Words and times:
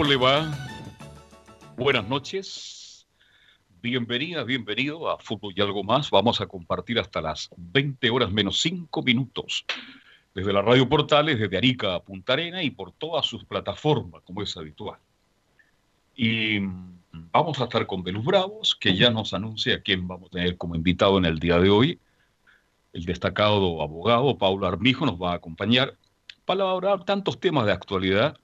¿Cómo 0.00 0.08
le 0.08 0.16
va? 0.16 0.50
Buenas 1.76 2.08
noches. 2.08 3.06
Bienvenida, 3.82 4.44
bienvenido 4.44 5.10
a 5.10 5.18
Fútbol 5.18 5.52
y 5.54 5.60
algo 5.60 5.84
más. 5.84 6.10
Vamos 6.10 6.40
a 6.40 6.46
compartir 6.46 6.98
hasta 6.98 7.20
las 7.20 7.50
20 7.54 8.08
horas 8.08 8.32
menos 8.32 8.62
5 8.62 9.02
minutos 9.02 9.66
desde 10.34 10.54
la 10.54 10.62
Radio 10.62 10.88
Portales, 10.88 11.38
desde 11.38 11.54
Arica 11.54 11.96
a 11.96 12.02
Punta 12.02 12.32
Arena 12.32 12.62
y 12.62 12.70
por 12.70 12.92
todas 12.92 13.26
sus 13.26 13.44
plataformas, 13.44 14.22
como 14.22 14.40
es 14.40 14.56
habitual. 14.56 14.98
Y 16.16 16.60
vamos 17.12 17.60
a 17.60 17.64
estar 17.64 17.86
con 17.86 18.02
Belus 18.02 18.24
Bravos, 18.24 18.74
que 18.74 18.96
ya 18.96 19.10
nos 19.10 19.34
anuncia 19.34 19.74
a 19.74 19.80
quién 19.82 20.08
vamos 20.08 20.28
a 20.28 20.36
tener 20.36 20.56
como 20.56 20.76
invitado 20.76 21.18
en 21.18 21.26
el 21.26 21.38
día 21.38 21.58
de 21.58 21.68
hoy. 21.68 22.00
El 22.94 23.04
destacado 23.04 23.82
abogado 23.82 24.38
Paulo 24.38 24.66
Armijo 24.66 25.04
nos 25.04 25.20
va 25.20 25.32
a 25.32 25.36
acompañar 25.36 25.94
para 26.46 26.70
hablar 26.70 27.04
tantos 27.04 27.38
temas 27.38 27.66
de 27.66 27.72
actualidad 27.72 28.38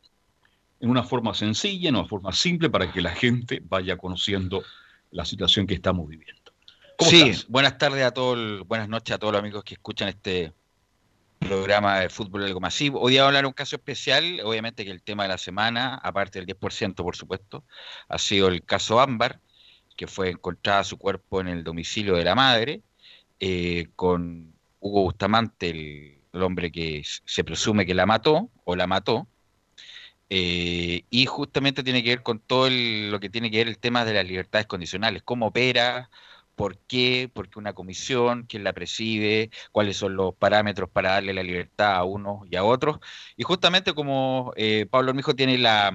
en 0.81 0.91
una 0.91 1.03
forma 1.03 1.35
sencilla, 1.35 1.89
en 1.89 1.97
una 1.97 2.09
forma 2.09 2.33
simple, 2.33 2.71
para 2.71 2.93
que 2.93 3.01
la 3.01 3.11
gente 3.11 3.63
vaya 3.65 3.97
conociendo 3.97 4.63
la 5.11 5.25
situación 5.25 5.67
que 5.67 5.75
estamos 5.75 6.09
viviendo. 6.09 6.53
sí, 6.99 7.33
buenas 7.49 7.79
tardes 7.79 8.05
a 8.05 8.11
todos, 8.11 8.67
buenas 8.67 8.89
noches 8.89 9.15
a 9.15 9.19
todos 9.19 9.33
los 9.33 9.41
amigos 9.41 9.65
que 9.65 9.75
escuchan 9.75 10.09
este 10.09 10.53
programa 11.39 12.01
de 12.01 12.09
fútbol 12.09 12.45
algo 12.45 12.61
masivo. 12.61 13.01
Hoy 13.01 13.15
vamos 13.15 13.25
a 13.25 13.29
hablar 13.29 13.43
de 13.45 13.49
un 13.49 13.53
caso 13.53 13.77
especial, 13.77 14.41
obviamente 14.45 14.85
que 14.85 14.91
el 14.91 15.03
tema 15.03 15.25
de 15.25 15.31
la 15.31 15.39
semana, 15.39 15.95
aparte 15.97 16.39
del 16.39 16.47
10%, 16.47 16.95
por 16.95 17.17
supuesto, 17.17 17.65
ha 18.09 18.19
sido 18.19 18.49
el 18.49 18.65
caso 18.65 19.01
Ámbar, 19.01 19.41
que 19.97 20.07
fue 20.07 20.31
encontrada 20.31 20.85
su 20.85 20.99
cuerpo 20.99 21.41
en 21.41 21.49
el 21.49 21.65
domicilio 21.65 22.15
de 22.17 22.25
la 22.25 22.35
madre, 22.35 22.83
eh, 23.41 23.89
con 23.97 24.55
Hugo 24.81 25.03
Bustamante, 25.03 25.71
el, 25.71 26.13
hombre 26.43 26.71
que 26.71 27.03
se 27.25 27.45
presume 27.45 27.87
que 27.87 27.95
la 27.95 28.05
mató 28.05 28.51
o 28.65 28.77
la 28.77 28.87
mató, 28.87 29.27
eh, 30.29 31.05
y 31.11 31.27
justamente 31.27 31.83
tiene 31.83 32.03
que 32.03 32.11
ver 32.11 32.23
con 32.23 32.41
todo 32.41 32.69
lo 32.71 33.21
que 33.21 33.31
tiene 33.31 33.51
que 33.51 33.59
ver 33.59 33.69
el 33.69 33.79
tema 33.79 34.05
de 34.05 34.15
las 34.15 34.27
libertades 34.27 34.67
condicionales, 34.67 35.23
cómo 35.23 35.47
opera, 35.49 36.11
por 36.57 36.79
qué, 36.79 37.31
por 37.33 37.49
qué 37.51 37.59
una 37.59 37.75
comisión, 37.75 38.45
quién 38.49 38.65
la 38.65 38.73
preside, 38.73 39.51
cuáles 39.73 39.97
son 39.99 40.17
los 40.17 40.35
parámetros 40.35 40.91
para 40.91 41.13
darle 41.13 41.35
la 41.35 41.43
libertad 41.43 41.97
a 41.97 42.05
unos 42.05 42.47
y 42.51 42.57
a 42.57 42.65
otros. 42.65 42.99
Y 43.37 43.45
justamente 43.45 43.95
como 43.95 44.53
eh, 44.57 44.87
Pablo 44.91 45.15
Mijo 45.15 45.37
tiene 45.37 45.59
la, 45.59 45.93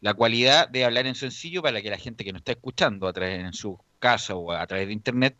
la, 0.00 0.14
cualidad 0.14 0.68
de 0.68 0.84
hablar 0.84 1.06
en 1.06 1.14
sencillo 1.14 1.62
para 1.62 1.82
que 1.82 1.90
la 1.90 1.98
gente 1.98 2.24
que 2.24 2.32
nos 2.32 2.40
está 2.40 2.52
escuchando 2.52 3.08
a 3.08 3.12
través 3.12 3.40
en 3.40 3.52
su 3.52 3.78
casa 3.98 4.34
o 4.36 4.52
a 4.52 4.66
través 4.66 4.86
de 4.86 4.92
internet 4.92 5.36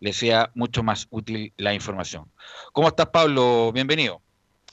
le 0.00 0.12
sea 0.12 0.50
mucho 0.54 0.82
más 0.82 1.06
útil 1.10 1.52
la 1.56 1.74
información. 1.74 2.30
¿Cómo 2.72 2.88
estás, 2.88 3.08
Pablo? 3.08 3.72
Bienvenido. 3.72 4.22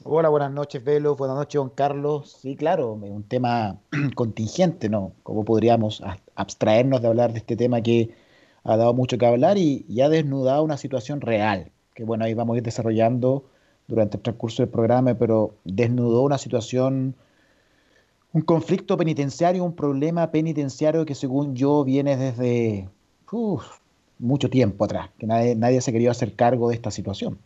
Hola, 0.03 0.29
buenas 0.29 0.51
noches, 0.51 0.83
Velo. 0.83 1.15
Buenas 1.15 1.37
noches, 1.37 1.59
don 1.59 1.69
Carlos. 1.69 2.35
Sí, 2.41 2.55
claro, 2.55 2.93
un 2.93 3.21
tema 3.21 3.79
contingente, 4.15 4.89
¿no? 4.89 5.11
¿Cómo 5.21 5.45
podríamos 5.45 6.01
abstraernos 6.33 7.03
de 7.03 7.07
hablar 7.07 7.33
de 7.33 7.37
este 7.37 7.55
tema 7.55 7.81
que 7.81 8.09
ha 8.63 8.77
dado 8.77 8.95
mucho 8.95 9.19
que 9.19 9.27
hablar 9.27 9.59
y, 9.59 9.85
ha 10.01 10.09
desnudado 10.09 10.63
una 10.63 10.77
situación 10.77 11.21
real, 11.21 11.71
que 11.93 12.03
bueno, 12.03 12.25
ahí 12.25 12.33
vamos 12.33 12.55
a 12.55 12.57
ir 12.57 12.63
desarrollando 12.63 13.45
durante 13.87 14.17
el 14.17 14.23
transcurso 14.23 14.63
del 14.63 14.71
programa, 14.71 15.13
pero 15.13 15.53
desnudó 15.65 16.23
una 16.23 16.39
situación, 16.39 17.13
un 18.33 18.41
conflicto 18.41 18.97
penitenciario, 18.97 19.63
un 19.63 19.75
problema 19.75 20.31
penitenciario 20.31 21.05
que 21.05 21.13
según 21.13 21.55
yo 21.55 21.83
viene 21.83 22.17
desde 22.17 22.89
mucho 24.17 24.49
tiempo 24.49 24.85
atrás, 24.85 25.11
que 25.19 25.27
nadie, 25.27 25.55
nadie 25.55 25.79
se 25.79 25.91
quería 25.91 26.09
hacer 26.09 26.35
cargo 26.35 26.69
de 26.69 26.75
esta 26.75 26.89
situación, 26.89 27.37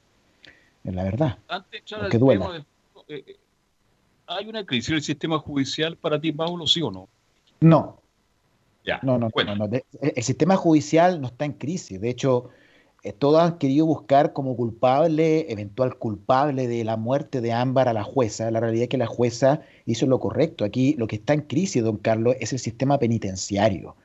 es 0.86 0.94
la 0.94 1.04
verdad. 1.04 1.38
Antes, 1.48 1.84
que 2.10 2.18
duela. 2.18 2.66
Eh, 3.08 3.24
eh, 3.28 3.36
¿Hay 4.28 4.48
una 4.48 4.66
crisis 4.66 4.90
en 4.90 4.96
el 4.96 5.04
sistema 5.04 5.38
judicial 5.40 5.98
para 5.98 6.20
ti, 6.20 6.32
Paulo, 6.32 6.66
sí 6.66 6.82
o 6.82 6.92
no? 6.92 7.08
No, 7.60 8.00
no, 9.02 9.18
no, 9.18 9.30
no, 9.56 9.70
el 10.02 10.24
sistema 10.24 10.56
judicial 10.56 11.22
no 11.22 11.28
está 11.28 11.46
en 11.46 11.54
crisis. 11.54 12.00
De 12.00 12.10
hecho, 12.10 12.50
eh, 13.04 13.14
todos 13.14 13.42
han 13.42 13.58
querido 13.58 13.86
buscar 13.86 14.34
como 14.34 14.56
culpable, 14.56 15.52
eventual 15.52 15.98
culpable 15.98 16.68
de 16.68 16.84
la 16.84 16.98
muerte 16.98 17.42
de 17.42 17.54
Ámbar 17.54 17.88
a 17.88 17.94
la 17.94 18.04
jueza. 18.04 18.50
La 18.52 18.60
realidad 18.60 18.84
es 18.84 18.90
que 18.90 18.98
la 18.98 19.08
jueza 19.08 19.62
hizo 19.86 20.06
lo 20.06 20.20
correcto. 20.20 20.66
Aquí 20.66 20.96
lo 20.98 21.08
que 21.08 21.18
está 21.18 21.34
en 21.34 21.42
crisis, 21.42 21.84
don 21.84 21.98
Carlos, 21.98 22.36
es 22.40 22.54
el 22.54 22.60
sistema 22.60 22.98
penitenciario. 22.98 23.96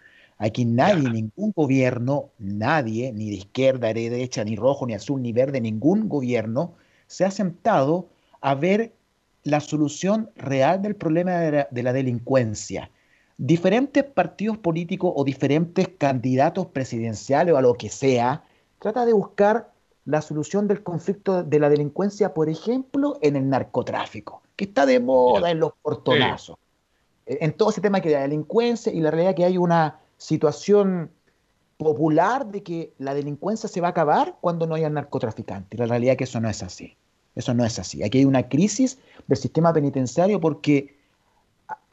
Aquí 0.43 0.65
nadie, 0.65 1.11
ningún 1.11 1.53
gobierno, 1.55 2.31
nadie, 2.39 3.13
ni 3.13 3.29
de 3.29 3.37
izquierda, 3.37 3.93
ni 3.93 4.05
de 4.05 4.11
derecha, 4.11 4.43
ni 4.43 4.57
rojo, 4.57 4.87
ni 4.87 4.95
azul, 4.95 5.21
ni 5.21 5.35
verde, 5.35 5.61
ningún 5.61 6.09
gobierno 6.09 6.73
se 7.07 7.27
ha 7.27 7.31
sentado 7.31 8.09
a 8.41 8.55
ver 8.55 8.95
la 9.43 9.61
solución 9.61 10.31
real 10.37 10.81
del 10.81 10.97
problema 10.97 11.33
de 11.33 11.83
la 11.83 11.93
delincuencia. 11.93 12.91
Diferentes 13.37 14.03
partidos 14.03 14.57
políticos 14.57 15.13
o 15.15 15.25
diferentes 15.25 15.89
candidatos 15.99 16.69
presidenciales 16.69 17.53
o 17.53 17.59
a 17.59 17.63
lo 17.63 17.75
que 17.75 17.91
sea, 17.91 18.43
trata 18.79 19.05
de 19.05 19.13
buscar 19.13 19.71
la 20.07 20.23
solución 20.23 20.67
del 20.69 20.83
conflicto 20.83 21.43
de 21.43 21.59
la 21.59 21.69
delincuencia, 21.69 22.33
por 22.33 22.49
ejemplo, 22.49 23.19
en 23.21 23.37
el 23.37 23.47
narcotráfico, 23.47 24.41
que 24.57 24.65
está 24.65 24.87
de 24.87 25.01
moda 25.01 25.51
en 25.51 25.61
los 25.61 25.73
portonazos, 25.83 26.57
en 27.27 27.53
todo 27.53 27.69
ese 27.69 27.83
tema 27.83 28.01
que 28.01 28.09
de 28.09 28.15
la 28.15 28.23
delincuencia 28.23 28.91
y 28.91 29.01
la 29.01 29.11
realidad 29.11 29.35
que 29.35 29.45
hay 29.45 29.59
una 29.59 30.01
situación 30.21 31.11
popular 31.79 32.47
de 32.47 32.63
que 32.63 32.93
la 32.99 33.15
delincuencia 33.15 33.69
se 33.69 33.81
va 33.81 33.89
a 33.89 33.91
acabar 33.91 34.37
cuando 34.41 34.67
no 34.67 34.75
haya 34.75 34.91
narcotraficantes. 34.91 35.81
La 35.81 35.87
realidad 35.87 36.13
es 36.13 36.19
que 36.19 36.25
eso 36.25 36.41
no 36.41 36.49
es 36.49 36.63
así. 36.63 36.97
Eso 37.35 37.55
no 37.55 37.65
es 37.65 37.79
así. 37.79 38.03
Aquí 38.03 38.19
hay 38.19 38.25
una 38.27 38.49
crisis 38.49 38.99
del 39.27 39.39
sistema 39.39 39.73
penitenciario 39.73 40.41
porque 40.41 41.01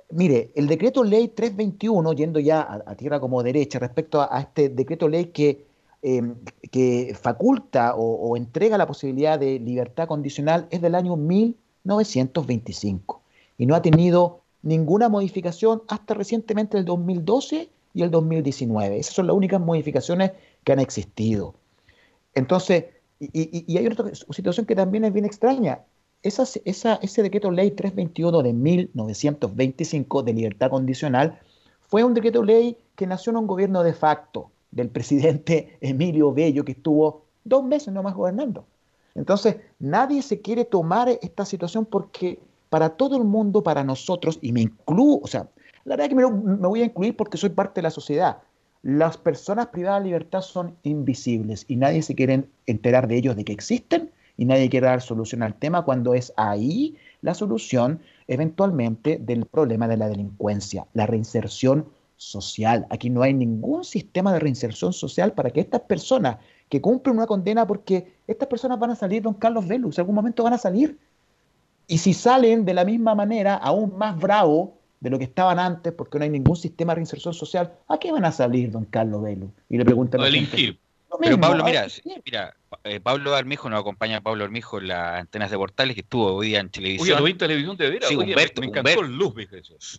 Mire, 0.09 0.51
el 0.55 0.67
decreto 0.67 1.03
ley 1.03 1.27
321, 1.27 2.13
yendo 2.13 2.39
ya 2.39 2.81
a, 2.85 2.95
tierra 2.95 3.19
como 3.19 3.43
derecha, 3.43 3.77
respecto 3.77 4.21
a, 4.21 4.39
este 4.39 4.69
decreto 4.69 5.09
ley 5.09 5.25
que, 5.25 5.65
em, 6.01 6.35
que 6.71 7.13
faculta 7.19 7.93
o, 7.95 8.37
entrega 8.37 8.77
la 8.77 8.87
posibilidad 8.87 9.37
de 9.37 9.59
libertad 9.59 10.07
condicional, 10.07 10.65
es 10.69 10.81
del 10.81 10.95
año 10.95 11.17
1925 11.17 13.21
y 13.57 13.65
no 13.65 13.75
ha 13.75 13.81
tenido 13.81 14.39
ninguna 14.61 15.09
modificación 15.09 15.83
hasta 15.89 16.13
recientemente 16.13 16.77
el 16.77 16.85
2012 16.85 17.69
y 17.97 18.03
el 18.03 18.11
2019. 18.11 18.99
Esas 18.99 19.15
son 19.15 19.27
las 19.27 19.35
únicas 19.35 19.59
modificaciones 19.59 20.31
que 20.63 20.71
han 20.71 20.79
existido. 20.79 21.55
Entonces, 22.35 22.85
y, 23.19 23.77
hay 23.77 23.87
otra 23.87 24.13
situación 24.13 24.65
que 24.65 24.75
también 24.75 25.03
es 25.05 25.13
bien 25.13 25.25
extraña 25.25 25.81
ese 26.23 27.23
decreto 27.23 27.51
ley 27.51 27.71
321 27.71 28.41
de 28.41 28.53
1925 28.53 30.23
de 30.23 30.33
libertad 30.33 30.69
condicional 30.69 31.39
fue 31.87 32.03
un 32.03 32.13
decreto 32.13 32.43
ley 32.43 32.77
que 32.95 33.07
nació 33.07 33.31
en 33.31 33.37
un 33.37 33.47
gobierno 33.47 33.83
de 33.83 33.93
facto 33.93 34.51
del 34.71 34.89
presidente 34.89 35.77
Emilio 35.81 36.33
Bello, 36.33 36.65
que 36.65 36.73
estuvo 36.73 37.23
dos 37.43 37.63
meses 37.63 37.93
nomás 37.93 38.15
gobernando. 38.15 38.65
Entonces, 39.15 39.57
nadie 39.79 40.21
se 40.21 40.41
quiere 40.41 40.65
tomar 40.65 41.09
esta 41.09 41.45
situación 41.45 41.85
porque 41.85 42.39
para 42.69 42.89
todo 42.89 43.15
el 43.15 43.23
mundo, 43.23 43.63
para 43.63 43.83
nosotros, 43.83 44.37
y 44.41 44.51
me 44.51 44.61
incluyo, 44.61 45.21
o 45.23 45.27
sea, 45.27 45.47
la 45.87 45.95
verdad 45.95 46.07
es 46.07 46.09
que 46.09 46.15
me, 46.15 46.67
voy 46.67 46.81
a 46.81 46.85
incluir 46.85 47.15
porque 47.15 47.37
soy 47.37 47.49
parte 47.49 47.75
de 47.75 47.83
la 47.83 47.91
sociedad. 47.91 48.39
Las 48.83 49.15
personas 49.15 49.67
privadas 49.67 50.01
de 50.01 50.09
libertad 50.09 50.41
son 50.41 50.75
invisibles 50.83 51.63
y 51.69 51.77
nadie 51.77 52.01
se 52.01 52.13
quiere 52.13 52.43
enterar 52.65 53.07
de 53.07 53.15
ellos 53.15 53.37
de 53.37 53.45
que 53.45 53.53
existen 53.53 54.11
y 54.35 54.43
nadie 54.43 54.69
quiere 54.69 54.87
dar 54.87 55.01
solución 55.01 55.43
al 55.43 55.55
tema 55.55 55.85
cuando 55.85 56.13
es 56.13 56.33
ahí 56.35 56.97
la 57.21 57.33
solución 57.33 58.01
eventualmente 58.27 59.17
del 59.17 59.45
problema 59.45 59.87
de 59.87 59.95
la 59.95 60.09
delincuencia, 60.09 60.85
la 60.93 61.05
reinserción 61.05 61.87
social. 62.17 62.85
Aquí 62.89 63.09
no 63.09 63.21
hay 63.21 63.33
ningún 63.33 63.85
sistema 63.85 64.33
de 64.33 64.39
reinserción 64.39 64.91
social 64.91 65.31
para 65.31 65.51
que 65.51 65.61
estas 65.61 65.81
personas 65.81 66.39
que 66.67 66.81
cumplen 66.81 67.15
una 67.15 67.27
condena, 67.27 67.65
porque 67.65 68.17
estas 68.27 68.49
personas 68.49 68.77
van 68.77 68.91
a 68.91 68.95
salir, 68.97 69.21
don 69.21 69.35
Carlos 69.35 69.65
Velus, 69.65 69.97
en 69.97 70.01
algún 70.01 70.15
momento 70.15 70.43
van 70.43 70.53
a 70.53 70.57
salir. 70.57 70.99
Y 71.87 71.99
si 71.99 72.13
salen 72.13 72.65
de 72.65 72.73
la 72.73 72.83
misma 72.83 73.15
manera, 73.15 73.55
aún 73.55 73.97
más 73.97 74.19
bravo 74.19 74.76
de 75.07 75.11
lo 75.11 75.19
que 75.19 75.23
estaban 75.23 75.57
antes, 75.57 75.93
porque 75.93 76.17
no 76.17 76.25
hay 76.25 76.29
ningún 76.29 76.57
sistema 76.57 76.91
de 76.91 76.95
reinserción 76.95 77.33
social, 77.33 77.71
¿a 77.87 77.97
qué 77.97 78.11
van 78.11 78.25
a 78.25 78.31
salir, 78.33 78.71
don 78.71 78.83
Carlos 78.83 79.23
Velus? 79.23 79.51
Y 79.69 79.77
le 79.77 79.85
preguntan 79.85 80.19
a 80.19 80.25
delinquir. 80.25 80.79
Pero 81.19 81.39
Pablo, 81.39 81.63
mira, 81.63 81.87
mira 82.25 82.55
eh, 82.83 82.99
Pablo 82.99 83.33
Armijo 83.33 83.69
nos 83.69 83.79
acompaña 83.79 84.17
a 84.17 84.21
Pablo 84.21 84.43
Armijo 84.43 84.79
en 84.79 84.89
las 84.89 85.19
antenas 85.19 85.49
de 85.49 85.57
portales 85.57 85.95
que 85.95 86.01
estuvo 86.01 86.33
hoy 86.33 86.47
día 86.47 86.59
en 86.59 86.69
televisión. 86.69 87.07
Oye, 87.07 87.19
lo 87.19 87.23
vi 87.23 87.31
en 87.31 87.37
televisión 87.37 87.77
de 87.77 87.89
veras. 87.89 88.09
Sí, 88.09 88.15
Humberto, 88.15 88.61
me, 88.61 88.67
encantó 88.67 89.01
el 89.01 89.15
luz, 89.15 89.33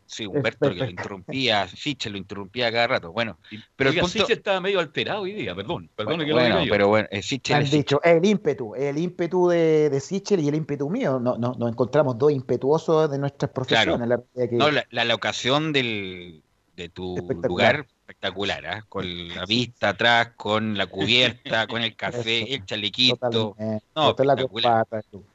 Sí, 0.07 0.27
Humberto 0.27 0.71
que 0.71 0.77
lo 0.77 0.85
interrumpía, 0.91 1.67
Siche 1.69 2.11
lo 2.11 2.19
interrumpía 2.19 2.71
cada 2.71 2.87
rato. 2.87 3.13
Bueno, 3.13 3.39
pero 3.75 3.91
Oiga, 3.91 4.03
el 4.03 4.13
punto... 4.13 4.33
estaba 4.33 4.61
medio 4.61 4.81
alterado 4.81 5.23
hoy 5.23 5.33
día, 5.33 5.55
perdón. 5.55 5.89
perdón 5.97 6.19
bueno, 6.19 6.25
que 6.25 6.31
lo 6.31 6.55
bueno 6.57 6.71
pero 6.71 6.89
bueno, 6.89 7.09
eh, 7.11 7.23
Han 7.53 7.65
dicho, 7.65 8.01
el 8.05 8.25
ímpetu, 8.25 8.75
el 8.75 8.99
ímpetu 8.99 9.49
de, 9.49 9.89
de 9.89 10.01
Sichel 10.01 10.41
y 10.41 10.49
el 10.49 10.55
ímpetu 10.55 10.91
mío. 10.91 11.19
No, 11.19 11.39
no, 11.39 11.55
nos 11.59 11.71
encontramos 11.71 12.19
dos 12.19 12.33
impetuosos 12.33 13.11
de 13.11 13.19
nuestras 13.19 13.51
profesiones. 13.51 14.07
La, 14.07 14.21
No, 14.53 14.71
la, 14.71 14.87
la 14.91 15.05
locación 15.05 15.73
del, 15.73 16.43
de 16.77 16.89
tu 16.91 17.17
lugar 17.43 17.87
espectacular, 18.09 18.65
¿eh? 18.65 18.83
con 18.89 19.29
la 19.29 19.45
vista 19.45 19.91
atrás, 19.91 20.31
con 20.37 20.79
la 20.79 20.87
cubierta, 20.87 21.67
con 21.67 21.83
el 21.83 21.95
café, 21.95 22.55
el 22.55 22.65
chalequito. 22.65 23.55
No, 23.95 24.11
espectacular. 24.11 24.87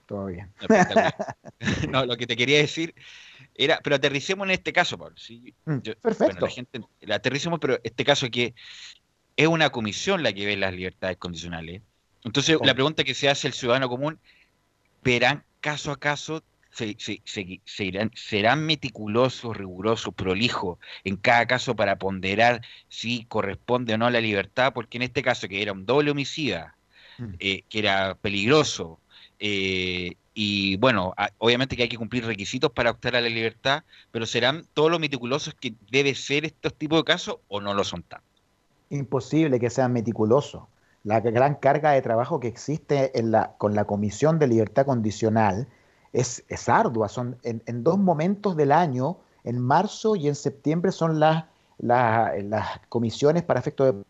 todo 0.08 0.26
bien. 0.28 0.52
no, 1.90 2.06
lo 2.06 2.18
que 2.18 2.26
te 2.26 2.36
quería 2.36 2.58
decir 2.58 2.96
era, 3.54 3.80
pero 3.84 3.96
aterricemos 3.96 4.46
en 4.48 4.52
este 4.52 4.74
caso, 4.74 4.98
Pablo. 4.98 5.16
¿sí? 5.18 5.54
Mm, 5.66 5.78
perfecto. 6.02 6.46
la 6.46 6.52
gente, 6.52 6.82
la 7.02 7.16
aterricemos, 7.16 7.60
pero 7.60 7.80
este 7.84 8.04
caso 8.04 8.28
que 8.32 8.56
es 9.38 9.48
una 9.48 9.70
comisión 9.70 10.24
la 10.24 10.34
que 10.34 10.46
ve 10.48 10.58
las 10.58 10.74
libertades 10.74 11.18
condicionales. 11.18 11.82
Entonces, 12.24 12.58
la 12.64 12.74
pregunta 12.74 13.04
que 13.04 13.14
se 13.14 13.30
hace 13.30 13.48
el 13.48 13.54
ciudadano 13.54 13.88
común, 13.88 14.20
¿verán 15.04 15.44
caso 15.62 15.92
a 15.92 16.00
caso 16.00 16.42
se, 16.74 16.98
serán 18.16 18.66
meticulosos, 18.66 19.56
rigurosos, 19.56 20.14
prolijos 20.14 20.78
en 21.04 21.18
cada 21.18 21.46
caso 21.46 21.76
para 21.76 21.98
ponderar 21.98 22.62
si 22.90 23.26
corresponde 23.26 23.94
o 23.94 23.98
no 23.98 24.08
a 24.08 24.12
la 24.12 24.22
libertad, 24.22 24.74
porque 24.74 24.98
en 24.98 25.04
este 25.04 25.22
caso 25.22 25.48
que 25.48 25.62
era 25.62 25.72
un 25.72 25.86
doble 25.86 26.12
homicida, 26.12 26.76
mm. 27.20 27.34
eh, 27.40 27.64
que 27.70 27.80
era 27.80 28.16
peligroso, 28.16 29.00
eh, 29.40 30.16
y 30.34 30.78
bueno, 30.78 31.14
obviamente 31.38 31.76
que 31.76 31.84
hay 31.84 31.90
que 31.90 31.98
cumplir 31.98 32.26
requisitos 32.26 32.72
para 32.72 32.92
optar 32.92 33.16
a 33.16 33.22
la 33.22 33.30
libertad, 33.30 33.84
pero 34.12 34.26
¿serán 34.26 34.66
todos 34.74 34.90
los 34.90 35.00
meticulosos 35.00 35.54
que 35.54 35.76
debe 35.92 36.16
ser 36.16 36.44
estos 36.44 36.74
tipos 36.74 37.00
de 37.00 37.04
casos 37.04 37.38
o 37.50 37.62
no 37.62 37.76
lo 37.76 37.84
son 37.84 38.02
tanto? 38.02 38.26
Imposible 38.90 39.60
que 39.60 39.70
sean 39.70 39.94
meticulosos. 39.94 40.64
La 41.04 41.20
gran 41.20 41.56
carga 41.56 41.92
de 41.92 42.02
trabajo 42.02 42.40
que 42.40 42.48
existe 42.48 43.18
en 43.20 43.32
la, 43.32 43.54
con 43.58 43.76
la 43.76 43.86
Comisión 43.86 44.40
de 44.40 44.48
Libertad 44.48 44.86
Condicional 44.86 45.68
es, 46.14 46.70
ardua. 46.70 47.10
Son 47.10 47.38
en, 47.44 47.84
dos 47.84 47.98
momentos 47.98 48.56
del 48.56 48.72
año, 48.72 49.18
en 49.44 49.60
marzo 49.60 50.16
y 50.16 50.28
en 50.28 50.36
septiembre, 50.36 50.92
son 50.92 51.20
las, 51.20 51.46
las, 51.80 52.80
comisiones 52.90 53.44
para 53.44 53.60
efecto 53.60 53.84
de... 53.84 54.04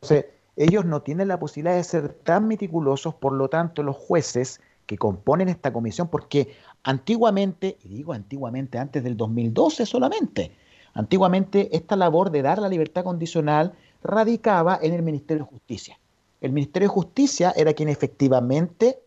Entonces, 0.00 0.26
ellos 0.56 0.84
no 0.84 1.02
tienen 1.02 1.28
la 1.28 1.38
posibilidad 1.38 1.76
de 1.76 1.84
ser 1.84 2.12
tan 2.12 2.48
meticulosos, 2.48 3.14
por 3.14 3.32
lo 3.32 3.48
tanto, 3.48 3.82
los 3.82 3.96
jueces 3.96 4.60
que 4.86 4.96
componen 4.96 5.48
esta 5.48 5.72
comisión, 5.72 6.08
porque 6.08 6.56
antiguamente, 6.82 7.76
y 7.84 7.88
digo 7.88 8.14
antiguamente, 8.14 8.78
antes 8.78 9.04
del 9.04 9.16
2012 9.16 9.84
solamente, 9.84 10.52
antiguamente 10.94 11.76
esta 11.76 11.94
labor 11.94 12.30
de 12.30 12.42
dar 12.42 12.58
la 12.58 12.68
libertad 12.68 13.04
condicional 13.04 13.74
radicaba 14.02 14.78
en 14.80 14.94
el 14.94 15.02
Ministerio 15.02 15.44
de 15.44 15.50
Justicia. 15.50 15.98
El 16.40 16.52
Ministerio 16.52 16.88
de 16.88 16.94
Justicia 16.94 17.52
era 17.54 17.74
quien 17.74 17.88
efectivamente 17.88 19.00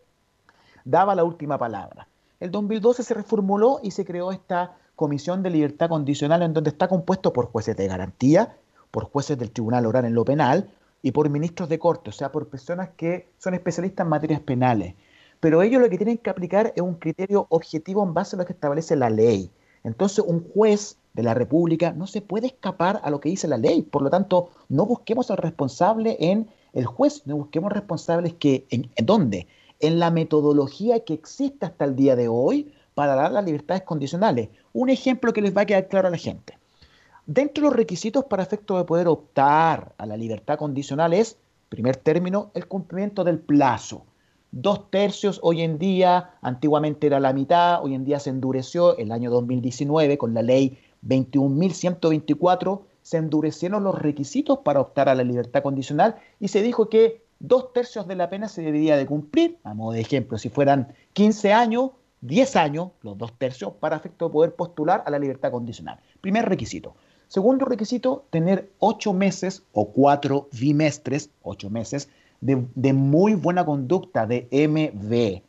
daba 0.85 1.15
la 1.15 1.23
última 1.23 1.57
palabra. 1.57 2.07
El 2.39 2.51
2012 2.51 3.03
se 3.03 3.13
reformuló 3.13 3.79
y 3.83 3.91
se 3.91 4.05
creó 4.05 4.31
esta 4.31 4.77
Comisión 4.95 5.41
de 5.41 5.49
Libertad 5.49 5.89
Condicional 5.89 6.43
en 6.43 6.53
donde 6.53 6.69
está 6.69 6.87
compuesto 6.87 7.33
por 7.33 7.47
jueces 7.47 7.75
de 7.75 7.87
garantía, 7.87 8.55
por 8.91 9.05
jueces 9.05 9.37
del 9.37 9.51
Tribunal 9.51 9.85
Oral 9.85 10.05
en 10.05 10.13
lo 10.13 10.25
penal 10.25 10.69
y 11.01 11.11
por 11.11 11.29
ministros 11.29 11.69
de 11.69 11.79
corte, 11.79 12.09
o 12.09 12.13
sea, 12.13 12.31
por 12.31 12.49
personas 12.49 12.89
que 12.95 13.29
son 13.39 13.53
especialistas 13.53 14.05
en 14.05 14.09
materias 14.09 14.41
penales. 14.41 14.95
Pero 15.39 15.63
ellos 15.63 15.81
lo 15.81 15.89
que 15.89 15.97
tienen 15.97 16.19
que 16.19 16.29
aplicar 16.29 16.71
es 16.75 16.81
un 16.83 16.95
criterio 16.95 17.47
objetivo 17.49 18.03
en 18.03 18.13
base 18.13 18.35
a 18.35 18.39
lo 18.39 18.45
que 18.45 18.53
establece 18.53 18.95
la 18.95 19.09
ley. 19.09 19.49
Entonces, 19.83 20.23
un 20.25 20.47
juez 20.53 20.97
de 21.13 21.23
la 21.23 21.33
República 21.33 21.91
no 21.93 22.05
se 22.05 22.21
puede 22.21 22.47
escapar 22.47 23.01
a 23.03 23.09
lo 23.09 23.19
que 23.19 23.29
dice 23.29 23.47
la 23.47 23.57
ley. 23.57 23.81
Por 23.81 24.03
lo 24.03 24.11
tanto, 24.11 24.49
no 24.69 24.85
busquemos 24.85 25.31
al 25.31 25.37
responsable 25.37 26.17
en 26.19 26.47
el 26.73 26.85
juez, 26.85 27.23
no 27.25 27.37
busquemos 27.37 27.71
responsables 27.71 28.33
que 28.35 28.65
en, 28.69 28.91
en 28.95 29.05
dónde, 29.05 29.47
en 29.81 29.99
la 29.99 30.11
metodología 30.11 31.03
que 31.03 31.13
existe 31.13 31.65
hasta 31.65 31.85
el 31.85 31.95
día 31.95 32.15
de 32.15 32.27
hoy 32.27 32.73
para 32.93 33.15
dar 33.15 33.31
las 33.31 33.45
libertades 33.45 33.83
condicionales. 33.83 34.49
Un 34.73 34.89
ejemplo 34.89 35.33
que 35.33 35.41
les 35.41 35.55
va 35.55 35.61
a 35.61 35.65
quedar 35.65 35.87
claro 35.87 36.07
a 36.07 36.11
la 36.11 36.17
gente. 36.17 36.57
Dentro 37.25 37.63
de 37.63 37.69
los 37.69 37.77
requisitos 37.77 38.25
para 38.25 38.43
efecto 38.43 38.77
de 38.77 38.83
poder 38.83 39.07
optar 39.07 39.93
a 39.97 40.05
la 40.05 40.17
libertad 40.17 40.57
condicional 40.57 41.13
es, 41.13 41.37
primer 41.69 41.95
término, 41.95 42.51
el 42.53 42.67
cumplimiento 42.67 43.23
del 43.23 43.39
plazo. 43.39 44.03
Dos 44.51 44.89
tercios 44.91 45.39
hoy 45.43 45.61
en 45.61 45.77
día, 45.77 46.31
antiguamente 46.41 47.07
era 47.07 47.19
la 47.19 47.31
mitad, 47.31 47.83
hoy 47.83 47.95
en 47.95 48.03
día 48.03 48.19
se 48.19 48.31
endureció, 48.31 48.97
el 48.97 49.11
año 49.11 49.31
2019 49.31 50.17
con 50.17 50.33
la 50.33 50.41
ley 50.41 50.77
21.124 51.07 52.81
se 53.01 53.17
endurecieron 53.17 53.83
los 53.83 53.97
requisitos 53.97 54.59
para 54.59 54.81
optar 54.81 55.09
a 55.09 55.15
la 55.15 55.23
libertad 55.23 55.63
condicional 55.63 56.15
y 56.39 56.49
se 56.49 56.61
dijo 56.61 56.89
que 56.89 57.23
dos 57.41 57.73
tercios 57.73 58.07
de 58.07 58.15
la 58.15 58.29
pena 58.29 58.47
se 58.47 58.61
debería 58.61 58.95
de 58.97 59.05
cumplir, 59.05 59.57
a 59.63 59.73
modo 59.73 59.93
de 59.93 60.01
ejemplo, 60.01 60.37
si 60.37 60.49
fueran 60.49 60.93
15 61.13 61.53
años, 61.53 61.91
10 62.21 62.55
años, 62.55 62.89
los 63.01 63.17
dos 63.17 63.33
tercios, 63.37 63.73
para 63.79 63.97
efecto 63.97 64.27
de 64.27 64.33
poder 64.33 64.55
postular 64.55 65.03
a 65.05 65.09
la 65.09 65.19
libertad 65.19 65.51
condicional. 65.51 65.99
Primer 66.21 66.47
requisito. 66.47 66.95
Segundo 67.27 67.65
requisito, 67.65 68.25
tener 68.29 68.71
ocho 68.79 69.13
meses 69.13 69.63
o 69.71 69.91
cuatro 69.91 70.49
bimestres, 70.51 71.29
ocho 71.41 71.69
meses, 71.69 72.09
de, 72.41 72.65
de 72.75 72.93
muy 72.93 73.35
buena 73.35 73.65
conducta, 73.65 74.27
de 74.27 74.47
MV. 74.51 75.41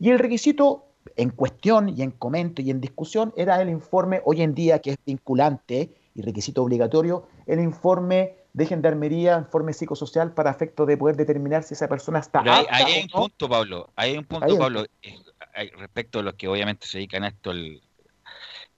Y 0.00 0.10
el 0.10 0.18
requisito 0.18 0.84
en 1.16 1.30
cuestión 1.30 1.90
y 1.90 2.02
en 2.02 2.10
comento 2.10 2.62
y 2.62 2.70
en 2.70 2.80
discusión 2.80 3.32
era 3.36 3.60
el 3.60 3.68
informe 3.68 4.22
hoy 4.24 4.42
en 4.42 4.54
día 4.54 4.80
que 4.80 4.90
es 4.90 4.96
vinculante 5.04 5.90
y 6.14 6.22
requisito 6.22 6.62
obligatorio, 6.62 7.24
el 7.46 7.60
informe 7.60 8.39
de 8.52 8.66
gendarmería, 8.66 9.38
informe 9.38 9.72
psicosocial 9.72 10.32
para 10.32 10.50
efecto 10.50 10.86
de 10.86 10.96
poder 10.96 11.16
determinar 11.16 11.62
si 11.62 11.74
esa 11.74 11.88
persona 11.88 12.18
está 12.18 12.40
hay, 12.40 12.66
hay 12.70 13.02
un 13.02 13.08
punto, 13.08 13.48
Pablo, 13.48 13.90
hay 13.94 14.18
un 14.18 14.24
punto, 14.24 14.58
Pablo, 14.58 14.84
eh, 15.02 15.70
respecto 15.78 16.18
a 16.18 16.22
los 16.22 16.34
que 16.34 16.48
obviamente 16.48 16.86
se 16.86 16.98
dedican 16.98 17.24
a 17.24 17.28
esto, 17.28 17.52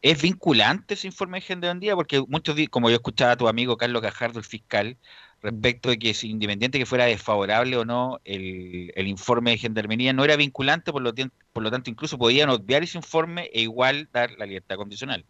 ¿es 0.02 0.23
vinculante 0.23 0.95
ese 0.95 1.07
informe 1.07 1.38
de 1.38 1.43
gendarmería? 1.43 1.95
Porque 1.95 2.23
muchos, 2.29 2.57
como 2.71 2.91
yo 2.91 2.97
escuchaba 2.97 3.33
a 3.33 3.37
tu 3.37 3.49
amigo 3.49 3.76
Carlos 3.76 4.02
Gajardo, 4.02 4.38
el 4.38 4.45
fiscal, 4.45 4.99
respecto 5.41 5.88
de 5.88 5.99
que 5.99 6.11
es 6.11 6.23
independiente 6.23 6.79
que 6.79 6.87
fuera 6.87 7.07
desfavorable 7.07 7.76
o 7.76 7.85
no 7.85 8.21
el, 8.25 8.93
informe 9.09 9.52
de 9.52 9.59
gendarmería, 9.59 10.12
no 10.12 10.25
era 10.25 10.37
vinculante, 10.37 10.93
por 10.93 11.02
lo, 11.02 11.12
por 11.52 11.62
lo 11.62 11.71
tanto 11.71 11.91
incluso 11.91 12.19
podían 12.19 12.50
obviar 12.50 12.83
ese 12.83 12.99
informe 12.99 13.50
e 13.52 13.62
igual 13.62 14.09
dar 14.12 14.33
la 14.33 14.47
libertad 14.47 14.76
condicional 14.76 15.25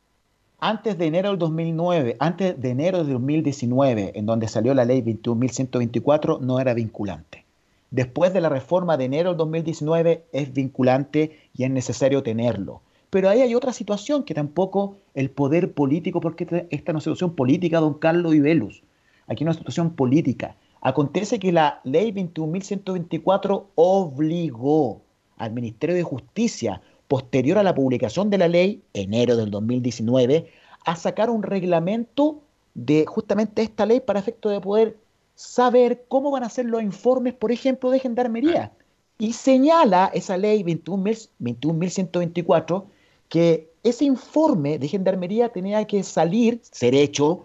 antes 0.63 0.97
de 0.97 1.07
enero 1.07 1.31
del 1.31 1.41
2009, 1.41 2.17
antes 2.21 2.61
de 2.61 2.71
enero 2.71 3.03
de 3.03 3.13
2019, 3.15 4.13
en 4.15 4.27
donde 4.27 4.47
salió 4.47 4.75
la 4.75 4.85
ley 4.85 5.03
21.124, 5.03 6.39
no 6.39 6.61
era 6.61 6.73
vinculante. 6.73 7.45
Después 7.91 8.33
de 8.33 8.41
la 8.41 8.49
reforma 8.49 8.97
de 8.97 9.07
enero 9.07 9.31
del 9.31 9.39
2019 9.39 10.25
es 10.31 10.53
vinculante 10.53 11.41
y 11.53 11.65
es 11.65 11.71
necesario 11.71 12.23
tenerlo. 12.23 12.81
Pero 13.11 13.29
ahí 13.29 13.41
hay 13.41 13.57
otra 13.57 13.73
situación 13.73 14.23
que 14.23 14.35
tampoco 14.35 14.99
el 15.15 15.31
poder 15.31 15.75
político, 15.75 16.21
porque 16.21 16.45
esta 16.45 16.65
es 16.71 16.89
una 16.89 17.01
situación 17.01 17.35
política, 17.35 17.81
don 17.81 17.95
Carlos 17.95 18.33
Ibelus. 18.33 18.85
Aquí 19.27 19.43
una 19.43 19.55
situación 19.55 19.91
política. 19.95 20.55
Acontece 20.81 21.41
que 21.41 21.51
la 21.51 21.81
ley 21.83 22.13
21.124 22.13 23.65
obligó 23.75 25.03
al 25.39 25.53
Ministerio 25.53 25.97
de 25.97 26.05
Justicia 26.05 26.81
posterior 27.13 27.59
a 27.59 27.63
la 27.63 27.75
publicación 27.75 28.31
de 28.31 28.39
la 28.39 28.49
ley, 28.49 28.83
enero 28.95 29.37
del 29.37 29.51
2019, 29.51 30.51
a 30.87 30.97
sacar 30.97 31.29
un 31.29 31.43
reglamento 31.43 32.41
de 32.73 33.05
justamente 33.05 33.61
esta 33.61 33.85
ley 33.85 34.01
para 34.01 34.21
efecto 34.21 34.49
de 34.49 34.63
poder 34.63 34.97
saber 35.35 36.07
cómo 36.09 36.31
van 36.31 36.43
a 36.43 36.49
ser 36.49 36.65
los 36.65 36.83
informes, 36.83 37.35
por 37.35 37.53
ejemplo, 37.53 37.91
de 37.91 37.99
gendarmería. 37.99 38.73
Y 39.19 39.35
señala 39.35 40.11
esa 40.15 40.39
ley 40.39 40.63
21.124 40.63 42.85
que 43.29 43.69
ese 43.83 44.07
informe 44.07 44.79
de 44.79 44.89
gendarmería 44.89 45.51
tenía 45.51 45.87
que 45.87 46.03
salir, 46.05 46.61
ser 46.63 46.95
hecho 46.95 47.45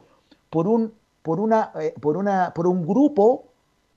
por 0.49 0.69
un, 0.69 0.93
por 1.23 1.41
una, 1.41 1.73
eh, 1.81 1.93
por 1.99 2.15
una, 2.15 2.53
por 2.55 2.67
un 2.67 2.87
grupo 2.87 3.43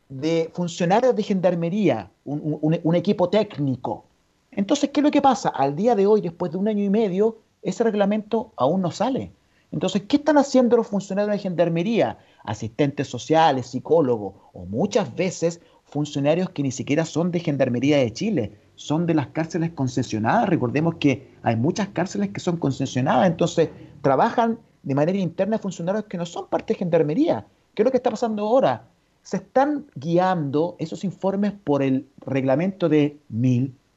de 0.08 0.50
funcionarios 0.52 1.14
de 1.14 1.22
gendarmería, 1.22 2.10
un 2.24 2.94
equipo 2.96 3.28
técnico. 3.28 4.09
Entonces, 4.52 4.90
¿qué 4.90 5.00
es 5.00 5.04
lo 5.04 5.10
que 5.10 5.22
pasa? 5.22 5.48
Al 5.48 5.76
día 5.76 5.94
de 5.94 6.06
hoy, 6.06 6.20
después 6.20 6.52
de 6.52 6.58
un 6.58 6.68
año 6.68 6.82
y 6.82 6.90
medio, 6.90 7.38
ese 7.62 7.84
reglamento 7.84 8.52
aún 8.56 8.82
no 8.82 8.90
sale. 8.90 9.32
Entonces, 9.72 10.02
¿qué 10.08 10.16
están 10.16 10.38
haciendo 10.38 10.76
los 10.76 10.88
funcionarios 10.88 11.32
de 11.32 11.38
gendarmería? 11.38 12.18
Asistentes 12.42 13.06
sociales, 13.06 13.66
psicólogos 13.68 14.34
o 14.52 14.64
muchas 14.64 15.14
veces 15.14 15.60
funcionarios 15.84 16.50
que 16.50 16.62
ni 16.62 16.70
siquiera 16.70 17.04
son 17.04 17.30
de 17.30 17.40
Gendarmería 17.40 17.98
de 17.98 18.12
Chile, 18.12 18.56
son 18.76 19.06
de 19.06 19.14
las 19.14 19.28
cárceles 19.28 19.72
concesionadas. 19.72 20.48
Recordemos 20.48 20.94
que 20.96 21.34
hay 21.42 21.56
muchas 21.56 21.88
cárceles 21.88 22.30
que 22.30 22.40
son 22.40 22.56
concesionadas, 22.56 23.26
entonces 23.26 23.70
trabajan 24.00 24.58
de 24.82 24.94
manera 24.94 25.18
interna 25.18 25.58
funcionarios 25.58 26.04
que 26.04 26.16
no 26.16 26.24
son 26.24 26.48
parte 26.48 26.72
de 26.72 26.78
Gendarmería. 26.78 27.46
¿Qué 27.74 27.82
es 27.82 27.84
lo 27.84 27.90
que 27.90 27.98
está 27.98 28.10
pasando 28.10 28.46
ahora? 28.46 28.88
Se 29.22 29.36
están 29.36 29.86
guiando 29.94 30.76
esos 30.78 31.04
informes 31.04 31.52
por 31.52 31.82
el 31.82 32.08
reglamento 32.20 32.88
de 32.88 33.18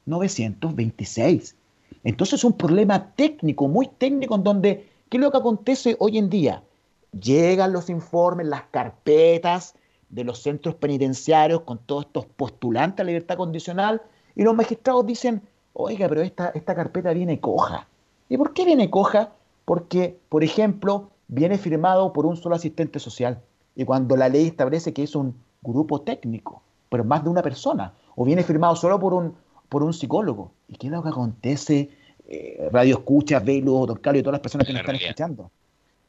1926. 0.06 1.56
Entonces 2.04 2.40
es 2.40 2.44
un 2.44 2.54
problema 2.54 3.14
técnico, 3.16 3.68
muy 3.68 3.88
técnico, 3.88 4.36
en 4.36 4.44
donde, 4.44 4.90
¿qué 5.10 5.18
es 5.18 5.22
lo 5.24 5.32
que 5.32 5.38
acontece 5.38 5.96
hoy 6.00 6.18
en 6.18 6.30
día? 6.30 6.64
Llegan 7.12 7.72
los 7.74 7.90
informes, 7.90 8.48
las 8.48 8.64
carpetas 8.72 9.76
de 10.10 10.24
los 10.24 10.40
centros 10.40 10.76
penitenciarios 10.76 11.62
con 11.62 11.80
todos 11.80 12.06
estos 12.06 12.26
postulantes 12.26 13.02
a 13.02 13.04
libertad 13.04 13.38
condicional 13.38 14.02
y 14.36 14.44
los 14.44 14.56
magistrados 14.56 15.06
dicen, 15.06 15.42
oiga, 15.74 16.08
pero 16.10 16.22
esta, 16.22 16.50
esta 16.50 16.76
carpeta 16.76 17.14
viene 17.14 17.40
coja. 17.40 17.88
¿Y 18.30 18.38
por 18.38 18.54
qué 18.54 18.66
viene 18.66 18.90
coja? 18.90 19.32
Porque, 19.66 20.18
por 20.30 20.44
ejemplo, 20.44 21.10
viene 21.28 21.58
firmado 21.58 22.14
por 22.14 22.26
un 22.26 22.38
solo 22.38 22.56
asistente 22.56 23.00
social. 23.00 23.42
Y 23.76 23.86
cuando 23.86 24.16
la 24.16 24.30
ley 24.30 24.48
establece 24.48 24.94
que 24.94 25.04
es 25.04 25.16
un 25.16 25.36
grupo 25.62 26.02
técnico, 26.02 26.62
pero 26.90 27.04
más 27.04 27.24
de 27.24 27.30
una 27.30 27.42
persona, 27.42 27.94
o 28.16 28.26
viene 28.26 28.44
firmado 28.44 28.76
solo 28.76 29.00
por 29.00 29.14
un, 29.14 29.34
por 29.74 29.82
un 29.82 29.92
psicólogo. 29.92 30.52
¿Y 30.68 30.76
qué 30.76 30.86
es 30.86 30.94
lo 30.94 31.02
que 31.02 31.10
acontece? 31.10 31.90
Eh, 32.28 32.70
radio 32.72 32.98
Escucha, 32.98 33.40
Velo, 33.40 33.88
Don 33.88 33.98
Carlos 33.98 34.20
y 34.20 34.24
todas 34.24 34.36
las 34.36 34.42
personas 34.42 34.68
que 34.68 34.74
nos 34.74 34.82
están 34.82 34.96
escuchando. 34.98 35.50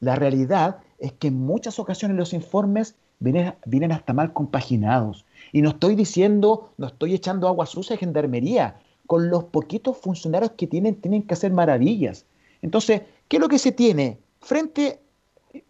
La 0.00 0.16
realidad 0.16 0.80
es 0.99 1.12
que 1.14 1.28
en 1.28 1.40
muchas 1.40 1.78
ocasiones 1.78 2.14
los 2.18 2.35
informes 2.35 2.94
vienen, 3.21 3.54
vienen 3.64 3.90
hasta 3.90 4.12
mal 4.12 4.35
compaginados. 4.35 5.25
Y 5.50 5.62
no 5.62 5.71
estoy 5.71 5.94
diciendo, 5.94 6.73
no 6.76 6.88
estoy 6.88 7.14
echando 7.14 7.49
agua 7.49 7.64
sucia 7.64 7.94
de 7.94 8.00
gendarmería. 8.00 8.76
Con 9.06 9.30
los 9.30 9.44
poquitos 9.44 9.97
funcionarios 9.97 10.52
que 10.59 10.66
tienen, 10.66 10.97
tienen 10.97 11.23
que 11.23 11.33
hacer 11.33 11.50
maravillas. 11.50 12.26
Entonces, 12.61 13.00
¿qué 13.28 13.38
es 13.38 13.40
lo 13.40 13.49
que 13.49 13.59
se 13.59 13.73
tiene? 13.73 14.18
Frente, 14.42 15.00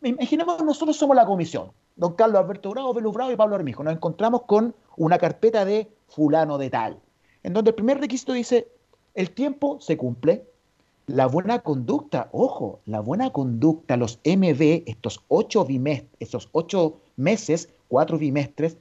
imaginemos 0.03 0.61
nosotros 0.65 0.97
somos 0.97 1.15
la 1.15 1.27
comisión, 1.27 1.71
don 1.95 2.15
Carlos 2.15 2.41
Alberto 2.41 2.71
Bravo, 2.71 2.93
Velo 2.93 3.13
Bravo 3.13 3.31
y 3.31 3.37
Pablo 3.37 3.55
Armijo. 3.55 3.85
Nos 3.85 3.95
encontramos 3.95 4.43
con 4.43 4.75
una 4.97 5.17
carpeta 5.19 5.65
de 5.65 5.93
fulano 6.09 6.59
de 6.59 6.71
tal, 6.71 6.99
en 7.45 7.53
donde 7.53 7.71
el 7.71 7.75
primer 7.77 8.01
requisito 8.01 8.33
dice, 8.33 8.69
el 9.15 9.31
tiempo 9.31 9.79
se 9.81 9.97
cumple, 9.97 10.45
la 11.07 11.27
buena 11.27 11.61
conducta, 11.61 12.29
ojo, 12.33 12.81
la 12.87 13.01
buena 13.01 13.31
conducta, 13.31 13.97
los 13.97 14.19
MB, 14.25 14.85
estos 14.87 15.23
ocho, 15.29 15.65
bimestres, 15.65 16.11
estos 16.19 16.49
ocho 16.53 16.97
meses, 17.17 17.69
cuatro 17.89 18.19
bimestres, 18.19 18.79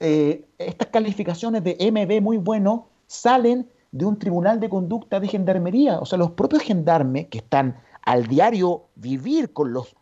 eh, 0.00 0.44
estas 0.58 0.88
calificaciones 0.88 1.64
de 1.64 1.76
MB 1.90 2.22
muy 2.22 2.38
bueno 2.38 2.86
salen 3.08 3.68
de 3.90 4.04
un 4.04 4.18
tribunal 4.18 4.60
de 4.60 4.68
conducta 4.68 5.18
de 5.18 5.26
gendarmería. 5.26 5.98
O 5.98 6.06
sea, 6.06 6.18
los 6.18 6.30
propios 6.30 6.62
gendarmes 6.62 7.26
que 7.26 7.38
están 7.38 7.80
al 8.02 8.28
diario 8.28 8.84
vivir 8.94 9.52
con 9.52 9.72
los 9.72 9.96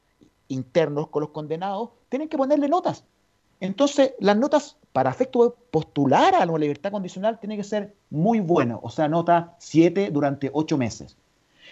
internos, 0.49 1.09
con 1.09 1.23
los 1.23 1.31
condenados, 1.31 1.91
tienen 2.11 2.29
que 2.29 2.37
ponerle 2.37 2.69
notas. 2.69 3.05
Entonces, 3.61 4.15
las 4.21 4.37
notas 4.37 4.77
para 4.93 5.11
efecto 5.11 5.45
de 5.45 5.55
postular 5.71 6.35
a 6.35 6.47
la 6.47 6.59
libertad 6.59 6.91
condicional 6.91 7.39
tienen 7.39 7.59
que 7.59 7.65
ser 7.65 7.95
muy 8.11 8.41
buenas, 8.41 8.79
o 8.83 8.91
sea, 8.91 9.09
nota 9.09 9.55
7 9.59 10.11
durante 10.11 10.51
8 10.53 10.79
meses. 10.79 11.17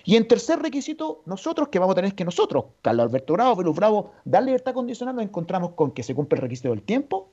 Y 0.04 0.16
en 0.16 0.28
tercer 0.28 0.58
requisito, 0.60 1.22
nosotros 1.24 1.68
que 1.68 1.78
vamos 1.78 1.92
a 1.92 1.96
tener 1.96 2.14
que 2.14 2.24
nosotros, 2.24 2.66
Carlos 2.82 3.06
Alberto 3.06 3.32
Bravo, 3.32 3.56
Velus 3.56 3.76
Bravo, 3.76 4.10
dar 4.24 4.42
libertad 4.42 4.74
condicional, 4.74 5.16
nos 5.16 5.24
encontramos 5.24 5.72
con 5.72 5.92
que 5.92 6.02
se 6.02 6.14
cumple 6.14 6.36
el 6.36 6.42
requisito 6.42 6.68
del 6.68 6.82
tiempo, 6.82 7.30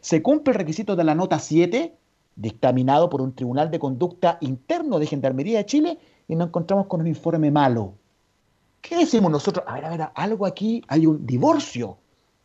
se 0.00 0.22
cumple 0.22 0.52
el 0.52 0.58
requisito 0.58 0.94
de 0.94 1.04
la 1.04 1.14
nota 1.14 1.38
7, 1.38 1.96
dictaminado 2.36 3.10
por 3.10 3.20
un 3.20 3.34
tribunal 3.34 3.70
de 3.70 3.78
conducta 3.78 4.38
interno 4.40 4.98
de 4.98 5.06
Gendarmería 5.06 5.58
de 5.58 5.66
Chile, 5.66 5.98
y 6.28 6.36
nos 6.36 6.48
encontramos 6.48 6.86
con 6.86 7.00
un 7.00 7.08
informe 7.08 7.50
malo. 7.50 7.94
¿Qué 8.80 8.96
decimos 8.96 9.30
nosotros? 9.32 9.64
A 9.66 9.74
ver, 9.74 9.84
a 9.84 9.90
ver, 9.90 10.08
algo 10.14 10.46
aquí, 10.46 10.82
hay 10.86 11.06
un 11.06 11.26
divorcio 11.26 11.98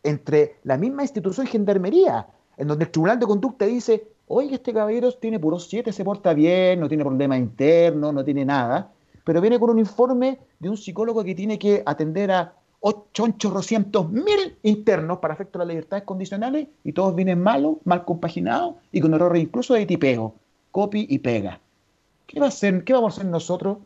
entre 0.07 0.55
la 0.63 0.77
misma 0.77 1.03
institución 1.03 1.45
y 1.45 1.49
Gendarmería, 1.49 2.27
en 2.57 2.67
donde 2.67 2.85
el 2.85 2.91
tribunal 2.91 3.19
de 3.19 3.25
conducta 3.25 3.65
dice, 3.65 4.07
oye, 4.27 4.55
este 4.55 4.73
caballero 4.73 5.11
tiene 5.13 5.39
puros 5.39 5.67
7, 5.69 5.91
se 5.91 6.03
porta 6.03 6.33
bien, 6.33 6.79
no 6.79 6.87
tiene 6.87 7.03
problemas 7.03 7.39
internos, 7.39 8.13
no 8.13 8.23
tiene 8.23 8.45
nada, 8.45 8.91
pero 9.23 9.41
viene 9.41 9.59
con 9.59 9.69
un 9.69 9.79
informe 9.79 10.39
de 10.59 10.69
un 10.69 10.77
psicólogo 10.77 11.23
que 11.23 11.35
tiene 11.35 11.59
que 11.59 11.83
atender 11.85 12.31
a 12.31 12.53
800 12.79 14.11
mil 14.11 14.57
internos 14.63 15.17
para 15.19 15.33
efecto 15.33 15.57
de 15.57 15.65
las 15.65 15.69
libertades 15.69 16.05
condicionales 16.05 16.67
y 16.83 16.93
todos 16.93 17.15
vienen 17.15 17.41
malos, 17.41 17.77
mal 17.83 18.05
compaginados 18.05 18.75
y 18.91 19.01
con 19.01 19.13
errores 19.13 19.43
incluso 19.43 19.73
de 19.73 19.85
tipeo, 19.85 20.35
copy 20.71 21.05
y 21.09 21.19
pega. 21.19 21.59
¿Qué, 22.27 22.39
va 22.39 22.45
a 22.45 22.49
hacer, 22.49 22.83
¿Qué 22.83 22.93
vamos 22.93 23.13
a 23.13 23.21
hacer 23.21 23.31
nosotros? 23.31 23.77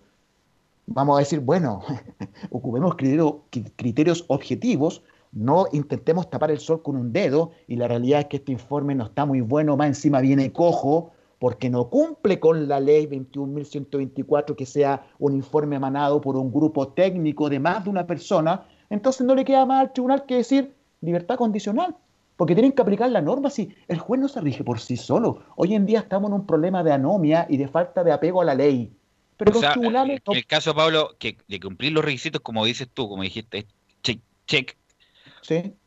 Vamos 0.87 1.15
a 1.15 1.19
decir, 1.19 1.39
bueno, 1.39 1.81
ocupemos 2.51 2.95
criterios 2.95 4.25
objetivos, 4.27 5.03
no 5.31 5.67
intentemos 5.71 6.29
tapar 6.29 6.51
el 6.51 6.59
sol 6.59 6.81
con 6.81 6.95
un 6.95 7.13
dedo 7.13 7.51
y 7.67 7.75
la 7.75 7.87
realidad 7.87 8.21
es 8.21 8.25
que 8.27 8.37
este 8.37 8.51
informe 8.51 8.95
no 8.95 9.05
está 9.05 9.25
muy 9.25 9.41
bueno, 9.41 9.77
más 9.77 9.87
encima 9.87 10.21
viene 10.21 10.51
cojo 10.51 11.11
porque 11.39 11.69
no 11.69 11.89
cumple 11.89 12.39
con 12.39 12.67
la 12.67 12.79
ley 12.79 13.07
21.124 13.07 14.55
que 14.55 14.65
sea 14.65 15.07
un 15.17 15.33
informe 15.33 15.77
emanado 15.77 16.21
por 16.21 16.35
un 16.35 16.51
grupo 16.51 16.89
técnico 16.89 17.49
de 17.49 17.59
más 17.59 17.83
de 17.83 17.89
una 17.89 18.05
persona 18.05 18.65
entonces 18.91 19.25
no 19.25 19.33
le 19.33 19.45
queda 19.45 19.65
más 19.65 19.81
al 19.81 19.93
tribunal 19.93 20.25
que 20.25 20.35
decir 20.35 20.75
libertad 20.99 21.37
condicional, 21.37 21.95
porque 22.35 22.53
tienen 22.53 22.73
que 22.73 22.81
aplicar 22.81 23.09
la 23.09 23.21
norma 23.21 23.49
si 23.49 23.73
el 23.87 23.97
juez 23.99 24.19
no 24.19 24.27
se 24.27 24.41
rige 24.41 24.63
por 24.63 24.79
sí 24.79 24.97
solo. 24.97 25.43
Hoy 25.55 25.73
en 25.75 25.85
día 25.85 25.99
estamos 25.99 26.29
en 26.29 26.35
un 26.35 26.45
problema 26.45 26.83
de 26.83 26.91
anomia 26.91 27.47
y 27.49 27.57
de 27.57 27.69
falta 27.69 28.03
de 28.03 28.11
apego 28.11 28.41
a 28.41 28.45
la 28.45 28.53
ley. 28.53 28.91
Pero 29.37 29.53
los 29.53 29.73
tribunales... 29.73 30.21
En 30.25 30.35
el 30.35 30.45
caso, 30.45 30.75
Pablo, 30.75 31.15
que 31.17 31.37
de 31.47 31.59
cumplir 31.59 31.93
los 31.93 32.03
requisitos, 32.03 32.41
como 32.41 32.65
dices 32.65 32.89
tú, 32.93 33.07
como 33.07 33.23
dijiste, 33.23 33.65
check, 34.03 34.19
check 34.45 34.75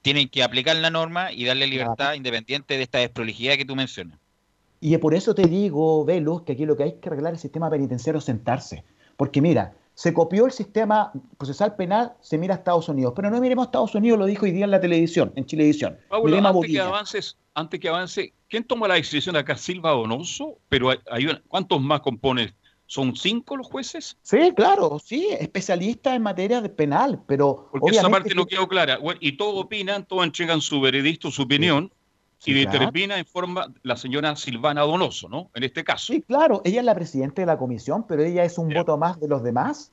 tienen 0.03 0.29
que 0.29 0.43
aplicar 0.43 0.77
la 0.77 0.91
norma 0.91 1.33
y 1.33 1.45
darle 1.45 1.67
libertad 1.67 2.15
independiente 2.15 2.77
de 2.77 2.83
esta 2.83 2.99
desprolijidad 2.99 3.57
que 3.57 3.65
tú 3.65 3.77
mencionas. 3.77 4.19
Y 4.81 4.97
por 4.99 5.15
eso 5.15 5.35
te 5.35 5.47
digo, 5.47 6.05
Velus, 6.05 6.43
que 6.43 6.53
aquí 6.53 6.67
lo 6.67 6.77
que 6.77 6.83
hay 6.83 6.93
que 7.01 7.09
arreglar 7.09 7.33
el 7.33 7.39
sistema 7.39 7.71
penitenciario 7.71 8.19
es 8.19 8.25
sentarse. 8.25 8.85
Porque 9.17 9.41
mira, 9.41 9.75
se 9.95 10.13
copió 10.13 10.45
el 10.45 10.53
sistema 10.53 11.13
procesal 11.39 11.77
penal, 11.77 12.13
se 12.21 12.37
mira 12.37 12.55
a 12.55 12.59
Estados 12.59 12.89
Unidos. 12.89 13.15
Pero 13.17 13.31
no 13.31 13.41
miremos 13.41 13.65
a 13.65 13.67
Estados 13.67 13.95
Unidos, 13.95 14.19
lo 14.19 14.27
dijo 14.27 14.45
hoy 14.45 14.53
día 14.53 14.65
en 14.65 14.71
la 14.71 14.81
televisión, 14.81 15.33
en 15.37 15.47
Chilevisión. 15.47 15.97
Pablo, 16.09 16.37
antes 16.37 16.71
que, 16.71 16.81
avances, 16.81 17.37
antes 17.55 17.81
que 17.81 17.89
avance, 17.89 18.33
¿quién 18.49 18.65
toma 18.65 18.89
la 18.89 18.95
decisión 18.95 19.37
acá? 19.37 19.57
Silva 19.57 19.93
Donoso, 19.93 20.59
pero 20.69 20.91
hay, 20.91 21.29
¿cuántos 21.49 21.81
más 21.81 22.01
componen? 22.01 22.53
¿Son 22.87 23.17
cinco 23.17 23.57
los 23.57 23.67
jueces? 23.67 24.19
Sí, 24.23 24.53
claro, 24.55 24.99
sí, 24.99 25.29
especialistas 25.41 26.15
en 26.15 26.23
materia 26.23 26.61
de 26.61 26.69
penal, 26.69 27.23
pero... 27.27 27.69
Porque 27.73 27.97
esa 27.97 28.11
parte 28.11 28.35
no 28.35 28.47
quedó 28.47 28.69
clara. 28.69 28.99
y 29.21 29.37
todos 29.37 29.65
opinan, 29.65 30.05
todos 30.05 30.25
entregan 30.25 30.61
su 30.61 30.81
veredicto, 30.81 31.31
su 31.31 31.43
opinión, 31.43 31.91
y 32.45 32.53
determina 32.53 33.19
en 33.19 33.25
forma 33.25 33.73
la 33.83 33.97
señora 33.97 34.37
Silvana 34.37 34.83
Donoso, 34.83 35.29
¿no? 35.29 35.51
En 35.55 35.65
este 35.65 35.83
caso. 35.83 36.13
Sí, 36.13 36.21
claro, 36.23 36.61
ella 36.65 36.81
es 36.81 36.87
la 36.87 36.95
presidenta 36.95 37.43
de 37.43 37.47
la 37.47 37.57
comisión, 37.57 38.05
pero 38.07 38.23
ella 38.23 38.45
es 38.45 38.59
un 38.59 38.69
voto 38.69 38.99
más 38.99 39.19
de 39.19 39.29
los 39.29 39.43
demás. 39.43 39.93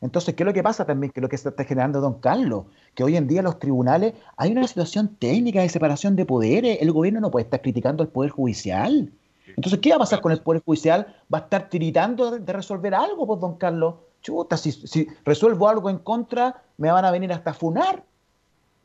Entonces, 0.00 0.34
¿qué 0.34 0.44
es 0.44 0.46
lo 0.46 0.52
que 0.52 0.62
pasa 0.62 0.84
también? 0.84 1.12
Que 1.12 1.20
lo 1.20 1.28
que 1.28 1.36
se 1.36 1.48
está 1.48 1.64
generando 1.64 2.00
don 2.00 2.20
Carlos, 2.20 2.66
que 2.94 3.02
hoy 3.02 3.16
en 3.16 3.26
día 3.26 3.42
los 3.42 3.58
tribunales 3.58 4.14
hay 4.36 4.52
una 4.52 4.66
situación 4.68 5.16
técnica 5.16 5.60
de 5.60 5.68
separación 5.68 6.14
de 6.14 6.24
poderes. 6.24 6.78
El 6.80 6.92
gobierno 6.92 7.20
no 7.20 7.30
puede 7.30 7.44
estar 7.44 7.60
criticando 7.60 8.04
al 8.04 8.10
Poder 8.10 8.30
Judicial. 8.30 9.10
Entonces, 9.58 9.80
¿qué 9.80 9.90
va 9.90 9.96
a 9.96 9.98
pasar 9.98 10.20
con 10.20 10.30
el 10.30 10.40
Poder 10.40 10.62
Judicial? 10.64 11.16
¿Va 11.34 11.38
a 11.38 11.40
estar 11.40 11.68
tiritando 11.68 12.30
de, 12.30 12.52
resolver 12.52 12.94
algo, 12.94 13.26
pues, 13.26 13.40
don 13.40 13.56
Carlos? 13.56 13.96
Chuta, 14.22 14.56
si, 14.56 14.70
si 14.70 15.08
resuelvo 15.24 15.68
algo 15.68 15.90
en 15.90 15.98
contra, 15.98 16.62
me 16.76 16.92
van 16.92 17.04
a 17.04 17.10
venir 17.10 17.32
hasta 17.32 17.52
funar. 17.52 18.04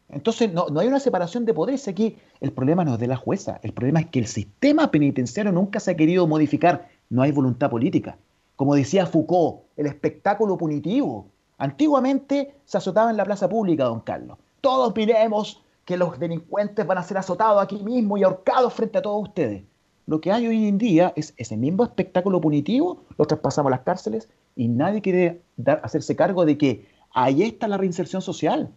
Entonces, 0.10 0.52
no, 0.52 0.66
hay 0.80 0.88
una 0.88 1.00
separación 1.00 1.46
de 1.46 1.54
poderes 1.54 1.88
aquí. 1.88 2.18
El 2.42 2.54
problema 2.54 2.84
no 2.84 2.96
es 2.96 3.00
de 3.00 3.06
la 3.06 3.18
jueza, 3.18 3.60
el 3.62 3.72
problema 3.72 4.00
es 4.00 4.08
que 4.08 4.18
el 4.18 4.26
sistema 4.26 4.90
penitenciario 4.90 5.52
nunca 5.52 5.80
se 5.80 5.92
ha 5.92 5.96
querido 5.96 6.26
modificar. 6.26 6.88
No 7.08 7.22
hay 7.22 7.32
voluntad 7.32 7.70
política. 7.70 8.18
Como 8.56 8.74
decía 8.74 9.06
Foucault, 9.06 9.66
el 9.78 9.86
espectáculo 9.86 10.58
punitivo. 10.58 11.28
Antiguamente 11.60 12.56
se 12.66 12.80
azotaba 12.80 13.12
en 13.12 13.18
la 13.18 13.26
plaza 13.26 13.48
pública, 13.48 13.84
don 13.84 14.00
Carlos. 14.00 14.40
Todos 14.60 14.96
miremos 14.96 15.62
que 15.86 15.98
los 15.98 16.18
delincuentes 16.18 16.88
van 16.88 16.98
a 16.98 17.04
ser 17.04 17.20
azotados 17.20 17.62
aquí 17.62 17.78
mismo 17.84 18.18
y 18.18 18.24
ahorcados 18.24 18.74
frente 18.74 18.98
a 18.98 19.04
todos 19.04 19.22
ustedes. 19.22 19.66
Lo 20.06 20.20
que 20.20 20.32
hay 20.32 20.48
hoy 20.48 20.68
en 20.68 20.78
día 20.78 21.14
es 21.16 21.34
ese 21.38 21.56
mismo 21.56 21.84
espectáculo 21.84 22.42
punitivo, 22.42 23.04
lo 23.18 23.26
traspasamos 23.26 23.72
a 23.72 23.76
las 23.78 23.86
cárceles 23.86 24.30
y 24.56 24.68
nadie 24.68 25.02
quiere 25.02 25.42
hacerse 25.82 26.16
cargo 26.16 26.46
de 26.46 26.58
que 26.58 26.86
ahí 27.14 27.44
está 27.44 27.68
la 27.68 27.78
reinserción 27.78 28.22
social. 28.22 28.70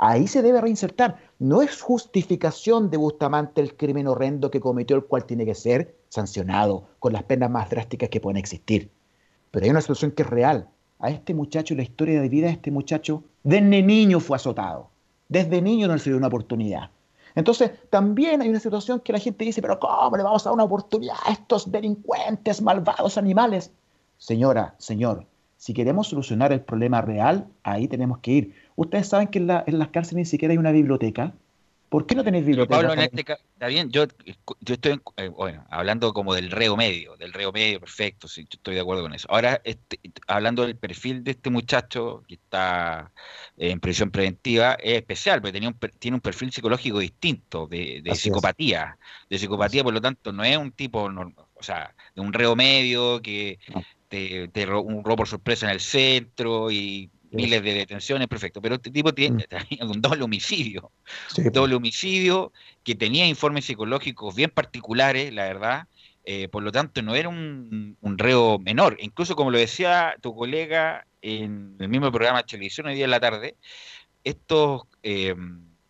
Ahí 0.00 0.28
se 0.28 0.42
debe 0.42 0.60
reinsertar. 0.60 1.16
No 1.40 1.60
es 1.60 1.82
justificación 1.82 2.90
de 2.90 2.96
Bustamante 2.96 3.60
el 3.60 3.76
crimen 3.76 4.06
horrendo 4.06 4.50
que 4.52 4.60
cometió, 4.60 4.94
el 4.94 5.04
cual 5.04 5.24
tiene 5.24 5.44
que 5.44 5.56
ser 5.56 5.96
sancionado 6.08 6.84
con 7.00 7.12
las 7.12 7.24
penas 7.24 7.50
más 7.50 7.68
drásticas 7.68 8.08
que 8.08 8.20
pueden 8.20 8.36
existir. 8.36 8.90
Pero 9.50 9.64
hay 9.64 9.70
una 9.70 9.80
situación 9.80 10.12
que 10.12 10.22
es 10.22 10.30
real. 10.30 10.68
A 11.00 11.10
este 11.10 11.34
muchacho, 11.34 11.74
la 11.74 11.82
historia 11.82 12.20
de 12.20 12.28
vida 12.28 12.46
de 12.46 12.52
este 12.52 12.70
muchacho, 12.70 13.24
desde 13.42 13.82
niño 13.82 14.20
fue 14.20 14.36
azotado. 14.36 14.90
Desde 15.28 15.60
niño 15.60 15.88
no 15.88 15.96
le 15.96 16.02
dio 16.02 16.16
una 16.16 16.28
oportunidad. 16.28 16.90
Entonces, 17.38 17.70
también 17.88 18.42
hay 18.42 18.48
una 18.48 18.58
situación 18.58 18.98
que 18.98 19.12
la 19.12 19.20
gente 19.20 19.44
dice, 19.44 19.62
pero 19.62 19.78
¿cómo 19.78 20.16
le 20.16 20.24
vamos 20.24 20.44
a 20.44 20.48
dar 20.48 20.54
una 20.54 20.64
oportunidad 20.64 21.14
a 21.24 21.30
estos 21.30 21.70
delincuentes, 21.70 22.60
malvados 22.60 23.16
animales? 23.16 23.70
Señora, 24.16 24.74
señor, 24.78 25.24
si 25.56 25.72
queremos 25.72 26.08
solucionar 26.08 26.52
el 26.52 26.62
problema 26.62 27.00
real, 27.00 27.46
ahí 27.62 27.86
tenemos 27.86 28.18
que 28.18 28.30
ir. 28.32 28.54
Ustedes 28.74 29.06
saben 29.06 29.28
que 29.28 29.38
en, 29.38 29.46
las 29.78 29.88
cárceles 29.90 30.14
ni 30.16 30.24
siquiera 30.24 30.50
hay 30.50 30.58
una 30.58 30.72
biblioteca. 30.72 31.32
¿Por 31.88 32.06
qué 32.06 32.14
no 32.14 32.22
tenéis 32.22 32.44
biblioteca? 32.44 32.76
Pablo, 32.76 32.92
en 32.92 33.00
este 33.00 33.24
caso, 33.24 33.42
está 33.54 33.66
bien, 33.68 33.90
yo, 33.90 34.04
yo 34.60 34.74
estoy, 34.74 35.00
eh, 35.16 35.28
bueno, 35.28 35.66
hablando 35.70 36.12
como 36.12 36.34
del 36.34 36.50
reo 36.50 36.76
medio, 36.76 37.16
del 37.16 37.32
reo 37.32 37.50
medio, 37.50 37.80
perfecto, 37.80 38.28
sí, 38.28 38.46
estoy 38.50 38.74
de 38.74 38.80
acuerdo 38.82 39.02
con 39.02 39.14
eso. 39.14 39.26
Ahora, 39.30 39.60
este, 39.64 39.98
hablando 40.26 40.66
del 40.66 40.76
perfil 40.76 41.24
de 41.24 41.30
este 41.30 41.48
muchacho 41.48 42.22
que 42.28 42.34
está 42.34 43.10
en 43.56 43.80
prisión 43.80 44.10
preventiva, 44.10 44.74
es 44.74 44.96
especial, 44.96 45.40
porque 45.40 45.52
tenía 45.52 45.70
un, 45.70 45.78
tiene 45.98 46.16
un 46.16 46.20
perfil 46.20 46.52
psicológico 46.52 46.98
distinto, 46.98 47.66
de, 47.66 48.02
psicopatía, 48.14 48.98
de 49.30 49.38
psicopatía, 49.38 49.82
por 49.82 49.94
lo 49.94 50.00
tanto, 50.02 50.30
no 50.30 50.44
es 50.44 50.58
un 50.58 50.72
tipo, 50.72 51.04
o 51.04 51.62
sea, 51.62 51.94
de 52.14 52.20
un 52.20 52.34
reo 52.34 52.54
medio 52.54 53.22
que 53.22 53.58
te, 54.08 54.48
te, 54.48 54.66
un 54.66 55.04
robo 55.04 55.16
por 55.16 55.28
sorpresa 55.28 55.66
en 55.66 55.72
el 55.72 55.80
centro 55.80 56.70
y 56.70 57.10
miles 57.30 57.62
de 57.62 57.74
detenciones, 57.74 58.28
perfecto. 58.28 58.60
Pero 58.60 58.76
este 58.76 58.90
tipo 58.90 59.12
tiene, 59.12 59.46
mm. 59.80 59.84
un 59.90 60.00
doble 60.00 60.22
homicidio. 60.22 60.90
Un 61.36 61.52
doble 61.52 61.74
homicidio 61.74 62.52
que 62.84 62.94
tenía 62.94 63.26
informes 63.26 63.64
psicológicos 63.64 64.34
bien 64.34 64.50
particulares, 64.50 65.32
la 65.32 65.44
verdad. 65.44 65.88
Eh, 66.24 66.48
por 66.48 66.62
lo 66.62 66.70
tanto, 66.70 67.00
no 67.00 67.14
era 67.14 67.28
un, 67.28 67.96
reo 68.18 68.58
menor. 68.58 68.96
Incluso, 69.00 69.34
como 69.34 69.50
lo 69.50 69.58
decía 69.58 70.14
tu 70.20 70.34
colega 70.34 71.06
en 71.22 71.76
el 71.78 71.88
mismo 71.88 72.10
programa 72.12 72.38
de 72.38 72.44
televisión 72.44 72.86
hoy 72.86 72.94
día 72.94 73.06
en 73.06 73.10
la 73.10 73.20
tarde, 73.20 73.56
estos 74.24 74.82
eh, 75.02 75.34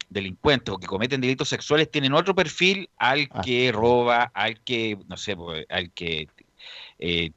delincuentes 0.08 0.74
que 0.80 0.86
cometen 0.86 1.20
delitos 1.20 1.48
sexuales 1.48 1.90
tienen 1.90 2.12
otro 2.12 2.34
perfil 2.34 2.88
al 2.98 3.28
ah. 3.32 3.42
que 3.42 3.72
roba, 3.72 4.30
al 4.34 4.60
que, 4.60 4.96
no 5.08 5.16
sé, 5.16 5.36
pues, 5.36 5.66
al 5.68 5.90
que 5.90 6.28
eh, 6.98 7.32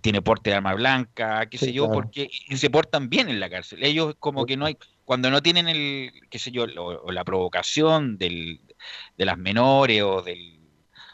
tiene 0.00 0.22
porte 0.22 0.50
de 0.50 0.56
arma 0.56 0.74
blanca, 0.74 1.46
qué 1.46 1.58
sé 1.58 1.72
yo, 1.72 1.90
porque 1.90 2.28
se 2.54 2.70
portan 2.70 3.08
bien 3.08 3.28
en 3.28 3.40
la 3.40 3.50
cárcel. 3.50 3.82
Ellos 3.82 4.14
como 4.18 4.46
que 4.46 4.56
no 4.56 4.66
hay, 4.66 4.76
cuando 5.04 5.30
no 5.30 5.42
tienen 5.42 5.68
el, 5.68 6.12
qué 6.30 6.38
sé 6.38 6.50
yo, 6.50 6.64
o, 6.76 7.10
la 7.12 7.24
provocación 7.24 8.18
del, 8.18 8.60
de 9.16 9.24
las 9.24 9.38
menores 9.38 10.02
o 10.02 10.22
del, 10.22 10.60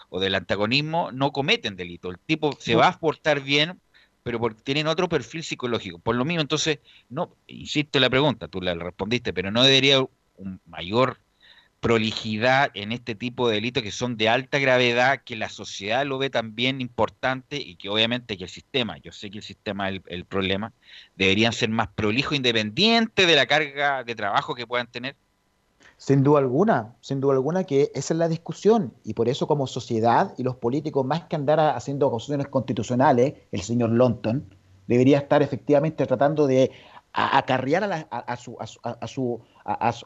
o 0.08 0.20
del 0.20 0.34
antagonismo, 0.34 1.12
no 1.12 1.32
cometen 1.32 1.76
delito. 1.76 2.10
El 2.10 2.18
tipo 2.18 2.56
se 2.58 2.74
va 2.74 2.88
a 2.88 2.98
portar 2.98 3.40
bien, 3.40 3.80
pero 4.22 4.38
porque 4.38 4.62
tienen 4.62 4.86
otro 4.86 5.08
perfil 5.08 5.42
psicológico. 5.42 5.98
Por 5.98 6.16
lo 6.16 6.24
mismo, 6.24 6.40
entonces, 6.40 6.78
no, 7.08 7.36
insisto 7.46 7.98
en 7.98 8.02
la 8.02 8.10
pregunta, 8.10 8.48
tú 8.48 8.60
la 8.60 8.74
respondiste, 8.74 9.32
pero 9.32 9.50
no 9.50 9.62
debería 9.62 10.00
un 10.36 10.60
mayor 10.66 11.18
prolijidad 11.84 12.70
en 12.72 12.92
este 12.92 13.14
tipo 13.14 13.46
de 13.46 13.56
delitos 13.56 13.82
que 13.82 13.90
son 13.90 14.16
de 14.16 14.30
alta 14.30 14.58
gravedad, 14.58 15.20
que 15.22 15.36
la 15.36 15.50
sociedad 15.50 16.06
lo 16.06 16.16
ve 16.16 16.30
también 16.30 16.80
importante 16.80 17.56
y 17.56 17.76
que 17.76 17.90
obviamente 17.90 18.38
que 18.38 18.44
el 18.44 18.48
sistema, 18.48 18.96
yo 18.96 19.12
sé 19.12 19.28
que 19.30 19.36
el 19.36 19.44
sistema 19.44 19.90
es 19.90 20.00
el, 20.06 20.24
problema, 20.24 20.72
deberían 21.14 21.52
ser 21.52 21.68
más 21.68 21.88
prolijos, 21.88 22.32
independientes 22.32 23.26
de 23.26 23.36
la 23.36 23.44
carga 23.44 24.02
de 24.02 24.14
trabajo 24.14 24.54
que 24.54 24.66
puedan 24.66 24.86
tener. 24.86 25.14
Sin 25.98 26.22
duda 26.22 26.38
alguna, 26.38 26.96
sin 27.02 27.20
duda 27.20 27.34
alguna 27.34 27.64
que 27.64 27.90
esa 27.94 28.14
es 28.14 28.18
la 28.18 28.28
discusión 28.28 28.94
y 29.04 29.12
por 29.12 29.28
eso 29.28 29.46
como 29.46 29.66
sociedad 29.66 30.32
y 30.38 30.42
los 30.42 30.56
políticos, 30.56 31.04
más 31.04 31.24
que 31.24 31.36
andar 31.36 31.60
haciendo 31.60 32.06
acusaciones 32.06 32.48
constitucionales, 32.48 33.34
el 33.52 33.60
señor 33.60 33.90
Lonton 33.90 34.54
debería 34.86 35.18
estar 35.18 35.42
efectivamente 35.42 36.06
tratando 36.06 36.46
de 36.46 36.70
acarrear 37.12 37.84
a, 37.84 38.18
a, 38.18 38.36
su, 38.38 38.56
a, 38.58 38.66
su, 38.66 38.80
a, 38.82 39.06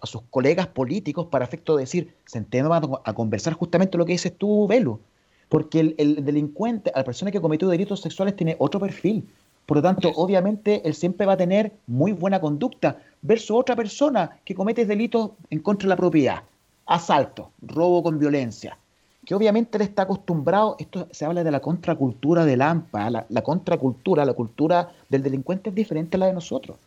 sus 0.04 0.22
colegas 0.30 0.68
políticos 0.68 1.26
para 1.30 1.44
efecto 1.44 1.76
de 1.76 1.82
decir, 1.82 2.14
sentemos 2.26 3.00
a, 3.04 3.12
conversar 3.14 3.54
justamente 3.54 3.98
lo 3.98 4.06
que 4.06 4.12
dices 4.12 4.32
tú, 4.36 4.66
Velo. 4.66 5.00
Porque 5.48 5.80
el, 5.80 5.94
el, 5.98 6.24
delincuente, 6.24 6.92
la 6.94 7.04
persona 7.04 7.30
que 7.30 7.40
cometió 7.40 7.68
delitos 7.68 8.00
sexuales 8.00 8.36
tiene 8.36 8.56
otro 8.58 8.78
perfil. 8.78 9.26
Por 9.68 9.78
lo 9.78 9.82
tanto, 9.82 10.12
obviamente, 10.16 10.80
él 10.86 10.94
siempre 10.94 11.26
va 11.26 11.34
a 11.34 11.36
tener 11.36 11.72
muy 11.86 12.12
buena 12.12 12.40
conducta 12.40 12.98
versus 13.20 13.50
otra 13.50 13.76
persona 13.76 14.38
que 14.44 14.54
comete 14.54 14.86
delitos 14.86 15.32
en 15.50 15.60
contra 15.60 15.86
de 15.86 15.90
la 15.90 15.96
propiedad, 15.96 16.42
asalto, 16.86 17.50
robo 17.60 18.02
con 18.02 18.18
violencia, 18.18 18.78
que 19.26 19.34
obviamente 19.34 19.76
él 19.76 19.82
está 19.82 20.04
acostumbrado, 20.04 20.76
esto 20.78 21.06
se 21.10 21.26
habla 21.26 21.44
de 21.44 21.50
la 21.50 21.60
contracultura 21.60 22.46
del 22.46 22.62
AMPA, 22.62 23.10
la, 23.10 23.26
la 23.28 23.42
contracultura, 23.42 24.24
la 24.24 24.32
cultura 24.32 24.90
del 25.10 25.22
delincuente 25.22 25.68
es 25.68 25.76
diferente 25.76 26.16
a 26.16 26.20
la 26.20 26.26
de 26.28 26.32
nosotros. 26.32 26.78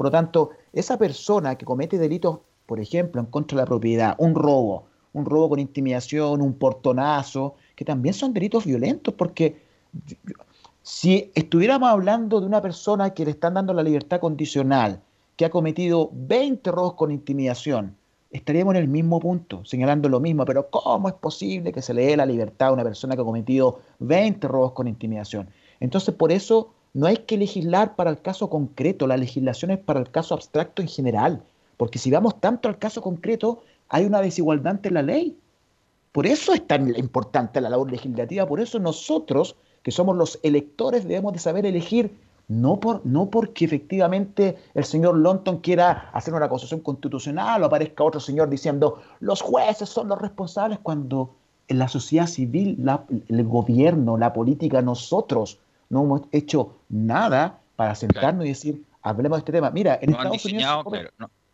Por 0.00 0.06
lo 0.06 0.12
tanto, 0.12 0.52
esa 0.72 0.96
persona 0.96 1.56
que 1.56 1.66
comete 1.66 1.98
delitos, 1.98 2.38
por 2.64 2.80
ejemplo, 2.80 3.20
en 3.20 3.26
contra 3.26 3.56
de 3.56 3.62
la 3.64 3.66
propiedad, 3.66 4.14
un 4.16 4.34
robo, 4.34 4.84
un 5.12 5.26
robo 5.26 5.50
con 5.50 5.58
intimidación, 5.58 6.40
un 6.40 6.54
portonazo, 6.54 7.56
que 7.76 7.84
también 7.84 8.14
son 8.14 8.32
delitos 8.32 8.64
violentos, 8.64 9.12
porque 9.12 9.60
si 10.82 11.30
estuviéramos 11.34 11.90
hablando 11.90 12.40
de 12.40 12.46
una 12.46 12.62
persona 12.62 13.12
que 13.12 13.26
le 13.26 13.32
están 13.32 13.52
dando 13.52 13.74
la 13.74 13.82
libertad 13.82 14.20
condicional, 14.20 15.02
que 15.36 15.44
ha 15.44 15.50
cometido 15.50 16.08
20 16.14 16.70
robos 16.70 16.94
con 16.94 17.10
intimidación, 17.10 17.94
estaríamos 18.30 18.76
en 18.76 18.80
el 18.80 18.88
mismo 18.88 19.20
punto, 19.20 19.66
señalando 19.66 20.08
lo 20.08 20.18
mismo, 20.18 20.46
pero 20.46 20.70
¿cómo 20.70 21.08
es 21.08 21.14
posible 21.14 21.72
que 21.72 21.82
se 21.82 21.92
le 21.92 22.06
dé 22.06 22.16
la 22.16 22.24
libertad 22.24 22.68
a 22.68 22.72
una 22.72 22.84
persona 22.84 23.16
que 23.16 23.20
ha 23.20 23.24
cometido 23.26 23.80
20 23.98 24.48
robos 24.48 24.72
con 24.72 24.88
intimidación? 24.88 25.50
Entonces, 25.78 26.14
por 26.14 26.32
eso 26.32 26.72
no 26.92 27.06
hay 27.06 27.18
que 27.18 27.36
legislar 27.36 27.96
para 27.96 28.10
el 28.10 28.20
caso 28.20 28.50
concreto, 28.50 29.06
la 29.06 29.16
legislación 29.16 29.70
es 29.70 29.78
para 29.78 30.00
el 30.00 30.10
caso 30.10 30.34
abstracto 30.34 30.82
en 30.82 30.88
general, 30.88 31.42
porque 31.76 31.98
si 31.98 32.10
vamos 32.10 32.40
tanto 32.40 32.68
al 32.68 32.78
caso 32.78 33.00
concreto, 33.00 33.62
hay 33.88 34.04
una 34.04 34.20
desigualdad 34.20 34.72
ante 34.72 34.90
la 34.90 35.02
ley. 35.02 35.36
Por 36.12 36.26
eso 36.26 36.52
es 36.52 36.66
tan 36.66 36.94
importante 36.96 37.60
la 37.60 37.70
labor 37.70 37.90
legislativa, 37.90 38.46
por 38.46 38.60
eso 38.60 38.78
nosotros, 38.78 39.56
que 39.82 39.92
somos 39.92 40.16
los 40.16 40.40
electores, 40.42 41.06
debemos 41.06 41.32
de 41.32 41.38
saber 41.38 41.64
elegir, 41.64 42.12
no, 42.48 42.80
por, 42.80 43.06
no 43.06 43.30
porque 43.30 43.64
efectivamente 43.64 44.56
el 44.74 44.84
señor 44.84 45.16
Lonton 45.16 45.58
quiera 45.60 46.10
hacer 46.12 46.34
una 46.34 46.46
acusación 46.46 46.80
constitucional 46.80 47.62
o 47.62 47.66
aparezca 47.66 48.02
otro 48.02 48.18
señor 48.18 48.50
diciendo 48.50 49.00
los 49.20 49.40
jueces 49.40 49.88
son 49.88 50.08
los 50.08 50.20
responsables, 50.20 50.80
cuando 50.82 51.30
en 51.68 51.78
la 51.78 51.86
sociedad 51.86 52.26
civil, 52.26 52.84
el 53.28 53.44
gobierno, 53.44 54.18
la 54.18 54.32
política, 54.32 54.82
nosotros 54.82 55.60
no 55.90 56.04
hemos 56.04 56.22
hecho 56.32 56.78
nada 56.88 57.60
para 57.76 57.94
sentarnos 57.94 58.46
y 58.46 58.48
decir, 58.48 58.82
hablemos 59.02 59.36
de 59.36 59.40
este 59.40 59.52
tema. 59.52 59.70
Mira, 59.70 59.98
en 60.00 60.10
Estados 60.10 60.44
Unidos 60.46 60.84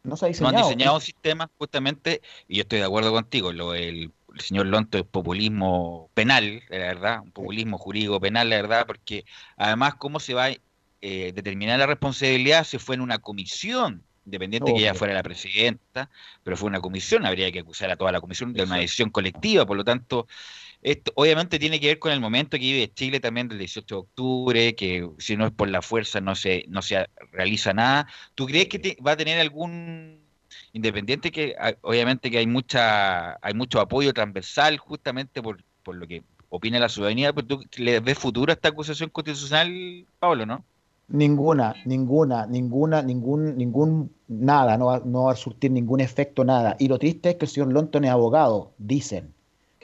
no, 0.04 0.16
se 0.16 0.26
ha 0.26 0.28
diseñado. 0.28 0.52
No 0.52 0.58
han 0.58 0.64
diseñado 0.64 0.94
un 0.96 1.00
sistema 1.00 1.50
justamente, 1.58 2.22
y 2.46 2.56
yo 2.56 2.62
estoy 2.62 2.78
de 2.78 2.84
acuerdo 2.84 3.10
contigo, 3.10 3.52
lo 3.52 3.74
el, 3.74 4.12
señor 4.38 4.66
Lonto 4.66 4.98
es 4.98 5.04
populismo 5.04 6.10
penal, 6.12 6.62
la 6.68 6.78
verdad, 6.78 7.20
un 7.22 7.32
populismo 7.32 7.78
jurídico 7.78 8.20
penal, 8.20 8.50
la 8.50 8.56
verdad, 8.56 8.86
porque 8.86 9.24
además 9.56 9.94
cómo 9.94 10.20
se 10.20 10.34
va 10.34 10.44
a 10.44 10.50
eh, 11.00 11.32
determinar 11.34 11.78
la 11.78 11.86
responsabilidad 11.86 12.64
se 12.64 12.78
fue 12.78 12.96
en 12.96 13.00
una 13.00 13.18
comisión 13.18 14.02
independiente 14.26 14.74
que 14.74 14.80
ella 14.80 14.94
fuera 14.94 15.14
la 15.14 15.22
presidenta, 15.22 16.10
pero 16.42 16.56
fue 16.56 16.66
una 16.66 16.80
comisión, 16.80 17.24
habría 17.24 17.50
que 17.50 17.60
acusar 17.60 17.90
a 17.90 17.96
toda 17.96 18.12
la 18.12 18.20
comisión 18.20 18.52
de 18.52 18.64
una 18.64 18.76
decisión 18.76 19.10
colectiva, 19.10 19.64
por 19.64 19.76
lo 19.76 19.84
tanto, 19.84 20.26
esto 20.86 21.10
obviamente 21.16 21.58
tiene 21.58 21.80
que 21.80 21.88
ver 21.88 21.98
con 21.98 22.12
el 22.12 22.20
momento 22.20 22.56
que 22.56 22.62
vive 22.62 22.92
Chile 22.94 23.18
también 23.18 23.48
del 23.48 23.58
18 23.58 23.92
de 23.92 23.98
octubre, 23.98 24.74
que 24.76 25.10
si 25.18 25.36
no 25.36 25.46
es 25.46 25.52
por 25.52 25.68
la 25.68 25.82
fuerza 25.82 26.20
no 26.20 26.36
se, 26.36 26.64
no 26.68 26.80
se 26.80 27.08
realiza 27.32 27.74
nada. 27.74 28.06
¿Tú 28.36 28.46
crees 28.46 28.68
que 28.68 28.96
va 29.04 29.12
a 29.12 29.16
tener 29.16 29.40
algún 29.40 30.20
independiente 30.72 31.32
que 31.32 31.56
obviamente 31.82 32.30
que 32.30 32.38
hay 32.38 32.46
mucha 32.46 33.34
hay 33.44 33.54
mucho 33.54 33.80
apoyo 33.80 34.14
transversal 34.14 34.78
justamente 34.78 35.42
por, 35.42 35.64
por 35.82 35.96
lo 35.96 36.06
que 36.06 36.22
opina 36.50 36.78
la 36.78 36.88
ciudadanía, 36.88 37.32
pero 37.32 37.48
tú 37.48 37.60
le 37.78 37.98
ves 37.98 38.16
futuro 38.16 38.52
a 38.52 38.54
esta 38.54 38.68
acusación 38.68 39.10
constitucional, 39.10 40.06
Pablo, 40.20 40.46
¿no? 40.46 40.64
Ninguna, 41.08 41.74
ninguna, 41.84 42.46
ninguna, 42.46 43.02
ningún, 43.02 43.56
ningún, 43.56 44.12
nada, 44.28 44.78
no 44.78 44.86
va, 44.86 45.02
no 45.04 45.24
va 45.24 45.32
a 45.32 45.36
surtir 45.36 45.72
ningún 45.72 46.00
efecto, 46.00 46.44
nada. 46.44 46.76
Y 46.78 46.86
lo 46.86 46.98
triste 46.98 47.30
es 47.30 47.36
que 47.36 47.46
el 47.46 47.50
señor 47.50 47.72
Lonton 47.72 48.04
es 48.04 48.10
abogado, 48.10 48.72
dicen 48.78 49.35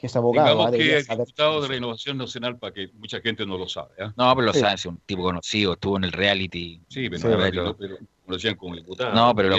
que 0.03 0.09
es 0.09 0.17
abogado. 0.17 0.49
Digamos 0.49 0.73
que 0.73 0.97
es 0.97 1.07
diputado 1.07 1.63
de 1.63 1.69
Renovación 1.69 2.19
Nacional 2.19 2.59
para 2.59 2.75
que 2.75 2.89
mucha 2.95 3.21
gente 3.21 3.47
no 3.47 3.57
lo 3.57 3.69
sabe. 3.69 3.91
¿eh? 3.99 4.11
No, 4.17 4.35
pero 4.35 4.47
lo 4.49 4.53
sabe, 4.53 4.75
es 4.75 4.85
un 4.85 4.97
tipo 5.07 5.23
conocido, 5.23 5.75
estuvo 5.75 5.97
en 5.97 6.03
el 6.03 6.11
reality. 6.11 6.83
Sí, 6.89 7.09
pero, 7.09 7.39
lo, 7.53 7.77
pero, 7.77 7.99
lo 8.27 8.35
decían 8.35 8.57
como 8.57 8.75
diputado. 8.75 9.15
No, 9.15 9.33
pero 9.33 9.51
lo, 9.51 9.57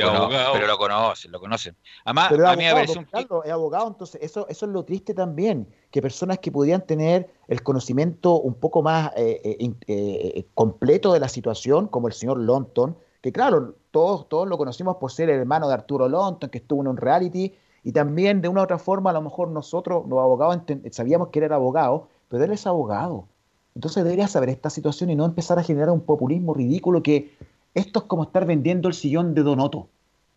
pero 0.51 0.67
lo 0.67 0.77
conocen, 0.77 1.32
lo 1.32 1.39
conocen. 1.39 1.77
Además, 2.03 2.29
a 2.29 2.56
mí 2.58 2.65
me 2.65 2.73
parece 2.73 2.99
un 2.99 3.08
es 3.45 3.51
abogado, 3.51 3.88
entonces 3.88 4.21
eso, 4.21 4.45
eso 4.49 4.65
es 4.65 4.71
lo 4.73 4.84
triste 4.84 5.13
también, 5.13 5.65
que 5.89 6.01
personas 6.01 6.39
que 6.39 6.51
podían 6.51 6.86
tener 6.86 7.29
el 7.47 7.63
conocimiento 7.63 8.41
un 8.41 8.56
poco 8.56 8.82
más 8.82 9.13
eh, 9.15 9.39
eh, 9.45 9.73
eh, 9.88 10.45
completo 10.53 11.13
de 11.13 11.21
la 11.21 11.29
situación, 11.29 11.88
como 11.88 12.10
el 12.10 12.13
señor 12.13 12.38
Lonton, 12.38 12.97
que 13.21 13.32
claro, 13.32 13.75
todos, 13.91 14.27
todos 14.27 14.45
lo 14.49 14.58
conocimos 14.58 14.97
por 14.97 15.10
ser 15.10 15.29
el 15.29 15.39
hermano 15.39 15.69
de 15.69 15.75
Arturo 15.75 16.10
Lonton, 16.10 16.49
que 16.49 16.58
estuvo 16.58 16.82
en 16.82 16.89
un 16.89 16.97
reality, 16.97 17.53
y 17.83 17.91
también 17.91 18.41
de 18.41 18.47
una 18.47 18.61
u 18.61 18.63
otra 18.63 18.77
forma, 18.77 19.09
a 19.09 19.13
lo 19.13 19.21
mejor 19.21 19.49
nosotros, 19.49 20.05
los 20.07 20.19
abogados, 20.19 20.59
sabíamos 20.91 21.29
que 21.29 21.39
él 21.39 21.45
era 21.45 21.55
abogado, 21.55 22.07
pero 22.29 22.43
él 22.43 22.51
es 22.51 22.65
abogado. 22.65 23.27
Entonces 23.75 24.03
debería 24.03 24.27
saber 24.27 24.49
esta 24.49 24.69
situación 24.69 25.09
y 25.09 25.15
no 25.15 25.25
empezar 25.25 25.59
a 25.59 25.63
generar 25.63 25.89
un 25.89 26.01
populismo 26.01 26.53
ridículo 26.53 27.03
que 27.03 27.35
esto 27.73 27.99
es 27.99 28.05
como 28.05 28.23
estar 28.23 28.45
vendiendo 28.45 28.87
el 28.87 28.93
sillón 28.93 29.33
de 29.33 29.43
Donoto. 29.43 29.89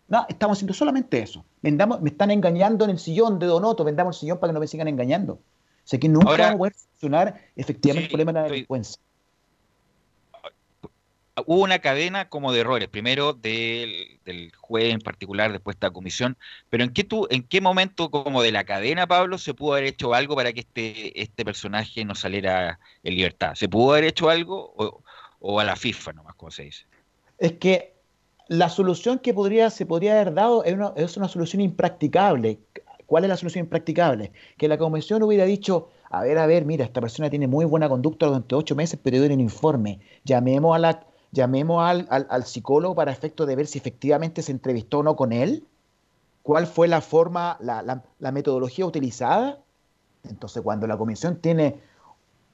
No, 0.09 0.25
estamos 0.29 0.59
haciendo 0.59 0.75
solamente 0.75 1.21
eso. 1.21 1.45
Vendamos, 1.63 2.01
me 2.01 2.11
están 2.11 2.31
engañando 2.31 2.85
en 2.85 2.93
el 2.93 2.99
sillón 2.99 3.39
de 3.39 3.47
Donoto, 3.47 3.85
vendamos 3.85 4.17
el 4.17 4.21
sillón 4.21 4.39
para 4.39 4.51
que 4.51 4.55
no 4.55 4.61
me 4.61 4.67
sigan 4.67 4.89
engañando. 4.89 5.35
O 5.35 5.89
sea 5.89 6.01
que 6.01 6.09
nunca 6.09 6.31
vamos 6.31 6.55
a 6.55 6.59
poder 6.59 6.75
solucionar 6.75 7.41
efectivamente 7.55 8.07
el 8.07 8.11
problema 8.11 8.33
de 8.33 8.41
la 8.41 8.49
delincuencia. 8.49 9.01
Hubo 11.45 11.63
una 11.63 11.81
cadena 11.81 12.29
como 12.29 12.53
de 12.53 12.61
errores. 12.61 12.89
Primero, 12.89 13.35
del 13.35 14.17
del 14.27 14.53
juez 14.57 14.93
en 14.93 15.01
particular, 15.01 15.53
después 15.53 15.77
esta 15.77 15.91
comisión, 15.91 16.37
pero 16.69 16.85
¿en 16.85 16.93
qué, 16.93 17.05
tú, 17.05 17.27
¿en 17.31 17.45
qué 17.45 17.61
momento 17.61 18.11
como 18.11 18.43
de 18.43 18.53
la 18.53 18.65
cadena, 18.65 19.07
Pablo, 19.07 19.39
se 19.39 19.55
pudo 19.55 19.73
haber 19.75 19.85
hecho 19.85 20.13
algo 20.13 20.35
para 20.35 20.53
que 20.53 20.61
este, 20.61 21.23
este 21.23 21.45
personaje 21.45 22.05
no 22.05 22.15
saliera 22.15 22.79
en 23.05 23.15
libertad? 23.15 23.55
¿Se 23.55 23.69
pudo 23.69 23.93
haber 23.93 24.05
hecho 24.05 24.29
algo 24.29 24.75
o, 25.41 25.61
a 25.61 25.65
la 25.65 25.77
FIFA 25.77 26.13
nomás, 26.13 26.35
como 26.35 26.51
se 26.51 26.65
dice? 26.65 26.85
Es 27.39 27.53
que 27.53 27.95
la 28.49 28.69
solución 28.69 29.21
que 29.21 29.33
podría, 29.33 29.71
se 29.71 29.87
podría 29.87 30.15
haber 30.15 30.35
dado 30.35 30.65
es 30.65 30.75
una, 30.75 30.93
es 30.97 31.17
una 31.17 31.29
solución 31.29 31.63
impracticable. 31.63 32.59
¿Cuál 33.07 33.25
es 33.25 33.31
la 33.31 33.37
solución 33.37 33.65
impracticable? 33.65 34.33
Que 34.59 34.67
la 34.67 34.77
comisión 34.77 35.23
hubiera 35.23 35.45
dicho, 35.45 35.91
a 36.11 36.23
ver, 36.23 36.39
a 36.39 36.47
ver, 36.47 36.65
mira, 36.65 36.85
esta 36.85 37.01
persona 37.01 37.31
tiene 37.31 37.47
muy 37.47 37.65
buena 37.65 37.89
conducta 37.89 38.27
durante 38.27 38.57
ocho 38.57 38.75
meses, 38.75 38.99
pero 39.01 39.23
dio 39.23 39.33
un 39.33 39.41
informe. 39.41 40.01
Llamemos 40.25 40.75
a 40.75 40.81
la 40.81 41.07
llamemos 41.37 41.83
al, 41.83 42.07
al, 42.09 42.45
psicólogo 42.45 42.95
para 42.95 43.13
efecto 43.13 43.47
de 43.47 43.57
ver 43.57 43.67
si 43.67 43.79
efectivamente 43.79 44.43
se 44.43 44.53
entrevistó 44.53 44.99
o 44.99 45.03
no 45.03 45.17
con 45.17 45.33
él, 45.33 45.65
cuál 46.43 46.67
fue 46.67 46.89
la 46.89 47.01
forma, 47.01 47.57
la, 47.61 48.03
la, 48.19 48.33
metodología 48.33 48.87
utilizada. 48.87 49.61
Entonces, 50.29 50.63
cuando 50.63 50.87
la 50.87 50.97
comisión 50.97 51.37
tiene 51.37 51.81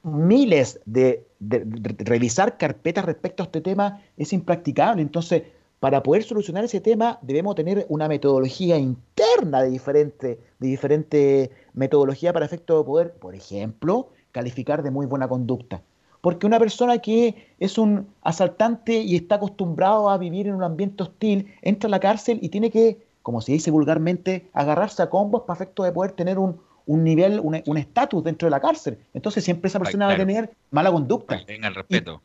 miles 0.03 0.79
de, 0.85 1.25
de, 1.39 1.63
revisar 1.99 2.57
carpetas 2.57 3.05
respecto 3.05 3.43
a 3.43 3.45
este 3.45 3.61
tema, 3.61 4.01
es 4.17 4.33
impracticable. 4.33 5.01
Entonces, 5.01 5.43
para 5.79 6.03
poder 6.03 6.23
solucionar 6.23 6.63
ese 6.63 6.81
tema, 6.81 7.19
debemos 7.21 7.55
tener 7.55 7.85
una 7.89 8.07
metodología 8.07 8.77
interna 8.77 9.61
de 9.61 9.69
diferente, 9.69 10.39
de 10.59 10.67
diferente 10.67 11.51
metodología 11.73 12.33
para 12.33 12.45
efecto 12.45 12.77
de 12.77 12.83
poder, 12.85 13.13
por 13.13 13.35
ejemplo, 13.35 14.09
calificar 14.31 14.83
de 14.83 14.91
muy 14.91 15.05
buena 15.05 15.27
conducta. 15.27 15.81
Porque 16.23 16.47
una 16.47 16.57
persona 16.57 16.99
que 16.99 17.53
es 17.59 17.77
un 17.77 18.07
asaltante 18.21 18.93
y 18.93 19.17
está 19.17 19.35
acostumbrado 19.35 20.09
a 20.09 20.17
vivir 20.17 20.47
en 20.47 20.55
un 20.55 20.63
ambiente 20.63 21.03
hostil, 21.03 21.53
entra 21.61 21.89
a 21.89 21.91
la 21.91 21.99
cárcel 21.99 22.39
y 22.41 22.47
tiene 22.47 22.71
que, 22.71 22.97
como 23.23 23.41
se 23.41 23.51
dice 23.51 23.71
vulgarmente, 23.71 24.49
agarrarse 24.53 25.03
a 25.03 25.09
combos 25.09 25.41
para 25.41 25.57
efecto 25.57 25.83
de 25.83 25.91
poder 25.91 26.13
tener 26.13 26.39
un, 26.39 26.61
nivel, 26.87 27.41
un 27.41 27.77
estatus 27.77 28.23
dentro 28.23 28.45
de 28.45 28.51
la 28.51 28.61
cárcel. 28.61 28.97
Entonces 29.13 29.43
siempre 29.43 29.67
esa 29.67 29.79
persona 29.79 30.07
va 30.07 30.13
a 30.13 30.15
tener 30.15 30.49
mala 30.71 30.93
conducta. 30.93 31.45
Tenga 31.45 31.67
el 31.67 31.75
respeto. 31.75 32.21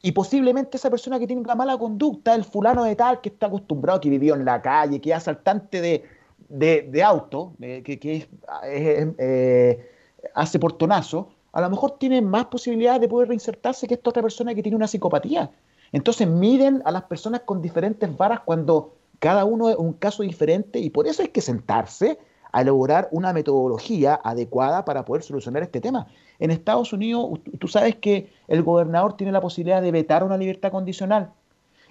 Y, 0.00 0.12
posiblemente 0.12 0.78
esa 0.78 0.88
persona 0.88 1.18
que 1.18 1.26
tiene 1.26 1.42
una 1.42 1.54
mala 1.54 1.76
conducta, 1.76 2.34
el 2.34 2.44
fulano 2.44 2.84
de 2.84 2.96
tal, 2.96 3.20
que 3.20 3.28
está 3.28 3.48
acostumbrado, 3.48 4.00
que 4.00 4.08
vivió 4.08 4.34
en 4.34 4.46
la 4.46 4.62
calle, 4.62 4.98
que 4.98 5.10
es 5.10 5.16
asaltante 5.16 6.02
de, 6.48 7.02
auto, 7.02 7.52
que, 7.60 8.28
eh, 8.64 9.90
hace 10.34 10.58
portonazo, 10.58 11.28
a 11.52 11.60
lo 11.60 11.70
mejor 11.70 11.98
tiene 11.98 12.22
más 12.22 12.46
posibilidades 12.46 13.00
de 13.00 13.08
poder 13.08 13.28
reinsertarse 13.28 13.86
que 13.86 13.94
esta 13.94 14.10
otra 14.10 14.22
persona 14.22 14.54
que 14.54 14.62
tiene 14.62 14.76
una 14.76 14.88
psicopatía. 14.88 15.50
Entonces 15.92 16.26
miden 16.26 16.82
a 16.86 16.90
las 16.90 17.04
personas 17.04 17.42
con 17.42 17.60
diferentes 17.60 18.16
varas 18.16 18.40
cuando 18.40 18.94
cada 19.18 19.44
uno 19.44 19.68
es 19.68 19.76
un 19.76 19.92
caso 19.92 20.22
diferente 20.22 20.78
y 20.78 20.90
por 20.90 21.06
eso 21.06 21.22
hay 21.22 21.28
que 21.28 21.42
sentarse 21.42 22.18
a 22.50 22.62
elaborar 22.62 23.08
una 23.12 23.32
metodología 23.32 24.20
adecuada 24.24 24.84
para 24.84 25.04
poder 25.04 25.22
solucionar 25.22 25.62
este 25.62 25.80
tema. 25.80 26.06
En 26.38 26.50
Estados 26.50 26.92
Unidos, 26.92 27.40
tú 27.58 27.68
sabes 27.68 27.96
que 27.96 28.32
el 28.48 28.62
gobernador 28.62 29.16
tiene 29.16 29.32
la 29.32 29.40
posibilidad 29.40 29.82
de 29.82 29.92
vetar 29.92 30.24
una 30.24 30.36
libertad 30.36 30.70
condicional 30.70 31.32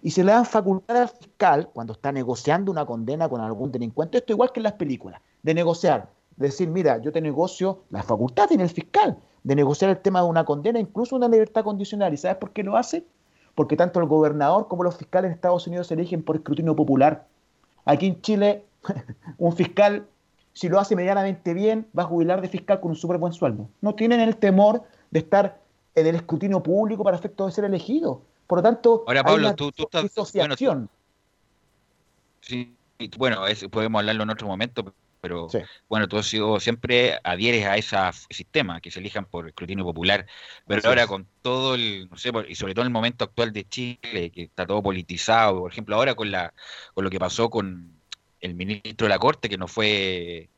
y 0.01 0.11
se 0.11 0.23
le 0.23 0.31
dan 0.31 0.45
facultad 0.45 0.97
al 0.97 1.09
fiscal 1.09 1.69
cuando 1.71 1.93
está 1.93 2.11
negociando 2.11 2.71
una 2.71 2.85
condena 2.85 3.29
con 3.29 3.41
algún 3.41 3.71
delincuente. 3.71 4.17
Esto 4.17 4.33
igual 4.33 4.51
que 4.51 4.59
en 4.59 4.63
las 4.63 4.73
películas, 4.73 5.21
de 5.43 5.53
negociar, 5.53 6.09
decir, 6.35 6.67
mira, 6.67 6.97
yo 6.99 7.11
te 7.11 7.21
negocio, 7.21 7.83
la 7.91 8.01
facultad 8.01 8.47
tiene 8.47 8.63
el 8.63 8.69
fiscal 8.69 9.17
de 9.43 9.55
negociar 9.55 9.91
el 9.91 9.97
tema 9.97 10.21
de 10.21 10.27
una 10.27 10.45
condena, 10.45 10.79
incluso 10.79 11.15
una 11.15 11.27
libertad 11.27 11.63
condicional. 11.63 12.13
¿Y 12.13 12.17
sabes 12.17 12.37
por 12.37 12.51
qué 12.51 12.63
lo 12.63 12.77
hace? 12.77 13.05
Porque 13.55 13.75
tanto 13.75 13.99
el 13.99 14.05
gobernador 14.05 14.67
como 14.67 14.83
los 14.83 14.97
fiscales 14.97 15.29
en 15.29 15.35
Estados 15.35 15.67
Unidos 15.67 15.87
se 15.87 15.95
eligen 15.95 16.23
por 16.23 16.35
escrutinio 16.35 16.75
popular. 16.75 17.27
Aquí 17.85 18.07
en 18.07 18.21
Chile, 18.21 18.63
un 19.37 19.55
fiscal, 19.55 20.05
si 20.53 20.69
lo 20.69 20.79
hace 20.79 20.95
medianamente 20.95 21.53
bien, 21.53 21.87
va 21.97 22.03
a 22.03 22.05
jubilar 22.05 22.41
de 22.41 22.49
fiscal 22.49 22.79
con 22.79 22.91
un 22.91 22.97
súper 22.97 23.17
buen 23.17 23.33
sueldo. 23.33 23.67
No 23.81 23.95
tienen 23.95 24.19
el 24.19 24.37
temor 24.37 24.83
de 25.09 25.19
estar 25.19 25.59
en 25.95 26.07
el 26.07 26.15
escrutinio 26.15 26.61
público 26.61 27.03
para 27.03 27.17
efecto 27.17 27.45
de 27.45 27.51
ser 27.51 27.65
elegido. 27.65 28.21
Por 28.47 28.59
lo 28.59 28.63
tanto, 28.63 29.03
Ahora, 29.07 29.23
Pablo, 29.23 29.55
tú, 29.55 29.71
estás, 29.77 30.33
bueno, 30.33 30.55
sí, 32.41 32.75
bueno, 33.17 33.41
podemos 33.69 33.99
hablarlo 33.99 34.23
en 34.23 34.29
otro 34.29 34.47
momento, 34.47 34.93
pero 35.21 35.47
bueno, 35.87 36.07
tú 36.07 36.21
siempre 36.59 37.19
adhieres 37.23 37.65
a 37.65 37.77
ese 37.77 37.95
sistema, 38.29 38.81
que 38.81 38.91
se 38.91 38.99
elijan 38.99 39.25
por 39.25 39.47
escrutinio 39.47 39.85
popular, 39.85 40.25
pero 40.67 40.81
ahora 40.89 41.07
con 41.07 41.27
todo 41.41 41.75
el, 41.75 42.09
no 42.09 42.17
sé, 42.17 42.31
y 42.49 42.55
sobre 42.55 42.73
todo 42.73 42.81
en 42.83 42.87
el 42.87 42.93
momento 42.93 43.23
actual 43.25 43.53
de 43.53 43.67
Chile, 43.69 44.31
que 44.31 44.43
está 44.43 44.65
todo 44.65 44.81
politizado, 44.81 45.59
por 45.59 45.71
ejemplo, 45.71 45.95
ahora 45.95 46.15
con, 46.15 46.31
la, 46.31 46.53
con 46.93 47.03
lo 47.03 47.09
que 47.11 47.19
pasó 47.19 47.49
con 47.49 48.01
el 48.41 48.55
ministro 48.55 49.05
de 49.05 49.09
la 49.09 49.19
Corte, 49.19 49.47
que 49.49 49.57
no 49.57 49.67
fue 49.67 50.49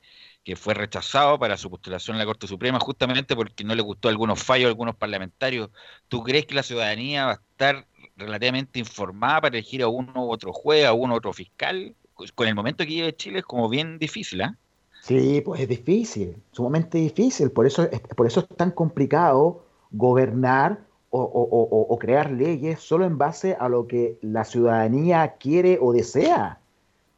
que 0.44 0.56
fue 0.56 0.74
rechazado 0.74 1.40
para 1.40 1.58
su 1.58 1.70
postulación 1.70 2.16
en 2.16 2.20
la 2.20 2.26
Corte 2.26 2.48
Suprema 2.48 2.80
justamente 2.80 3.36
porque 3.36 3.64
no 3.64 3.76
le 3.76 3.82
gustó 3.82 4.10
algunos 4.10 4.44
fallos 4.44 4.66
a 4.68 4.70
algunos 4.70 4.96
parlamentarios. 4.96 5.70
¿Tú 6.08 6.24
crees 6.24 6.46
que 6.46 6.56
la 6.56 6.64
ciudadanía 6.64 7.26
va 7.26 7.32
a 7.32 7.36
estar 7.36 7.88
relativamente 8.18 8.80
informada 8.80 9.42
para 9.42 9.58
elegir 9.58 9.84
a 9.84 9.88
uno 9.88 10.26
u 10.26 10.32
otro 10.32 10.52
juez, 10.54 10.86
a 10.86 10.94
uno 10.94 11.14
u 11.14 11.18
otro 11.18 11.34
fiscal? 11.34 11.96
Con 12.32 12.48
el 12.48 12.56
momento 12.56 12.84
que 12.84 12.92
vive 12.92 13.16
Chile 13.16 13.40
es 13.40 13.46
como 13.46 13.70
bien 13.70 14.00
difícil, 14.00 14.42
¿ah? 14.42 14.58
Sí, 15.02 15.42
pues 15.42 15.60
es 15.60 15.68
difícil, 15.68 16.38
sumamente 16.52 16.98
difícil. 16.98 17.52
Por 17.52 17.66
eso, 17.66 17.84
es, 17.84 18.00
por 18.00 18.26
eso 18.26 18.40
es 18.40 18.48
tan 18.56 18.72
complicado 18.72 19.66
gobernar 19.92 20.80
o, 21.10 21.98
crear 22.00 22.32
leyes 22.32 22.80
solo 22.80 23.06
en 23.06 23.18
base 23.18 23.56
a 23.60 23.70
lo 23.70 23.86
que 23.86 24.18
la 24.22 24.46
ciudadanía 24.46 25.36
quiere 25.38 25.78
o 25.80 25.94
desea. 25.94 26.60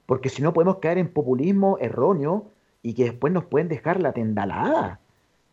Porque 0.05 0.29
si 0.29 0.41
no 0.41 0.53
podemos 0.53 0.79
caer 0.79 0.97
en 0.97 1.13
populismo 1.13 1.77
erróneo 1.79 2.47
y 2.83 2.93
que 2.93 3.05
después 3.05 3.31
nos 3.31 3.45
pueden 3.45 3.69
dejar 3.69 4.01
la 4.01 4.11
tendalada. 4.11 4.99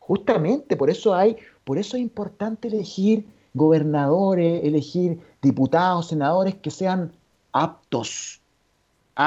Justamente 0.01 0.77
por 0.77 0.91
eso 0.91 1.15
hay, 1.15 1.37
por 1.65 1.79
eso 1.79 1.97
es 1.97 2.03
importante 2.03 2.69
elegir 2.69 3.27
gobernadores, 3.55 4.65
elegir 4.65 5.21
diputados, 5.41 6.09
senadores 6.09 6.57
que 6.57 6.71
sean 6.71 7.13
aptos 7.53 8.42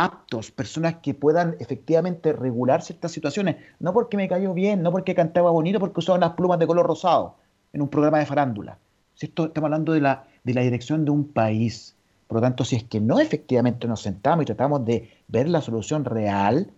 aptos, 0.03 0.51
personas 0.51 0.95
que 0.95 1.13
puedan 1.13 1.55
efectivamente 1.60 2.34
regular 2.34 2.81
ciertas 2.81 3.12
situaciones, 3.12 3.58
no 3.79 3.93
porque 3.93 4.17
me 4.17 4.27
cayó 4.27 4.53
bien, 4.53 4.81
no 4.81 4.91
porque 4.91 5.15
cantaba 5.15 5.51
bonito, 5.51 5.79
porque 5.79 5.99
usaba 5.99 6.17
unas 6.17 6.34
plumas 6.34 6.60
de 6.60 6.67
color 6.67 6.86
rosado 6.86 7.36
en 7.71 7.81
un 7.81 7.89
programa 7.89 8.19
de 8.19 8.25
farándula. 8.25 8.77
Si 9.15 9.27
estamos 9.27 9.58
hablando 9.58 9.93
de 9.93 10.01
la, 10.01 10.25
de 10.43 10.53
la 10.53 10.62
dirección 10.62 11.05
de 11.05 11.12
un 11.12 11.27
país. 11.27 11.95
Por 12.27 12.38
lo 12.38 12.41
tanto, 12.41 12.65
si 12.65 12.75
es 12.75 12.84
que 12.84 12.99
no 12.99 13.19
efectivamente 13.19 13.88
nos 13.88 14.01
sentamos 14.01 14.43
y 14.43 14.45
tratamos 14.45 14.84
de 14.86 15.10
ver 15.27 15.47
la 15.47 15.62
solución 15.62 16.03
real, 16.03 16.71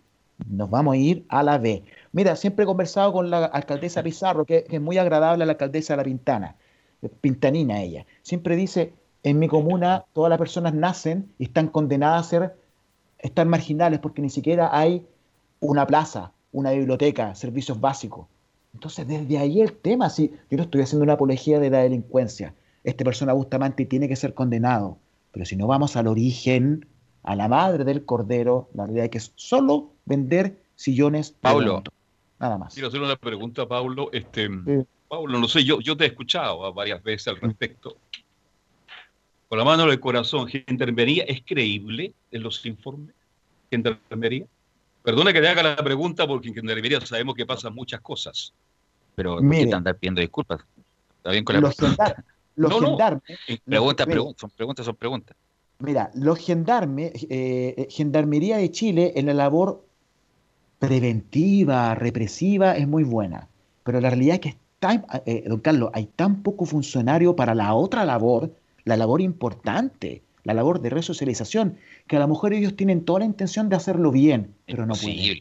nos 0.47 0.69
vamos 0.69 0.93
a 0.93 0.97
ir 0.97 1.25
a 1.30 1.41
la 1.41 1.58
B. 1.58 1.84
Mira, 2.12 2.36
siempre 2.36 2.63
he 2.63 2.65
conversado 2.67 3.13
con 3.13 3.30
la 3.30 3.45
alcaldesa 3.45 4.03
Pizarro, 4.03 4.45
que, 4.45 4.65
que 4.65 4.75
es 4.75 4.82
muy 4.82 4.97
agradable 4.97 5.45
la 5.45 5.53
alcaldesa 5.53 5.93
de 5.93 5.97
La 5.97 6.03
Pintana, 6.03 6.56
Pintanina 7.21 7.82
ella. 7.82 8.06
Siempre 8.21 8.56
dice, 8.56 8.93
en 9.23 9.39
mi 9.39 9.47
comuna 9.47 10.06
todas 10.13 10.30
las 10.30 10.38
personas 10.38 10.73
nacen 10.73 11.34
y 11.39 11.45
están 11.45 11.69
condenadas 11.69 12.25
a 12.25 12.30
ser 12.30 12.66
están 13.19 13.49
marginales 13.49 13.99
porque 13.99 14.21
ni 14.21 14.30
siquiera 14.30 14.69
hay 14.77 15.06
una 15.60 15.88
plaza, 15.88 16.32
una 16.51 16.71
biblioteca, 16.71 17.36
servicios 17.36 17.80
básicos. 17.80 18.27
Entonces, 18.73 19.08
desde 19.08 19.38
ahí 19.38 19.62
el 19.62 19.73
tema, 19.73 20.10
si 20.10 20.30
yo 20.49 20.58
no 20.58 20.63
estoy 20.63 20.82
haciendo 20.82 21.03
una 21.03 21.13
apología 21.13 21.60
de 21.60 21.69
la 21.69 21.80
delincuencia, 21.80 22.53
esta 22.84 23.03
persona 23.03 23.34
Bustamante 23.34 23.86
tiene 23.86 24.08
que 24.08 24.15
ser 24.15 24.34
condenado, 24.34 24.97
pero 25.32 25.45
si 25.45 25.56
no 25.56 25.67
vamos 25.67 25.95
al 25.95 26.08
origen, 26.08 26.86
a 27.23 27.36
la 27.36 27.47
madre 27.47 27.84
del 27.84 28.06
cordero, 28.06 28.69
la 28.73 28.86
realidad 28.86 29.06
es 29.06 29.12
que 29.12 29.17
es 29.17 29.34
solo 29.36 29.91
vender 30.06 30.62
sillones. 30.75 31.32
Paulo, 31.32 31.84
nada 32.39 32.58
más. 32.58 32.73
Quiero 32.73 32.88
hacer 32.88 33.01
una 33.01 33.17
pregunta, 33.17 33.67
Paulo. 33.67 34.10
Este, 34.13 34.49
Paulo, 35.08 35.39
no 35.39 35.47
sé, 35.47 35.63
yo, 35.63 35.80
yo 35.82 35.97
te 35.97 36.06
he 36.06 36.08
escuchado 36.08 36.73
varias 36.73 37.03
veces 37.03 37.27
al 37.27 37.38
respecto 37.38 37.97
con 39.47 39.57
la 39.57 39.65
mano 39.65 39.86
del 39.86 39.99
corazón, 39.99 40.47
Gendarmería 40.47 41.23
es 41.23 41.41
creíble 41.45 42.13
en 42.31 42.43
los 42.43 42.65
informes? 42.65 43.15
Gendarmería. 43.71 44.45
Perdona 45.03 45.31
que 45.31 45.41
te 45.41 45.47
haga 45.47 45.63
la 45.63 45.75
pregunta 45.77 46.27
porque 46.27 46.49
en 46.49 46.55
Gendarmería 46.55 46.99
sabemos 47.01 47.36
que 47.36 47.45
pasan 47.45 47.73
muchas 47.73 48.01
cosas. 48.01 48.53
Pero 49.15 49.38
¿por 49.38 49.49
qué 49.49 49.65
te 49.65 49.73
andar 49.73 49.95
pidiendo 49.95 50.21
disculpas? 50.21 50.62
¿Está 51.17 51.31
bien 51.31 51.43
con 51.43 51.55
la 51.55 51.62
los 51.62 51.75
pregunta? 51.75 52.23
los 52.55 52.79
gendarmes. 52.79 53.39
Preguntas, 53.65 54.05
preguntas, 54.05 54.41
son 54.41 54.49
preguntas, 54.49 54.86
son 54.86 54.95
preguntas. 54.95 55.38
Mira, 55.79 56.12
los 56.15 56.39
gendarmes, 56.39 57.13
eh, 57.23 57.27
eh, 57.29 57.88
Gendarmería 57.89 58.57
de 58.57 58.71
Chile 58.71 59.13
en 59.15 59.27
la 59.27 59.33
labor 59.33 59.86
preventiva, 60.79 61.93
represiva, 61.95 62.75
es 62.75 62.88
muy 62.88 63.03
buena. 63.03 63.47
Pero 63.83 64.01
la 64.01 64.10
realidad 64.10 64.36
es 64.36 64.41
que, 64.41 64.49
está, 64.49 65.05
eh, 65.25 65.43
don 65.47 65.60
Carlos, 65.60 65.91
hay 65.93 66.07
tan 66.07 66.41
poco 66.41 66.65
funcionario 66.65 67.36
para 67.36 67.53
la 67.53 67.73
otra 67.73 68.05
labor 68.05 68.51
la 68.88 68.97
labor 68.97 69.21
importante, 69.21 70.23
la 70.43 70.54
labor 70.54 70.82
de 70.82 70.89
resocialización, 70.89 71.78
que 72.08 72.15
a 72.15 72.19
lo 72.19 72.28
mejor 72.28 72.54
ellos 72.54 72.76
tienen 72.76 73.04
toda 73.04 73.19
la 73.19 73.26
intención 73.26 73.67
de 73.69 73.76
hacerlo 73.76 74.12
bien, 74.12 74.56
pero 74.65 74.86
no 74.86 74.95
pueden. 74.95 75.39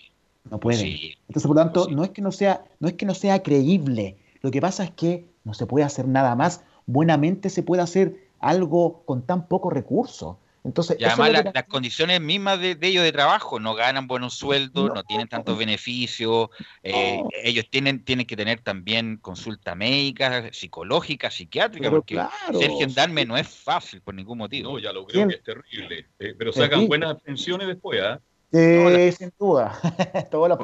No 0.50 0.58
pueden. 0.58 0.86
Entonces, 1.28 1.46
por 1.46 1.56
lo 1.56 1.62
tanto, 1.62 1.88
no 1.90 2.04
es 2.04 2.10
que 2.10 2.22
no 2.22 2.32
sea, 2.32 2.64
no 2.80 2.88
es 2.88 2.94
que 2.94 3.06
no 3.06 3.14
sea 3.14 3.42
creíble. 3.42 4.16
Lo 4.42 4.50
que 4.50 4.60
pasa 4.60 4.84
es 4.84 4.90
que 4.90 5.26
no 5.44 5.54
se 5.54 5.66
puede 5.66 5.84
hacer 5.84 6.08
nada 6.08 6.34
más. 6.34 6.62
Buenamente 6.86 7.50
se 7.50 7.62
puede 7.62 7.82
hacer 7.82 8.16
algo 8.40 9.02
con 9.04 9.22
tan 9.22 9.46
poco 9.46 9.70
recursos. 9.70 10.36
Entonces, 10.66 10.96
y 10.98 11.04
además 11.04 11.44
las 11.54 11.64
condiciones 11.64 12.20
mismas 12.20 12.60
de, 12.60 12.76
ellos 12.80 13.04
de 13.04 13.12
trabajo, 13.12 13.60
no 13.60 13.74
ganan 13.74 14.08
buenos 14.08 14.34
sueldos, 14.34 14.90
no, 14.92 15.04
tienen 15.04 15.28
tantos 15.28 15.56
beneficios, 15.56 16.48
eh, 16.82 17.22
ellos 17.44 17.66
tienen, 17.70 18.04
tienen 18.04 18.26
que 18.26 18.36
tener 18.36 18.60
también 18.60 19.16
consulta 19.18 19.76
médica, 19.76 20.52
psicológica, 20.52 21.30
psiquiátrica, 21.30 21.88
porque 21.88 22.20
ser 22.58 22.70
gendarme 22.72 23.24
no 23.24 23.36
es 23.36 23.46
fácil 23.46 24.00
por 24.00 24.14
ningún 24.14 24.38
motivo. 24.38 24.72
No, 24.72 24.78
ya 24.80 24.92
lo 24.92 25.06
creo 25.06 25.28
que 25.28 25.36
es 25.36 25.42
terrible, 25.44 26.06
eh, 26.18 26.34
pero 26.36 26.52
sacan 26.52 26.88
buenas 26.88 27.22
pensiones 27.22 27.68
después, 27.68 28.02
¿ah? 28.02 28.20
¿eh? 28.50 29.14
sin 29.16 29.32
duda. 29.38 29.78
bueno, 30.32 30.58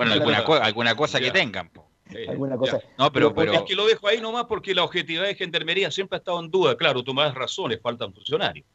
alguna, 0.60 0.96
cosa 0.96 1.20
que 1.20 1.30
tengan. 1.30 1.70
alguna 2.28 2.56
cosa. 2.56 2.80
No, 2.98 3.12
pero, 3.12 3.32
pero... 3.32 3.52
Es 3.52 3.62
que 3.62 3.76
lo 3.76 3.86
dejo 3.86 4.08
ahí 4.08 4.20
nomás 4.20 4.46
porque 4.46 4.74
la 4.74 4.82
objetividad 4.82 5.26
de 5.26 5.36
gendarmería 5.36 5.92
siempre 5.92 6.16
ha 6.16 6.18
estado 6.18 6.40
en 6.40 6.50
duda. 6.50 6.76
Claro, 6.76 7.04
tú 7.04 7.14
más 7.14 7.32
razones, 7.34 7.80
faltan 7.80 8.12
funcionarios. 8.12 8.66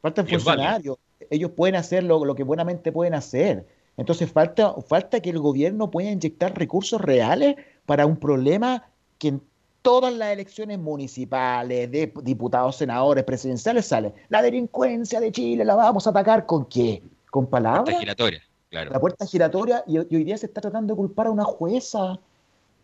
Faltan 0.00 0.26
funcionarios. 0.26 0.96
Ellos 1.30 1.50
pueden 1.52 1.76
hacer 1.76 2.04
lo, 2.04 2.34
que 2.34 2.44
buenamente 2.44 2.92
pueden 2.92 3.14
hacer. 3.14 3.66
Entonces 3.96 4.30
falta, 4.30 4.74
falta 4.86 5.20
que 5.20 5.30
el 5.30 5.38
gobierno 5.38 5.90
pueda 5.90 6.10
inyectar 6.10 6.56
recursos 6.56 7.00
reales 7.00 7.56
para 7.84 8.06
un 8.06 8.16
problema 8.16 8.84
que 9.18 9.28
en 9.28 9.42
todas 9.82 10.12
las 10.12 10.32
elecciones 10.32 10.78
municipales, 10.78 11.90
de 11.90 12.12
diputados, 12.22 12.76
senadores, 12.76 13.24
presidenciales 13.24 13.86
sale. 13.86 14.12
La 14.28 14.42
delincuencia 14.42 15.20
de 15.20 15.32
Chile 15.32 15.64
la 15.64 15.74
vamos 15.74 16.06
a 16.06 16.10
atacar 16.10 16.46
con 16.46 16.66
qué? 16.66 17.02
¿Con 17.30 17.46
palabras? 17.46 17.84
Puerta 17.84 18.00
giratoria, 18.00 18.42
claro. 18.70 18.90
La 18.90 19.00
puerta 19.00 19.26
giratoria 19.26 19.84
y, 19.86 19.98
hoy 19.98 20.24
día 20.24 20.36
se 20.36 20.46
está 20.46 20.60
tratando 20.60 20.94
de 20.94 20.96
culpar 20.98 21.26
a 21.26 21.30
una 21.30 21.44
jueza. 21.44 22.18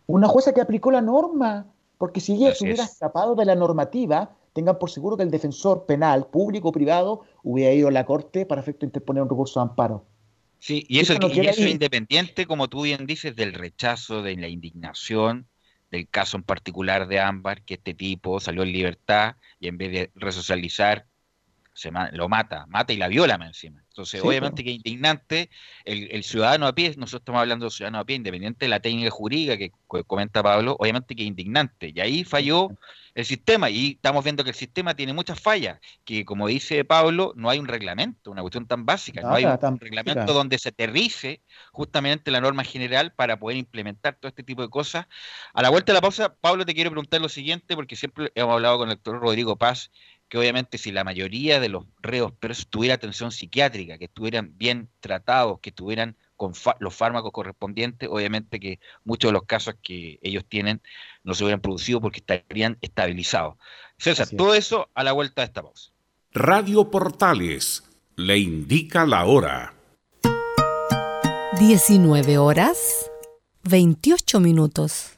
Una 0.07 0.27
jueza 0.27 0.53
que 0.53 0.61
aplicó 0.61 0.91
la 0.91 1.01
norma. 1.01 1.65
Porque 1.97 2.19
si 2.19 2.33
ella 2.33 2.53
se 2.53 2.65
hubiera 2.65 2.83
escapado 2.83 3.35
de 3.35 3.45
la 3.45 3.55
normativa, 3.55 4.31
tengan 4.55 4.79
por 4.79 4.89
seguro 4.89 5.17
que 5.17 5.23
el 5.23 5.31
defensor 5.31 5.85
penal, 5.85 6.27
público 6.27 6.69
o 6.69 6.71
privado, 6.71 7.25
hubiera 7.43 7.73
ido 7.73 7.89
a 7.89 7.91
la 7.91 8.05
corte 8.05 8.45
para 8.45 8.61
efecto 8.61 8.85
de 8.85 8.87
interponer 8.87 9.21
un 9.21 9.29
recurso 9.29 9.59
de 9.59 9.63
amparo. 9.65 10.05
Sí, 10.59 10.85
y 10.87 10.99
eso, 10.99 11.13
es 11.13 11.59
independiente, 11.59 12.45
como 12.45 12.69
tú 12.69 12.83
bien 12.83 13.05
dices, 13.05 13.35
del 13.35 13.53
rechazo, 13.53 14.23
de 14.23 14.37
la 14.37 14.47
indignación, 14.47 15.49
del 15.91 16.07
caso 16.07 16.37
en 16.37 16.43
particular 16.43 17.09
de 17.09 17.19
Ámbar, 17.19 17.63
que 17.63 17.73
este 17.73 17.93
tipo 17.93 18.39
salió 18.39 18.63
en 18.63 18.71
libertad 18.71 19.35
y 19.59 19.67
en 19.67 19.77
vez 19.77 19.91
de 19.91 20.11
resocializar, 20.15 21.05
se 21.75 21.91
lo 22.13 22.29
mata, 22.29 22.65
mata 22.67 22.93
y 22.93 22.97
la 22.97 23.09
viola 23.09 23.35
encima. 23.35 23.83
Entonces, 23.89 24.21
obviamente 24.23 24.63
que 24.63 24.71
es 24.71 24.75
indignante, 24.77 25.49
el, 25.83 26.23
ciudadano 26.23 26.67
a 26.67 26.73
pie, 26.73 26.95
nosotros 26.97 27.21
estamos 27.21 27.41
hablando 27.41 27.65
de 27.65 27.71
ciudadano 27.71 27.99
a 27.99 28.05
pie, 28.05 28.15
independiente 28.15 28.65
de 28.65 28.69
la 28.69 28.79
técnica 28.79 29.11
jurídica 29.11 29.57
que 29.57 29.71
comenta 30.07 30.41
Pablo, 30.41 30.77
obviamente 30.79 31.15
que 31.15 31.23
es 31.23 31.27
indignante. 31.27 31.91
Y 31.93 31.99
ahí 31.99 32.23
falló 32.23 32.69
el 33.13 33.25
sistema 33.25 33.69
y 33.69 33.91
estamos 33.91 34.23
viendo 34.25 34.43
que 34.43 34.49
el 34.49 34.55
sistema 34.55 34.93
tiene 34.93 35.13
muchas 35.13 35.39
fallas, 35.39 35.79
que 36.03 36.25
como 36.25 36.47
dice 36.47 36.83
Pablo, 36.83 37.31
no 37.37 37.49
hay 37.49 37.59
un 37.59 37.67
reglamento, 37.67 38.31
una 38.31 38.41
cuestión 38.41 38.67
tan 38.67 38.85
básica, 38.85 39.21
no 39.21 39.33
hay 39.33 39.45
un 39.45 39.79
reglamento 39.79 40.33
donde 40.33 40.57
se 40.59 40.69
aterrice 40.69 41.41
justamente 41.71 42.29
la 42.31 42.41
norma 42.41 42.65
general 42.65 43.13
para 43.13 43.39
poder 43.39 43.57
implementar 43.57 44.15
todo 44.15 44.27
este 44.27 44.43
tipo 44.43 44.61
de 44.61 44.69
cosas. 44.69 45.07
A 45.53 45.61
la 45.61 45.69
vuelta 45.69 45.93
de 45.93 45.95
la 45.95 46.01
pausa, 46.01 46.35
Pablo, 46.35 46.65
te 46.65 46.73
quiero 46.73 46.91
preguntar 46.91 47.21
lo 47.21 47.29
siguiente, 47.29 47.75
porque 47.75 47.95
siempre 47.95 48.33
hemos 48.35 48.53
hablado 48.53 48.79
con 48.79 48.89
el 48.89 48.95
doctor 48.95 49.21
Rodrigo 49.21 49.55
Paz, 49.55 49.91
que 50.29 50.37
obviamente 50.37 50.77
si 50.77 50.91
la 50.91 51.03
mayoría 51.03 51.59
de 51.59 51.69
los 51.69 51.85
reos 52.01 52.33
pero 52.39 52.53
tuviera 52.69 52.95
atención 52.95 53.31
psiquiátrica, 53.31 53.97
que 53.97 54.05
estuvieran 54.05 54.57
bien 54.57 54.89
tratados, 54.99 55.59
que 55.59 55.69
estuvieran 55.69 56.15
con 56.35 56.53
los 56.79 56.93
fármacos 56.95 57.31
correspondientes, 57.31 58.09
obviamente 58.11 58.59
que 58.59 58.79
muchos 59.03 59.29
de 59.29 59.33
los 59.33 59.43
casos 59.43 59.75
que 59.81 60.19
ellos 60.21 60.43
tienen 60.47 60.81
no 61.23 61.33
se 61.33 61.43
hubieran 61.43 61.61
producido 61.61 62.01
porque 62.01 62.19
estarían 62.19 62.77
estabilizados. 62.81 63.55
César, 63.97 64.27
todo 64.35 64.55
eso 64.55 64.89
a 64.93 65.03
la 65.03 65.13
vuelta 65.13 65.41
de 65.41 65.45
esta 65.45 65.61
pausa. 65.61 65.91
Radio 66.33 66.91
Portales 66.91 67.83
le 68.15 68.37
indica 68.37 69.05
la 69.05 69.25
hora. 69.25 69.73
19 71.59 72.37
horas 72.37 73.09
28 73.63 74.39
minutos. 74.41 75.17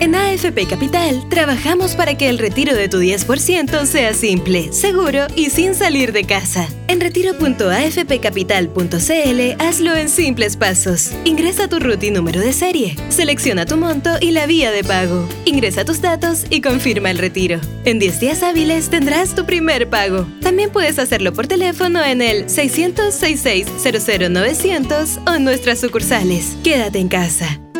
En 0.00 0.14
AFP 0.14 0.68
Capital 0.68 1.28
trabajamos 1.28 1.96
para 1.96 2.16
que 2.16 2.28
el 2.28 2.38
retiro 2.38 2.72
de 2.74 2.88
tu 2.88 2.98
10% 2.98 3.84
sea 3.84 4.14
simple, 4.14 4.72
seguro 4.72 5.26
y 5.34 5.50
sin 5.50 5.74
salir 5.74 6.12
de 6.12 6.22
casa. 6.22 6.68
En 6.86 7.00
retiro.afpcapital.cl 7.00 9.40
hazlo 9.58 9.96
en 9.96 10.08
simples 10.08 10.56
pasos. 10.56 11.10
Ingresa 11.24 11.66
tu 11.68 11.80
RUT 11.80 12.04
y 12.04 12.12
número 12.12 12.40
de 12.40 12.52
serie, 12.52 12.94
selecciona 13.08 13.66
tu 13.66 13.76
monto 13.76 14.10
y 14.20 14.30
la 14.30 14.46
vía 14.46 14.70
de 14.70 14.84
pago. 14.84 15.28
Ingresa 15.44 15.84
tus 15.84 16.00
datos 16.00 16.44
y 16.48 16.60
confirma 16.60 17.10
el 17.10 17.18
retiro. 17.18 17.60
En 17.84 17.98
10 17.98 18.20
días 18.20 18.44
hábiles 18.44 18.90
tendrás 18.90 19.34
tu 19.34 19.46
primer 19.46 19.90
pago. 19.90 20.28
También 20.42 20.70
puedes 20.70 21.00
hacerlo 21.00 21.32
por 21.32 21.48
teléfono 21.48 22.04
en 22.04 22.22
el 22.22 22.48
666 22.48 23.66
00900 23.82 25.18
o 25.26 25.34
en 25.34 25.42
nuestras 25.44 25.80
sucursales. 25.80 26.56
Quédate 26.62 27.00
en 27.00 27.08
casa 27.08 27.58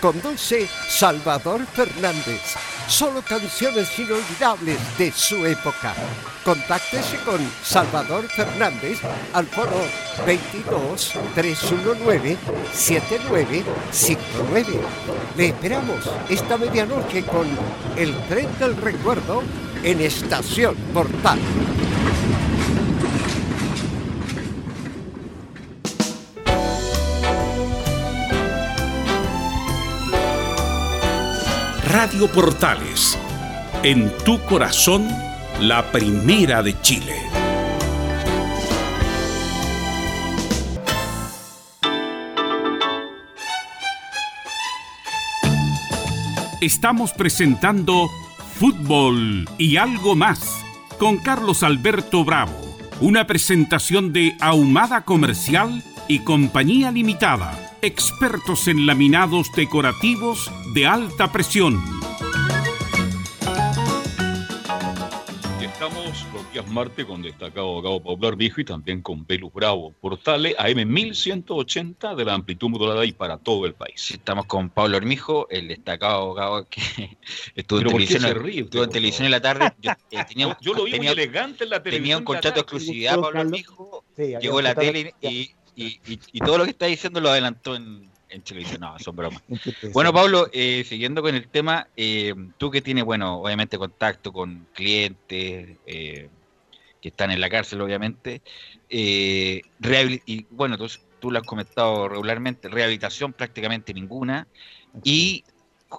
Conduce 0.00 0.68
Salvador 0.88 1.66
Fernández. 1.66 2.40
Solo 2.86 3.20
canciones 3.22 3.98
inolvidables 3.98 4.78
de 4.96 5.10
su 5.10 5.44
época. 5.44 5.92
Contáctese 6.44 7.16
con 7.24 7.40
Salvador 7.64 8.28
Fernández 8.28 9.00
al 9.32 9.46
foro 9.46 9.82
22 10.24 11.14
319 11.34 12.36
7959. 12.72 14.80
Le 15.36 15.48
esperamos 15.48 16.08
esta 16.28 16.56
medianoche 16.56 17.24
con 17.24 17.48
El 17.96 18.16
tren 18.28 18.46
del 18.60 18.76
recuerdo 18.76 19.42
en 19.82 20.00
Estación 20.00 20.76
Portal. 20.94 21.40
Radio 31.90 32.30
Portales, 32.30 33.18
en 33.82 34.12
tu 34.18 34.38
corazón, 34.44 35.08
la 35.58 35.90
primera 35.90 36.62
de 36.62 36.78
Chile. 36.82 37.14
Estamos 46.60 47.12
presentando 47.12 48.10
Fútbol 48.58 49.48
y 49.56 49.78
algo 49.78 50.14
más 50.14 50.62
con 50.98 51.16
Carlos 51.16 51.62
Alberto 51.62 52.22
Bravo, 52.22 52.76
una 53.00 53.26
presentación 53.26 54.12
de 54.12 54.36
Ahumada 54.40 55.06
Comercial 55.06 55.82
y 56.06 56.18
Compañía 56.18 56.92
Limitada. 56.92 57.58
Expertos 57.80 58.68
en 58.68 58.84
laminados 58.84 59.50
decorativos 59.56 60.50
de 60.74 60.86
alta 60.86 61.30
presión. 61.30 61.82
Estamos 65.60 66.26
los 66.34 66.52
días 66.52 66.66
martes 66.66 67.04
con 67.06 67.22
destacado 67.22 67.68
abogado 67.68 68.02
Pablo 68.02 68.28
Arbijo 68.28 68.60
y 68.60 68.64
también 68.64 69.00
con 69.00 69.24
Velus 69.26 69.52
Bravo. 69.52 69.92
Portales 70.00 70.54
AM 70.58 70.86
1180 70.86 72.14
de 72.14 72.24
la 72.24 72.34
amplitud 72.34 72.68
modulada 72.68 73.04
y 73.04 73.12
para 73.12 73.38
todo 73.38 73.64
el 73.64 73.74
país. 73.74 74.10
Estamos 74.10 74.46
con 74.46 74.68
Pablo 74.68 74.96
Armijo, 74.96 75.48
el 75.50 75.68
destacado 75.68 76.22
abogado 76.22 76.66
que 76.68 76.80
estuvo, 77.54 77.80
en 77.80 77.86
televisión, 77.86 78.24
estuvo 78.24 78.84
en 78.84 78.90
televisión 78.90 79.24
en 79.26 79.30
la 79.30 79.40
tarde. 79.40 79.72
Yo, 79.80 79.92
eh, 80.10 80.24
tenía, 80.28 80.58
yo 80.60 80.74
lo 80.74 80.84
vi 80.84 80.96
muy 80.96 81.06
elegante 81.06 81.64
en 81.64 81.70
la 81.70 81.82
televisión. 81.82 82.02
Tenía 82.02 82.18
un 82.18 82.24
contrato 82.24 82.56
de 82.56 82.60
exclusividad, 82.60 83.20
Pablo 83.20 83.40
Armijo. 83.40 84.04
llegó 84.16 84.58
a 84.58 84.62
la 84.62 84.74
tele 84.74 85.14
y, 85.20 85.50
y, 85.76 86.40
todo 86.40 86.58
lo 86.58 86.64
que 86.64 86.70
está 86.70 86.86
diciendo 86.86 87.20
lo 87.20 87.30
adelantó 87.30 87.76
en, 87.76 88.10
en 88.30 88.42
televisión. 88.42 88.80
No, 88.80 88.98
son 88.98 89.16
bromas. 89.16 89.42
Bueno, 89.92 90.12
Pablo, 90.12 90.48
eh, 90.52 90.84
siguiendo 90.84 91.22
con 91.22 91.34
el 91.34 91.48
tema, 91.48 91.88
eh, 91.96 92.34
tú 92.56 92.70
que 92.70 92.82
tienes, 92.82 93.04
bueno, 93.04 93.40
obviamente 93.40 93.78
contacto 93.78 94.32
con 94.32 94.66
clientes 94.72 95.76
eh, 95.86 96.28
que 97.00 97.08
están 97.08 97.30
en 97.30 97.40
la 97.40 97.48
cárcel, 97.48 97.80
obviamente, 97.80 98.42
y 98.88 99.62
bueno, 100.50 100.76
tú, 100.76 100.86
tú 101.20 101.30
lo 101.30 101.38
has 101.38 101.46
comentado 101.46 102.08
regularmente, 102.08 102.68
rehabilitación 102.68 103.32
prácticamente 103.32 103.94
ninguna, 103.94 104.46
y, 105.04 105.44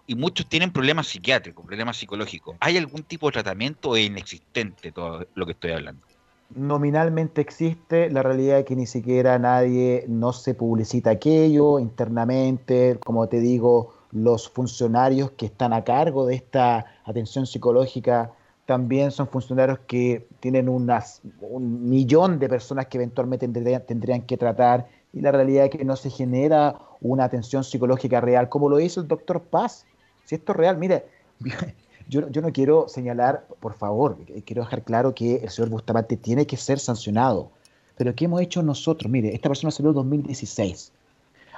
y 0.07 0.15
muchos 0.15 0.47
tienen 0.47 0.71
problemas 0.71 1.07
psiquiátricos, 1.07 1.65
problemas 1.65 1.97
psicológicos. 1.97 2.57
¿Hay 2.59 2.77
algún 2.77 3.03
tipo 3.03 3.27
de 3.27 3.33
tratamiento 3.33 3.89
o 3.91 3.95
es 3.95 4.07
inexistente 4.07 4.91
todo 4.91 5.25
lo 5.35 5.45
que 5.45 5.53
estoy 5.53 5.71
hablando? 5.71 6.08
Nominalmente 6.55 7.41
existe, 7.41 8.09
la 8.09 8.23
realidad 8.23 8.59
es 8.59 8.65
que 8.65 8.75
ni 8.75 8.85
siquiera 8.85 9.37
nadie, 9.39 10.05
no 10.07 10.33
se 10.33 10.53
publicita 10.53 11.11
aquello 11.11 11.79
internamente, 11.79 12.99
como 13.03 13.27
te 13.27 13.39
digo, 13.39 13.93
los 14.11 14.49
funcionarios 14.49 15.31
que 15.31 15.45
están 15.45 15.73
a 15.73 15.83
cargo 15.83 16.25
de 16.25 16.35
esta 16.35 16.85
atención 17.05 17.45
psicológica 17.45 18.33
también 18.65 19.11
son 19.11 19.27
funcionarios 19.27 19.79
que 19.87 20.27
tienen 20.39 20.69
unas, 20.69 21.21
un 21.41 21.89
millón 21.89 22.39
de 22.39 22.49
personas 22.49 22.87
que 22.87 22.97
eventualmente 22.97 23.47
tendrían, 23.47 24.21
que 24.23 24.37
tratar 24.37 24.87
y 25.11 25.21
la 25.21 25.31
realidad 25.31 25.65
es 25.65 25.71
que 25.71 25.83
no 25.83 25.95
se 25.95 26.09
genera 26.09 26.79
una 27.01 27.23
atención 27.23 27.63
psicológica 27.63 28.21
real 28.21 28.47
como 28.47 28.69
lo 28.69 28.79
hizo 28.79 29.01
el 29.01 29.07
doctor 29.07 29.41
Paz. 29.41 29.85
Si 30.25 30.35
esto 30.35 30.51
es 30.51 30.57
real, 30.57 30.77
mire, 30.77 31.05
yo, 32.09 32.41
no 32.41 32.51
quiero 32.51 32.87
señalar, 32.87 33.45
por 33.59 33.75
favor, 33.75 34.17
quiero 34.45 34.63
dejar 34.63 34.83
claro 34.83 35.13
que 35.13 35.35
el 35.37 35.49
señor 35.49 35.69
Bustamante 35.69 36.17
tiene 36.17 36.47
que 36.47 36.57
ser 36.57 36.79
sancionado. 36.79 37.51
Pero 37.97 38.15
¿qué 38.15 38.25
hemos 38.25 38.41
hecho 38.41 38.63
nosotros? 38.63 39.11
Mire, 39.11 39.35
esta 39.35 39.47
persona 39.47 39.69
salió 39.69 39.91
en 39.91 39.95
2016. 39.95 40.91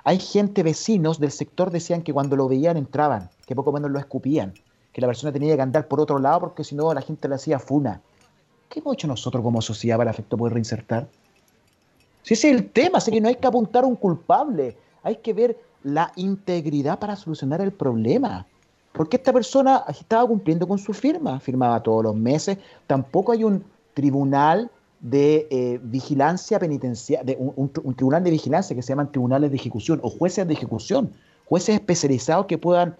Hay 0.04 0.20
gente, 0.20 0.64
vecinos 0.64 1.20
del 1.20 1.32
sector 1.32 1.72
decían 1.72 2.02
que 2.02 2.12
cuando 2.12 2.36
lo 2.36 2.50
veían 2.50 2.76
entraban, 2.76 3.30
que 3.46 3.56
poco 3.56 3.72
menos 3.72 3.92
lo 3.92 4.00
escupían, 4.00 4.54
que 4.92 5.00
la 5.00 5.08
persona 5.08 5.32
tenía 5.32 5.56
que 5.56 5.62
andar 5.62 5.88
por 5.88 6.02
otro 6.02 6.20
lado 6.20 6.42
porque 6.42 6.64
si 6.64 6.76
no 6.76 6.94
la 6.94 7.02
gente 7.02 7.30
le 7.30 7.36
hacía 7.36 7.60
funa. 7.60 8.02
¿Qué 8.68 8.80
hemos 8.80 8.96
hecho 8.96 9.08
nosotros 9.08 9.44
como 9.44 9.62
sociedad 9.62 9.98
para 9.98 10.12
efecto 10.12 10.38
poder 10.38 10.54
reinsertar? 10.54 11.08
Si 12.24 12.34
ese 12.34 12.50
es 12.50 12.56
el 12.56 12.70
tema, 12.70 12.98
así 12.98 13.12
que 13.12 13.22
no 13.22 13.30
hay 13.30 13.36
que 13.36 13.48
apuntar 13.48 13.84
a 13.84 13.88
un 13.88 13.96
culpable, 13.96 14.76
hay 15.04 15.18
que 15.18 15.34
ver 15.34 15.58
la 15.84 16.12
integridad 16.16 17.00
para 17.00 17.16
solucionar 17.16 17.62
el 17.62 17.72
problema. 17.72 18.46
Porque 18.94 19.18
esta 19.18 19.32
persona 19.32 19.84
estaba 19.88 20.28
cumpliendo 20.28 20.68
con 20.68 20.78
su 20.78 20.94
firma, 20.94 21.40
firmaba 21.40 21.82
todos 21.82 22.04
los 22.04 22.16
meses. 22.16 22.58
Tampoco 22.88 23.32
hay 23.32 23.44
un 23.44 23.64
tribunal 23.94 24.70
de 25.00 25.48
eh, 25.50 25.80
vigilancia 25.82 26.60
penitenciaria, 26.60 27.36
un, 27.40 27.70
tribunal 27.96 28.24
de 28.24 28.32
vigilancia 28.32 28.76
que 28.76 28.82
se 28.82 28.90
llaman 28.90 29.12
tribunales 29.12 29.50
de 29.50 29.58
ejecución 29.58 30.00
o 30.04 30.10
jueces 30.10 30.48
de 30.48 30.54
ejecución, 30.54 31.12
jueces 31.46 31.76
especializados 31.76 32.46
que 32.46 32.58
puedan 32.58 32.96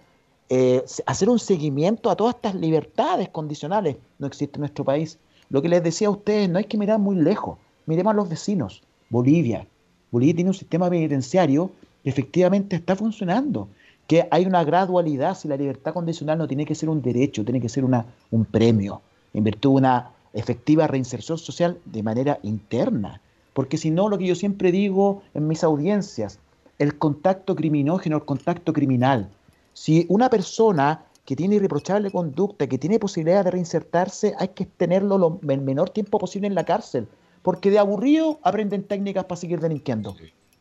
eh, 0.48 0.82
hacer 1.06 1.28
un 1.28 1.38
seguimiento 1.38 2.10
a 2.10 2.16
todas 2.16 2.34
estas 2.34 2.54
libertades 2.54 3.28
condicionales. 3.28 3.96
No 4.18 4.26
existe 4.26 4.56
en 4.56 4.60
nuestro 4.60 4.84
país. 4.84 5.18
Lo 5.48 5.62
que 5.62 5.68
les 5.68 5.82
decía 5.82 6.08
a 6.08 6.10
ustedes, 6.10 6.48
no 6.48 6.58
hay 6.58 6.64
que 6.64 6.78
mirar 6.78 6.98
muy 6.98 7.16
lejos. 7.16 7.58
Miremos 7.86 8.12
a 8.12 8.16
los 8.16 8.28
vecinos. 8.28 8.82
Bolivia. 9.10 9.66
Bolivia 10.10 10.34
tiene 10.34 10.50
un 10.50 10.54
sistema 10.54 10.90
penitenciario 10.90 11.70
que 12.02 12.10
efectivamente 12.10 12.76
está 12.76 12.96
funcionando 12.96 13.68
que 14.06 14.28
hay 14.30 14.46
una 14.46 14.64
gradualidad, 14.64 15.36
si 15.36 15.48
la 15.48 15.56
libertad 15.56 15.94
condicional 15.94 16.38
no 16.38 16.48
tiene 16.48 16.66
que 16.66 16.74
ser 16.74 16.88
un 16.88 17.02
derecho, 17.02 17.44
tiene 17.44 17.60
que 17.60 17.68
ser 17.68 17.84
una, 17.84 18.06
un 18.30 18.44
premio, 18.44 19.00
en 19.32 19.44
virtud 19.44 19.70
de 19.70 19.76
una 19.76 20.10
efectiva 20.32 20.86
reinserción 20.86 21.38
social 21.38 21.78
de 21.84 22.02
manera 22.02 22.38
interna. 22.42 23.20
Porque 23.52 23.76
si 23.76 23.90
no, 23.90 24.08
lo 24.08 24.18
que 24.18 24.26
yo 24.26 24.34
siempre 24.34 24.72
digo 24.72 25.22
en 25.34 25.46
mis 25.46 25.62
audiencias, 25.62 26.38
el 26.78 26.98
contacto 26.98 27.54
criminógeno, 27.54 28.16
el 28.16 28.24
contacto 28.24 28.72
criminal. 28.72 29.28
Si 29.74 30.06
una 30.08 30.30
persona 30.30 31.04
que 31.24 31.36
tiene 31.36 31.56
irreprochable 31.56 32.10
conducta, 32.10 32.66
que 32.66 32.78
tiene 32.78 32.98
posibilidad 32.98 33.44
de 33.44 33.50
reinsertarse, 33.50 34.34
hay 34.38 34.48
que 34.48 34.66
tenerlo 34.66 35.18
lo, 35.18 35.40
el 35.48 35.60
menor 35.60 35.90
tiempo 35.90 36.18
posible 36.18 36.48
en 36.48 36.54
la 36.54 36.64
cárcel, 36.64 37.06
porque 37.42 37.70
de 37.70 37.78
aburrido 37.78 38.40
aprenden 38.42 38.84
técnicas 38.84 39.24
para 39.24 39.40
seguir 39.40 39.60
delinquiendo. 39.60 40.16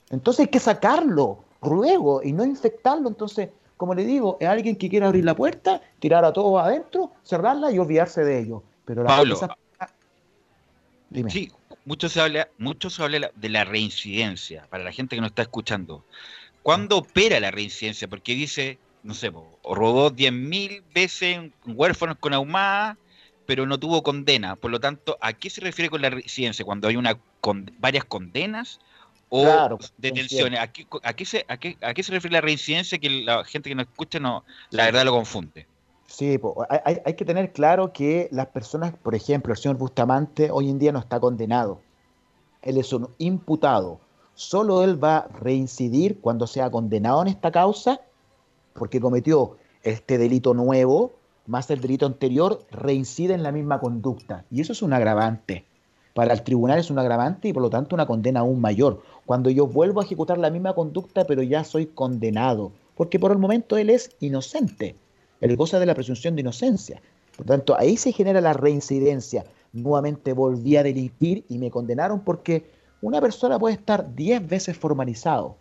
Entonces 0.10 0.42
hay 0.42 0.52
que 0.52 0.60
sacarlo, 0.60 1.40
ruego 1.62 2.22
y 2.24 2.34
no 2.34 2.44
infectarlo. 2.44 3.08
Entonces, 3.08 3.50
como 3.78 3.94
le 3.94 4.04
digo, 4.04 4.38
es 4.40 4.48
alguien 4.48 4.76
que 4.76 4.90
quiere 4.90 5.06
abrir 5.06 5.26
la 5.26 5.36
puerta, 5.36 5.82
tirar 6.00 6.26
a 6.26 6.34
todos 6.34 6.62
adentro, 6.62 7.12
cerrarla 7.24 7.72
y 7.72 7.80
olvidarse 7.80 8.24
de 8.24 8.40
ello. 8.40 8.64
Pero 8.86 9.04
la 9.04 9.10
Pablo, 9.10 9.40
Dime. 11.10 11.30
sí, 11.30 11.52
mucho 11.86 12.08
se 12.08 12.22
habla, 12.22 12.48
mucho 12.58 12.90
se 12.90 13.04
habla 13.04 13.32
de 13.36 13.50
la 13.50 13.66
reincidencia, 13.66 14.66
para 14.70 14.84
la 14.84 14.92
gente 14.92 15.16
que 15.16 15.22
nos 15.22 15.32
está 15.32 15.42
escuchando. 15.42 16.06
¿Cuándo 16.64 16.98
opera 16.98 17.40
la 17.40 17.52
reincidencia? 17.52 18.08
Porque 18.08 18.34
dice, 18.34 18.78
no 19.04 19.14
sé, 19.14 19.30
robó 19.30 20.12
10.000 20.12 20.84
veces 20.94 21.40
huérfanos 21.66 22.18
con 22.20 22.34
ahumada, 22.34 22.98
pero 23.46 23.66
no 23.66 23.80
tuvo 23.80 24.04
condena. 24.04 24.56
Por 24.56 24.72
lo 24.72 24.80
tanto, 24.80 25.18
¿a 25.22 25.34
qué 25.34 25.50
se 25.50 25.60
refiere 25.60 25.90
con 25.90 26.02
la 26.02 26.12
reincidencia? 26.12 26.64
Cuando 26.64 26.88
hay 26.88 26.96
una 26.96 27.18
con, 27.42 27.72
varias 27.80 28.06
condenas 28.06 28.80
o 29.34 29.78
detenciones. 29.98 30.60
¿A 30.60 30.68
qué, 30.68 31.26
se, 31.26 31.46
a, 31.48 31.58
qué, 31.58 32.04
se 32.04 32.12
refiere 32.12 32.34
la 32.34 32.42
reincidencia 32.42 33.00
que 33.00 33.10
la 33.10 33.44
gente 33.46 33.70
que 33.70 33.76
nos 33.76 33.88
escucha 33.88 34.20
no, 34.20 34.44
la 34.70 34.86
verdad 34.86 35.06
lo 35.06 35.14
confunde? 35.14 35.66
Sí, 36.06 36.38
hay, 36.70 36.98
hay, 37.06 37.14
que 37.14 37.24
tener 37.24 37.54
claro 37.54 37.94
que 37.94 38.28
las 38.32 38.48
personas, 38.48 38.94
por 38.94 39.16
ejemplo, 39.16 39.54
el 39.54 39.58
señor 39.58 39.78
Bustamante 39.78 40.52
hoy 40.52 40.70
en 40.70 40.78
día 40.78 40.92
no 40.92 41.00
está 41.00 41.22
condenado. 41.22 41.82
Él 42.62 42.78
es 42.78 42.92
un 42.92 43.10
imputado. 43.18 44.02
Solo 44.36 44.84
él 44.84 45.02
va 45.02 45.18
a 45.20 45.28
reincidir 45.30 46.20
cuando 46.20 46.46
sea 46.46 46.70
condenado 46.70 47.22
en 47.22 47.30
esta 47.30 47.52
causa 47.52 48.02
porque 48.74 49.00
cometió 49.00 49.58
este 49.84 50.18
delito 50.18 50.54
nuevo 50.54 51.14
más 51.48 51.70
el 51.72 51.80
delito 51.80 52.06
anterior 52.06 52.66
reincide 52.70 53.34
en 53.34 53.44
la 53.44 53.52
misma 53.52 53.80
conducta. 53.80 54.46
Y 54.52 54.62
eso 54.62 54.74
es 54.74 54.82
un 54.82 54.94
agravante. 54.94 55.66
Para 56.14 56.34
el 56.34 56.42
tribunal 56.42 56.80
es 56.80 56.90
un 56.90 57.00
agravante 57.00 57.48
y 57.48 57.54
por 57.54 57.62
lo 57.62 57.70
tanto 57.70 57.96
una 57.96 58.06
condena 58.06 58.42
aún 58.42 58.60
mayor. 58.60 59.02
Cuando 59.26 59.50
yo 59.50 59.68
vuelvo 59.68 60.02
a 60.02 60.04
ejecutar 60.04 60.38
la 60.38 60.50
misma 60.50 60.74
conducta, 60.74 61.26
pero 61.26 61.42
ya 61.42 61.64
soy 61.64 61.86
condenado, 61.86 62.72
porque 62.96 63.20
por 63.20 63.32
el 63.32 63.38
momento 63.38 63.78
él 63.78 63.90
es 63.90 64.12
inocente. 64.20 64.96
Él 65.40 65.56
goza 65.56 65.80
de 65.80 65.86
la 65.86 65.96
presunción 65.96 66.36
de 66.36 66.42
inocencia. 66.42 67.02
Por 67.36 67.48
lo 67.48 67.54
tanto, 67.54 67.78
ahí 67.78 67.98
se 67.98 68.12
genera 68.12 68.42
la 68.42 68.54
reincidencia. 68.54 69.46
Nuevamente 69.74 70.34
volví 70.34 70.76
a 70.76 70.84
delinquir 70.84 71.46
y 71.48 71.58
me 71.58 71.72
condenaron 71.72 72.20
porque 72.20 72.66
una 73.02 73.20
persona 73.20 73.58
puede 73.58 73.76
estar 73.76 74.14
10 74.14 74.48
veces 74.48 74.78
formalizado, 74.78 75.56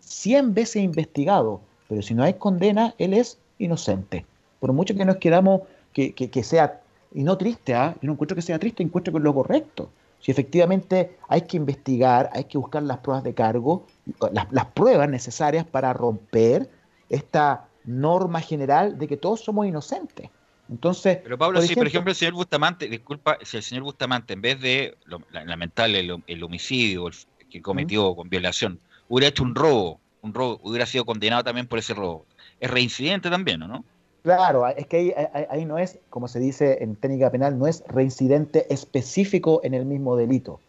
100 0.00 0.52
veces 0.52 0.82
investigado, 0.82 1.60
pero 1.88 2.02
si 2.02 2.12
no 2.12 2.22
hay 2.22 2.34
condena, 2.34 2.94
él 2.98 3.14
es 3.14 3.38
inocente. 3.58 4.26
Por 4.60 4.72
mucho 4.72 4.94
que 4.94 5.04
nos 5.04 5.16
queramos 5.16 5.62
que, 5.92 6.42
sea, 6.44 6.81
y 7.14 7.22
no 7.22 7.36
triste, 7.36 7.74
¿ah? 7.74 7.94
yo 8.00 8.06
no 8.06 8.12
encuentro 8.12 8.34
que 8.34 8.42
sea 8.42 8.58
triste, 8.58 8.82
encuentro 8.82 9.12
que 9.12 9.18
es 9.18 9.24
lo 9.24 9.34
correcto. 9.34 9.90
Si 10.20 10.30
efectivamente 10.30 11.16
hay 11.28 11.42
que 11.42 11.56
investigar, 11.56 12.30
hay 12.32 12.44
que 12.44 12.56
buscar 12.56 12.82
las 12.84 12.98
pruebas 12.98 13.24
de 13.24 13.34
cargo, 13.34 13.86
las, 14.30 14.66
pruebas 14.66 15.08
necesarias 15.08 15.66
para 15.66 15.92
romper 15.92 16.70
esta 17.08 17.66
norma 17.84 18.40
general 18.40 18.98
de 18.98 19.08
que 19.08 19.16
todos 19.16 19.40
somos 19.40 19.66
inocentes. 19.66 20.30
Entonces, 20.70 21.18
pero 21.24 21.36
Pablo, 21.36 21.60
si 21.60 21.74
por 21.74 21.88
ejemplo 21.88 22.12
el 22.12 22.16
señor 22.16 22.34
Bustamante, 22.34 22.88
disculpa, 22.88 23.36
si 23.42 23.56
el 23.56 23.64
señor 23.64 23.82
Bustamante 23.82 24.32
en 24.34 24.40
vez 24.40 24.60
de 24.60 24.96
lamentable 25.32 25.98
el, 26.26 26.42
homicidio 26.44 27.10
que 27.50 27.60
cometió 27.60 28.14
con 28.14 28.30
violación, 28.30 28.78
hubiera 29.08 29.28
hecho 29.28 29.42
un 29.42 29.56
robo, 29.56 30.00
un 30.22 30.32
robo, 30.32 30.60
hubiera 30.62 30.86
sido 30.86 31.04
condenado 31.04 31.42
también 31.42 31.66
por 31.66 31.80
ese 31.80 31.94
robo. 31.94 32.26
Es 32.60 32.70
reincidente 32.70 33.28
también, 33.28 33.58
no? 33.58 33.84
Claro, 34.22 34.66
es 34.68 34.86
que 34.86 35.14
ahí, 35.50 35.64
no 35.64 35.78
es, 35.78 35.98
como 36.08 36.28
se 36.28 36.38
dice 36.38 36.78
en 36.80 36.94
técnica 36.94 37.30
penal, 37.30 37.58
no 37.58 37.66
es 37.66 37.82
reincidente 37.88 38.72
específico 38.72 39.60
en 39.64 39.74
el 39.74 39.84
mismo 39.84 40.16
delito. 40.16 40.60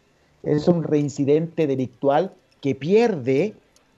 Es 0.41 0.67
un 0.67 0.83
reincidente 0.83 1.67
delictual 1.67 2.33
que 2.61 2.73
pierde 2.73 3.53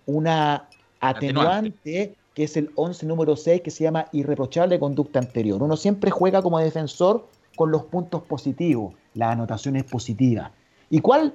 una 0.06 0.68
atenuante, 1.00 2.16
que 2.34 2.44
es 2.44 2.58
el 2.58 2.72
11 2.76 3.06
número 3.06 3.38
6, 3.38 3.62
que 3.62 3.72
se 3.72 3.86
llama 3.86 4.08
irreprochable 4.12 4.78
conducta 4.78 5.20
anterior. 5.20 5.64
Uno 5.64 5.78
siempre 5.78 6.12
juega 6.12 6.42
como 6.42 6.60
defensor 6.60 7.26
con 7.56 7.72
los 7.72 7.86
puntos 7.86 8.24
positivos, 8.24 8.94
las 9.14 9.32
anotaciones 9.32 9.86
positivas. 9.86 10.52
¿Y 10.90 11.00
cuál, 11.00 11.34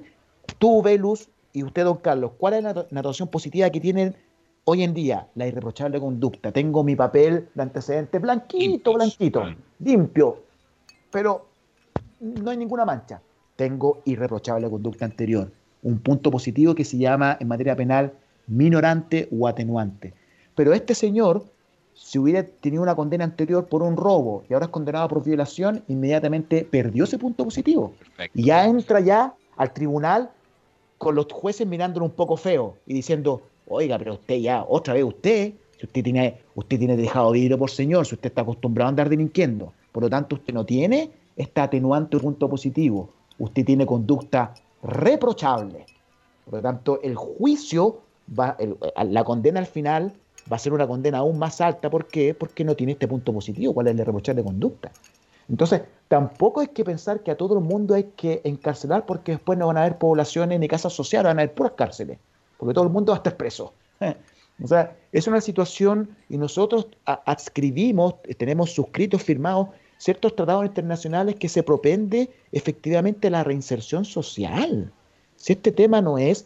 tú, 0.59 0.83
Velus, 0.83 1.27
y 1.53 1.63
usted, 1.63 1.83
don 1.83 1.97
Carlos, 1.97 2.31
cuál 2.37 2.53
es 2.53 2.63
la 2.63 2.85
anotación 2.91 3.27
positiva 3.27 3.69
que 3.71 3.79
tienen 3.79 4.15
Hoy 4.63 4.83
en 4.83 4.93
día, 4.93 5.27
la 5.33 5.47
irreprochable 5.47 5.99
conducta, 5.99 6.51
tengo 6.51 6.83
mi 6.83 6.95
papel 6.95 7.49
de 7.55 7.63
antecedente 7.63 8.19
blanquito, 8.19 8.93
blanquito, 8.93 9.43
limpio, 9.79 10.43
pero 11.09 11.47
no 12.19 12.51
hay 12.51 12.57
ninguna 12.57 12.85
mancha. 12.85 13.19
Tengo 13.55 14.01
irreprochable 14.05 14.69
conducta 14.69 15.05
anterior. 15.05 15.51
Un 15.81 15.97
punto 15.97 16.29
positivo 16.29 16.75
que 16.75 16.85
se 16.85 16.99
llama 16.99 17.37
en 17.39 17.47
materia 17.47 17.75
penal 17.75 18.13
minorante 18.45 19.27
o 19.31 19.47
atenuante. 19.47 20.13
Pero 20.53 20.73
este 20.73 20.93
señor, 20.93 21.43
si 21.95 22.19
hubiera 22.19 22.43
tenido 22.43 22.83
una 22.83 22.95
condena 22.95 23.23
anterior 23.23 23.65
por 23.65 23.81
un 23.81 23.97
robo 23.97 24.43
y 24.47 24.53
ahora 24.53 24.67
es 24.67 24.71
condenado 24.71 25.07
por 25.07 25.23
violación, 25.23 25.83
inmediatamente 25.87 26.67
perdió 26.69 27.05
ese 27.05 27.17
punto 27.17 27.45
positivo. 27.45 27.93
Y 28.35 28.43
ya 28.43 28.67
entra 28.67 28.99
ya 28.99 29.33
al 29.57 29.73
tribunal 29.73 30.29
con 30.99 31.15
los 31.15 31.25
jueces 31.31 31.65
mirándolo 31.65 32.05
un 32.05 32.11
poco 32.11 32.37
feo 32.37 32.77
y 32.85 32.93
diciendo, 32.93 33.41
Oiga, 33.73 33.97
pero 33.97 34.15
usted 34.15 34.35
ya, 34.35 34.65
otra 34.67 34.95
vez 34.95 35.03
usted, 35.05 35.53
si 35.77 35.85
usted 35.85 36.03
tiene, 36.03 36.41
usted 36.55 36.77
tiene 36.77 36.97
dejado 36.97 37.31
vidrio 37.31 37.57
por 37.57 37.71
señor, 37.71 38.05
si 38.05 38.15
usted 38.15 38.29
está 38.29 38.41
acostumbrado 38.41 38.87
a 38.87 38.89
andar 38.89 39.07
delinquiendo, 39.07 39.71
por 39.93 40.03
lo 40.03 40.09
tanto 40.09 40.35
usted 40.35 40.53
no 40.53 40.65
tiene 40.65 41.09
este 41.37 41.61
atenuante 41.61 42.19
punto 42.19 42.49
positivo, 42.49 43.09
usted 43.39 43.63
tiene 43.63 43.85
conducta 43.85 44.53
reprochable. 44.83 45.85
Por 46.43 46.55
lo 46.55 46.61
tanto, 46.61 46.99
el 47.01 47.15
juicio, 47.15 47.99
va, 48.37 48.57
la 49.05 49.23
condena 49.23 49.61
al 49.61 49.67
final 49.67 50.11
va 50.51 50.57
a 50.57 50.59
ser 50.59 50.73
una 50.73 50.85
condena 50.85 51.19
aún 51.19 51.39
más 51.39 51.61
alta. 51.61 51.89
¿Por 51.89 52.07
qué? 52.07 52.33
Porque 52.33 52.65
no 52.65 52.75
tiene 52.75 52.93
este 52.93 53.07
punto 53.07 53.31
positivo, 53.31 53.73
cuál 53.73 53.87
es 53.87 53.97
el 53.97 54.35
de 54.35 54.43
conducta. 54.43 54.91
Entonces, 55.47 55.83
tampoco 56.09 56.59
hay 56.59 56.67
que 56.67 56.83
pensar 56.83 57.23
que 57.23 57.31
a 57.31 57.37
todo 57.37 57.57
el 57.57 57.63
mundo 57.63 57.93
hay 57.93 58.11
que 58.17 58.41
encarcelar 58.43 59.05
porque 59.05 59.33
después 59.33 59.57
no 59.57 59.67
van 59.67 59.77
a 59.77 59.81
haber 59.81 59.97
poblaciones 59.97 60.59
ni 60.59 60.67
casas 60.67 60.91
sociales, 60.91 61.29
van 61.29 61.39
a 61.39 61.43
haber 61.43 61.53
puras 61.53 61.73
cárceles 61.77 62.17
porque 62.61 62.75
todo 62.75 62.83
el 62.83 62.91
mundo 62.91 63.11
va 63.11 63.15
a 63.17 63.19
estar 63.19 63.35
preso. 63.35 63.73
O 64.63 64.67
sea, 64.67 64.95
es 65.11 65.25
una 65.25 65.41
situación 65.41 66.15
y 66.29 66.37
nosotros 66.37 66.85
adscribimos, 67.05 68.21
tenemos 68.37 68.71
suscritos, 68.71 69.23
firmados 69.23 69.69
ciertos 69.97 70.35
tratados 70.35 70.65
internacionales 70.65 71.33
que 71.33 71.49
se 71.49 71.63
propende 71.63 72.29
efectivamente 72.51 73.31
la 73.31 73.43
reinserción 73.43 74.05
social. 74.05 74.91
Si 75.35 75.53
este 75.53 75.71
tema 75.71 75.99
no 75.99 76.19
es, 76.19 76.45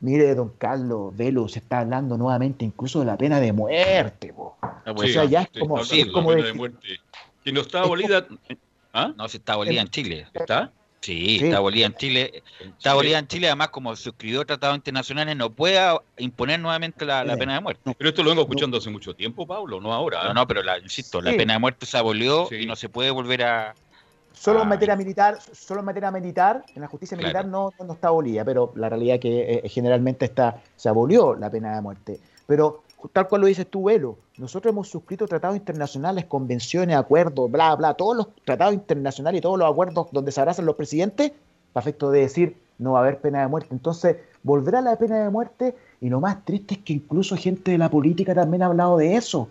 mire, 0.00 0.34
don 0.34 0.50
Carlos 0.58 1.16
Velo, 1.16 1.48
se 1.48 1.60
está 1.60 1.78
hablando 1.78 2.18
nuevamente 2.18 2.66
incluso 2.66 3.00
de 3.00 3.06
la 3.06 3.16
pena 3.16 3.40
de 3.40 3.54
muerte. 3.54 4.34
Ah, 4.60 4.82
o 4.94 5.06
sea, 5.06 5.24
ya 5.24 5.42
es 5.42 5.48
como, 5.58 5.78
como 6.12 6.32
de, 6.34 6.52
muerte. 6.52 7.00
Que 7.42 7.52
no 7.52 7.62
está 7.62 7.80
abolida. 7.80 8.26
¿Ah? 8.92 9.14
No, 9.16 9.26
se 9.28 9.38
está 9.38 9.54
abolida 9.54 9.80
en 9.80 9.88
Chile. 9.88 10.26
¿Está? 10.34 10.72
Sí, 11.06 11.38
está 11.40 11.58
abolida 11.58 11.86
en 11.86 11.94
Chile. 11.94 12.42
Está 12.60 12.90
abolida 12.90 13.20
en 13.20 13.28
Chile, 13.28 13.46
además, 13.46 13.68
como 13.68 13.94
suscribió 13.94 14.44
tratados 14.44 14.74
internacionales, 14.74 15.36
no 15.36 15.50
puede 15.50 15.78
imponer 16.18 16.58
nuevamente 16.58 17.04
la, 17.04 17.22
pena 17.36 17.54
de 17.54 17.60
muerte. 17.60 17.94
Pero 17.96 18.10
esto 18.10 18.24
lo 18.24 18.30
vengo 18.30 18.42
escuchando 18.42 18.78
hace 18.78 18.90
mucho 18.90 19.14
tiempo, 19.14 19.46
Pablo, 19.46 19.80
no 19.80 19.94
ahora. 19.94 20.24
No, 20.24 20.34
no, 20.34 20.48
pero 20.48 20.64
la, 20.64 20.80
insisto, 20.80 21.20
la 21.20 21.30
pena 21.30 21.52
de 21.52 21.58
muerte 21.60 21.86
se 21.86 21.96
abolió 21.96 22.48
y 22.50 22.66
no 22.66 22.74
se 22.74 22.88
puede 22.88 23.12
volver 23.12 23.44
a. 23.44 23.74
Solo 24.32 24.62
en 24.62 24.68
materia 24.68 24.96
militar, 24.96 25.38
solo 25.52 25.78
en 25.78 25.86
materia 25.86 26.10
militar, 26.10 26.64
en 26.74 26.82
la 26.82 26.88
justicia 26.88 27.16
militar 27.16 27.46
no, 27.46 27.72
no, 27.78 27.92
está 27.92 28.08
abolida, 28.08 28.44
pero 28.44 28.72
la 28.74 28.88
realidad 28.88 29.14
es 29.14 29.20
que 29.20 29.60
eh, 29.64 29.68
generalmente 29.68 30.24
está, 30.24 30.60
se 30.74 30.88
abolió 30.88 31.36
la 31.36 31.50
pena 31.50 31.76
de 31.76 31.82
muerte. 31.82 32.18
Pero 32.48 32.82
tal 33.12 33.28
cual 33.28 33.42
lo 33.42 33.46
dices 33.46 33.66
tú, 33.68 33.84
Velo, 33.84 34.18
nosotros 34.38 34.72
hemos 34.72 34.88
suscrito 34.88 35.26
tratados 35.26 35.56
internacionales, 35.56 36.24
convenciones, 36.24 36.96
acuerdos, 36.96 37.50
bla, 37.50 37.74
bla, 37.76 37.94
todos 37.94 38.16
los 38.16 38.28
tratados 38.44 38.74
internacionales 38.74 39.38
y 39.38 39.42
todos 39.42 39.58
los 39.58 39.70
acuerdos 39.70 40.08
donde 40.12 40.32
se 40.32 40.40
abrazan 40.40 40.66
los 40.66 40.76
presidentes, 40.76 41.32
para 41.72 41.82
efecto 41.82 42.10
de 42.10 42.20
decir 42.20 42.56
no 42.78 42.92
va 42.92 42.98
a 42.98 43.02
haber 43.02 43.18
pena 43.20 43.40
de 43.40 43.48
muerte. 43.48 43.68
Entonces, 43.72 44.16
volverá 44.42 44.80
la 44.80 44.96
pena 44.96 45.22
de 45.22 45.30
muerte 45.30 45.74
y 46.00 46.08
lo 46.08 46.20
más 46.20 46.44
triste 46.44 46.74
es 46.74 46.80
que 46.80 46.92
incluso 46.92 47.36
gente 47.36 47.70
de 47.70 47.78
la 47.78 47.90
política 47.90 48.34
también 48.34 48.62
ha 48.62 48.66
hablado 48.66 48.98
de 48.98 49.16
eso. 49.16 49.48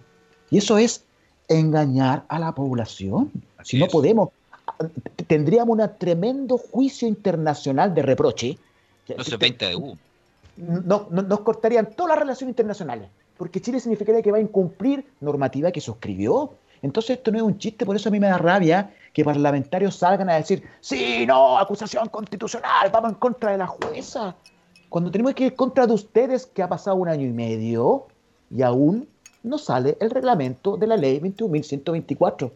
Y 0.52 0.60
eso 0.60 0.78
es 0.78 1.04
engañar 1.48 2.24
a 2.28 2.40
la 2.40 2.54
población. 2.54 3.32
si 3.64 3.80
no 3.80 3.88
podemos, 3.88 4.30
tendríamos 5.28 5.78
un 5.78 5.90
tremendo 5.98 6.58
juicio 6.58 7.08
internacional 7.08 7.94
de 7.96 8.02
reproche. 8.04 8.58
No 9.18 9.24
se 9.24 9.38
20 9.38 9.66
de 9.66 9.76
U. 9.76 9.98
No, 10.58 11.08
nos 11.10 11.40
cortarían 11.42 11.88
todas 11.96 12.12
las 12.12 12.20
relaciones 12.20 12.52
internacionales 12.52 13.10
porque 13.38 13.62
Chile 13.62 13.80
significaría 13.80 14.22
que 14.22 14.32
va 14.32 14.38
a 14.38 14.42
incumplir 14.42 15.06
normativa 15.20 15.72
que 15.72 15.82
suscribió. 15.82 16.54
Entonces 16.82 17.18
esto 17.18 17.32
no 17.32 17.38
es 17.38 17.44
un 17.44 17.58
chiste, 17.58 17.86
por 17.86 17.96
eso 17.96 18.10
a 18.10 18.12
mí 18.12 18.20
me 18.20 18.28
da 18.28 18.38
rabia 18.38 18.94
que 19.14 19.24
parlamentarios 19.24 19.96
salgan 19.96 20.30
a 20.30 20.36
decir, 20.36 20.64
sí, 20.82 21.26
no, 21.26 21.58
acusación 21.58 22.10
constitucional, 22.10 22.90
vamos 22.92 23.14
en 23.14 23.16
contra 23.18 23.52
de 23.52 23.58
la 23.58 23.68
jueza. 23.68 24.36
Cuando 24.90 25.10
tenemos 25.10 25.34
que 25.34 25.46
ir 25.46 25.56
contra 25.56 25.88
de 25.88 25.94
ustedes, 25.94 26.46
que 26.46 26.62
ha 26.62 26.70
pasado 26.70 26.98
un 26.98 27.08
año 27.08 27.26
y 27.26 27.32
medio 27.32 28.08
y 28.52 28.62
aún 28.62 29.08
no 29.44 29.58
sale 29.58 29.98
el 30.00 30.10
reglamento 30.10 30.78
de 30.78 30.88
la 30.88 30.98
ley 30.98 31.20
21.124. 31.20 32.52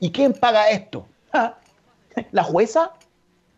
¿Y 0.00 0.10
quién 0.10 0.32
paga 0.32 0.70
esto? 0.70 1.06
¿La 2.30 2.42
jueza? 2.44 2.92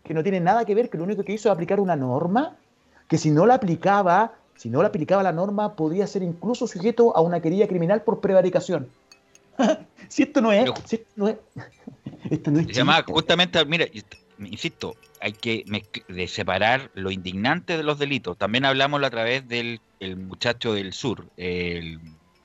Que 0.02 0.14
no 0.14 0.22
tiene 0.22 0.40
nada 0.40 0.64
que 0.64 0.74
ver, 0.74 0.90
que 0.90 0.98
lo 0.98 1.04
único 1.04 1.22
que 1.22 1.32
hizo 1.32 1.48
es 1.48 1.52
aplicar 1.52 1.80
una 1.80 1.96
norma, 1.96 2.56
que 3.08 3.18
si 3.18 3.30
no 3.30 3.46
la 3.46 3.54
aplicaba 3.54 4.32
si 4.56 4.68
no 4.68 4.82
le 4.82 4.88
aplicaba 4.88 5.22
la 5.22 5.32
norma, 5.32 5.74
podría 5.74 6.06
ser 6.06 6.22
incluso 6.22 6.66
sujeto 6.66 7.16
a 7.16 7.20
una 7.20 7.40
querella 7.40 7.66
criminal 7.66 8.02
por 8.02 8.20
prevaricación. 8.20 8.88
si 10.08 10.22
esto 10.22 10.40
no 10.40 10.52
es, 10.52 10.70
si 10.84 10.96
esto 10.96 11.10
no 11.16 11.28
es, 11.28 11.36
esto 12.30 12.50
no 12.50 12.60
es 12.60 12.74
se 12.74 12.84
justamente, 13.06 13.64
mira, 13.64 13.86
insisto, 14.38 14.96
hay 15.20 15.32
que 15.32 15.64
separar 16.28 16.90
lo 16.94 17.10
indignante 17.10 17.76
de 17.76 17.82
los 17.82 17.98
delitos. 17.98 18.36
También 18.38 18.64
hablamos 18.64 19.02
a 19.02 19.10
través 19.10 19.46
del 19.48 19.80
muchacho 20.16 20.74
del 20.74 20.92
sur, 20.92 21.26
el 21.36 22.00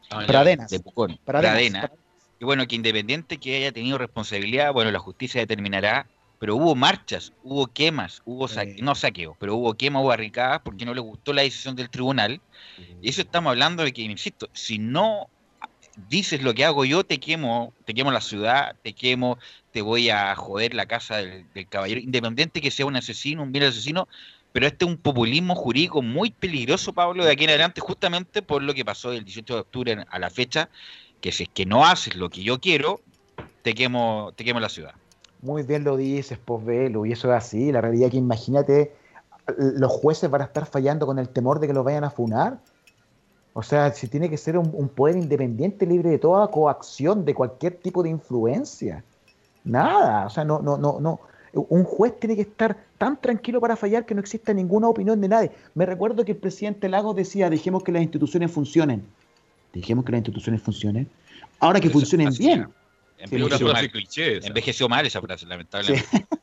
ah, 0.10 0.24
Pradenas. 0.28 0.70
de 0.70 0.80
Pucón, 0.80 1.20
Pradenas. 1.24 1.92
Y 2.40 2.44
bueno, 2.44 2.68
que 2.68 2.76
independiente 2.76 3.38
que 3.38 3.56
haya 3.58 3.72
tenido 3.72 3.98
responsabilidad, 3.98 4.74
bueno, 4.74 4.92
la 4.92 5.00
justicia 5.00 5.40
determinará 5.40 6.08
pero 6.40 6.56
hubo 6.56 6.76
marchas, 6.76 7.34
hubo 7.44 7.68
quemas, 7.68 8.22
hubo 8.26 8.48
no 8.82 8.96
saqueos, 8.96 9.36
pero 9.40 9.56
hubo 9.56 9.74
quemas, 9.74 10.02
hubo 10.02 10.10
barricadas 10.10 10.62
porque 10.64 10.86
no 10.86 10.94
le 10.94 11.02
gustó 11.02 11.34
la 11.34 11.44
decisión 11.44 11.76
del 11.76 11.90
tribunal. 11.90 12.42
Y 13.02 13.10
eso 13.10 13.22
estamos 13.22 13.52
hablando 13.52 13.84
de 13.84 13.94
que, 13.94 14.02
insisto, 14.02 14.50
si 14.54 14.78
no 14.78 15.30
dices 16.10 16.44
lo 16.44 16.54
que 16.54 16.66
hago 16.66 16.86
yo, 16.86 17.04
te 17.04 17.20
quemo, 17.20 17.74
te 17.86 17.94
quemo 17.94 18.12
la 18.12 18.22
ciudad, 18.22 18.76
te 18.84 18.94
quemo, 18.94 19.38
te 19.72 19.82
voy 19.82 20.10
a 20.10 20.36
joder 20.36 20.74
la 20.74 20.86
casa 20.86 21.18
del, 21.18 21.46
caballero, 21.70 22.00
independiente 22.02 22.62
que 22.62 22.72
sea 22.72 22.86
un 22.86 22.96
asesino, 22.96 23.44
un 23.44 23.52
bien 23.52 23.66
asesino, 23.66 24.08
pero 24.52 24.68
este 24.68 24.86
es 24.86 24.92
un 24.92 24.98
populismo 24.98 25.56
jurídico 25.56 26.02
muy 26.02 26.32
peligroso, 26.32 26.94
Pablo, 26.94 27.26
de 27.26 27.32
aquí 27.32 27.46
en 27.46 27.52
adelante, 27.52 27.82
justamente 27.82 28.42
por 28.42 28.64
lo 28.64 28.74
que 28.74 28.86
pasó 28.86 29.12
del 29.12 29.26
18 29.26 29.54
de 29.54 29.60
octubre 29.60 30.06
a 30.10 30.20
la 30.20 30.30
fecha, 30.30 30.70
que 31.22 31.32
si 31.32 31.44
es 31.44 31.50
que 31.50 31.66
no 31.66 31.86
haces 31.86 32.16
lo 32.16 32.30
que 32.30 32.44
yo 32.44 32.60
quiero, 32.60 33.02
te 33.64 33.74
quemo, 33.74 34.34
te 34.36 34.44
quemo 34.44 34.60
la 34.60 34.70
ciudad. 34.70 34.96
Muy 35.46 35.62
bien 35.62 35.84
lo 35.84 35.96
dices, 35.96 36.40
Posvelo, 36.40 37.06
y 37.06 37.12
eso 37.12 37.32
es 37.32 37.38
así. 37.38 37.72
La 37.72 37.80
realidad 37.80 38.08
es 38.08 38.12
que 38.14 38.18
imagínate, 38.18 38.92
los 39.58 39.92
jueces 39.92 40.30
van 40.30 40.42
a 40.42 40.46
estar 40.46 40.66
fallando 40.66 41.06
con 41.06 41.20
el 41.20 41.30
temor 41.30 41.60
de 41.60 41.68
que 41.68 41.74
los 41.74 41.86
vayan 41.86 42.04
a 42.04 42.10
funar. 42.10 42.58
O 43.54 43.62
sea, 43.62 43.94
si 43.94 44.08
tiene 44.08 44.28
que 44.28 44.38
ser 44.38 44.58
un, 44.58 44.90
poder 44.90 45.16
independiente, 45.16 45.86
libre 45.86 46.10
de 46.10 46.18
toda 46.18 46.48
coacción, 46.48 47.26
de 47.26 47.36
cualquier 47.36 47.76
tipo 47.76 48.02
de 48.02 48.10
influencia. 48.10 49.04
Nada, 49.64 50.26
o 50.26 50.30
sea, 50.32 50.44
no, 50.44 50.62
no, 50.62 50.78
no, 50.78 51.00
no. 51.00 51.20
Un 51.54 51.84
juez 51.84 52.20
tiene 52.20 52.36
que 52.36 52.42
estar 52.42 52.76
tan 52.98 53.22
tranquilo 53.22 53.62
para 53.62 53.76
fallar 53.76 54.06
que 54.06 54.16
no 54.16 54.22
exista 54.22 54.52
ninguna 54.52 54.90
opinión 54.90 55.22
de 55.22 55.28
nadie. 55.28 55.52
Me 55.76 55.86
recuerdo 55.86 56.26
que 56.26 56.32
el 56.32 56.38
presidente 56.40 56.90
Lagos 56.90 57.16
decía, 57.16 57.52
dejemos 57.52 57.84
que 57.84 57.92
las 57.92 58.02
instituciones 58.02 58.52
funcionen. 58.52 59.06
Dejemos 59.74 60.06
que 60.06 60.12
las 60.12 60.20
instituciones 60.20 60.62
funcionen. 60.64 61.08
Ahora 61.60 61.80
que 61.80 61.90
funcionen 61.92 62.34
bien. 62.38 62.68
Envejeció, 63.18 64.90
mal, 64.90 65.06
esa 65.06 65.22
frase, 65.22 65.46
lamentablemente. 65.46 66.08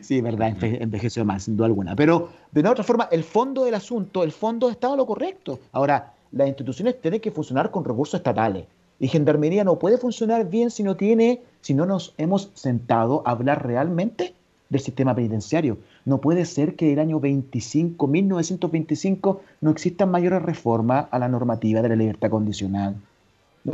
Sí. 0.00 0.22
verdad, 0.22 0.56
envejeció 0.62 1.24
mal, 1.26 1.38
sin 1.38 1.54
duda 1.54 1.66
alguna. 1.66 1.94
Pero 1.94 2.30
de 2.50 2.60
una 2.60 2.70
otra 2.70 2.82
forma, 2.82 3.08
el 3.12 3.22
fondo 3.22 3.64
del 3.64 3.74
asunto, 3.74 4.24
el 4.24 4.32
fondo 4.32 4.70
estaba 4.70 4.96
lo 4.96 5.04
correcto. 5.04 5.60
Ahora, 5.72 6.14
las 6.32 6.48
instituciones 6.48 7.00
tienen 7.00 7.20
que 7.20 7.30
funcionar 7.30 7.70
con 7.70 7.84
recursos 7.84 8.18
estatales. 8.18 8.64
Y 8.98 9.08
Gendarmería 9.08 9.64
no 9.64 9.78
puede 9.78 9.98
funcionar 9.98 10.48
bien 10.48 10.70
si 10.70 10.82
no 10.82 10.96
tiene, 10.96 11.42
si 11.60 11.74
no 11.74 11.84
nos 11.84 12.14
hemos 12.16 12.50
sentado 12.54 13.22
a 13.26 13.32
hablar 13.32 13.66
realmente 13.66 14.34
del 14.68 14.80
sistema 14.80 15.14
penitenciario. 15.14 15.78
No 16.04 16.20
puede 16.20 16.44
ser 16.46 16.74
que 16.74 16.92
el 16.92 16.98
año 16.98 17.20
25, 17.20 18.06
1925, 18.06 19.42
no 19.60 19.70
existan 19.70 20.10
mayores 20.10 20.42
reformas 20.42 21.06
a 21.10 21.18
la 21.18 21.28
normativa 21.28 21.82
de 21.82 21.90
la 21.90 21.96
libertad 21.96 22.30
condicional. 22.30 22.96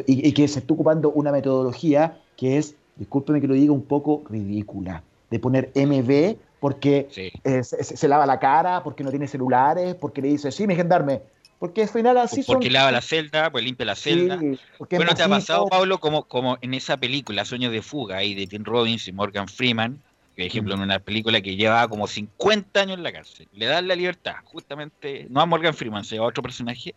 Y, 0.07 0.33
que 0.33 0.49
se 0.49 0.61
esté 0.61 0.73
ocupando 0.73 1.11
una 1.11 1.33
metodología 1.33 2.19
que 2.37 2.59
es, 2.59 2.75
discúlpeme 2.97 3.41
que 3.41 3.47
lo 3.47 3.55
diga, 3.55 3.73
un 3.73 3.85
poco 3.85 4.23
ridícula. 4.29 5.03
De 5.31 5.39
poner 5.39 5.73
MB 5.75 6.37
porque 6.61 7.09
eh, 7.45 7.63
se, 7.65 8.09
lava 8.09 8.27
la 8.27 8.39
cara, 8.39 8.85
porque 8.85 9.03
no 9.03 9.11
tiene 9.11 9.27
celulares, 9.27 9.95
porque 9.97 10.23
le 10.23 10.29
dice, 10.29 10.53
sí, 10.53 10.67
me 10.67 10.77
gendarme. 10.77 11.23
Porque 11.59 11.83
al 11.83 11.89
final 11.89 12.19
así 12.19 12.43
Porque 12.43 12.71
lava 12.71 12.91
la 12.93 13.01
celda, 13.01 13.51
pues 13.51 13.65
limpia 13.65 13.87
la 13.87 13.95
celda. 13.95 14.37
bueno, 14.37 15.15
¿te 15.15 15.23
ha 15.23 15.29
pasado, 15.29 15.67
Pablo, 15.67 15.99
como, 15.99 16.25
como 16.25 16.59
en 16.61 16.75
esa 16.75 16.97
película, 16.97 17.45
Sueños 17.45 17.73
de 17.73 17.83
Fuga, 17.83 18.19
ahí 18.19 18.35
de 18.35 18.47
Tim 18.47 18.65
Robbins 18.65 19.09
y 19.09 19.13
Morgan 19.13 19.49
Freeman, 19.49 20.01
por 20.35 20.45
ejemplo, 20.45 20.75
en 20.75 20.81
una 20.81 20.99
película 20.99 21.41
que 21.41 21.57
lleva 21.57 21.87
como 21.89 22.07
50 22.07 22.81
años 22.81 22.97
en 22.97 23.03
la 23.03 23.13
cárcel, 23.13 23.49
le 23.53 23.67
dan 23.67 23.87
la 23.87 23.95
libertad, 23.95 24.37
justamente, 24.45 25.27
no 25.29 25.41
a 25.41 25.47
Morgan 25.47 25.75
Freeman, 25.75 26.05
se 26.05 26.17
a 26.17 26.23
otro 26.23 26.43
personaje, 26.43 26.95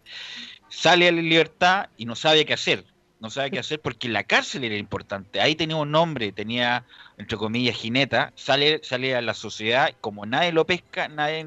sale 0.70 1.07
a 1.07 1.11
la 1.11 1.22
libertad 1.22 1.89
y 1.97 2.05
no 2.05 2.16
sabe 2.16 2.45
qué 2.45 2.53
hacer, 2.53 2.86
no 3.20 3.30
sabe 3.30 3.51
qué 3.51 3.59
hacer 3.59 3.80
porque 3.82 4.09
la 4.09 4.24
cárcel 4.24 4.63
era 4.63 4.76
importante, 4.76 5.41
ahí 5.41 5.55
tenía 5.55 5.76
un 5.76 5.91
nombre, 5.91 6.32
tenía, 6.32 6.86
entre 7.18 7.38
comillas, 7.38 7.76
jineta, 7.76 8.34
sale, 8.36 8.82
sale 8.84 9.16
a 9.16 9.22
la 9.22 9.34
sociedad, 9.34 9.93
como 10.01 10.26
nadie 10.26 10.51
lo 10.51 10.66
pesca, 10.66 11.07
nadie, 11.07 11.45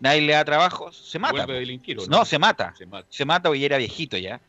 nadie 0.00 0.22
le 0.22 0.32
da 0.32 0.44
trabajo, 0.44 0.92
se 0.92 1.18
mata. 1.18 1.46
¿no? 2.08 2.24
se 2.24 2.38
mata, 2.38 2.74
se 2.76 2.86
mata, 2.86 3.06
se 3.10 3.24
mata 3.24 3.48
porque 3.48 3.64
era 3.64 3.78
viejito 3.78 4.16
ya 4.16 4.40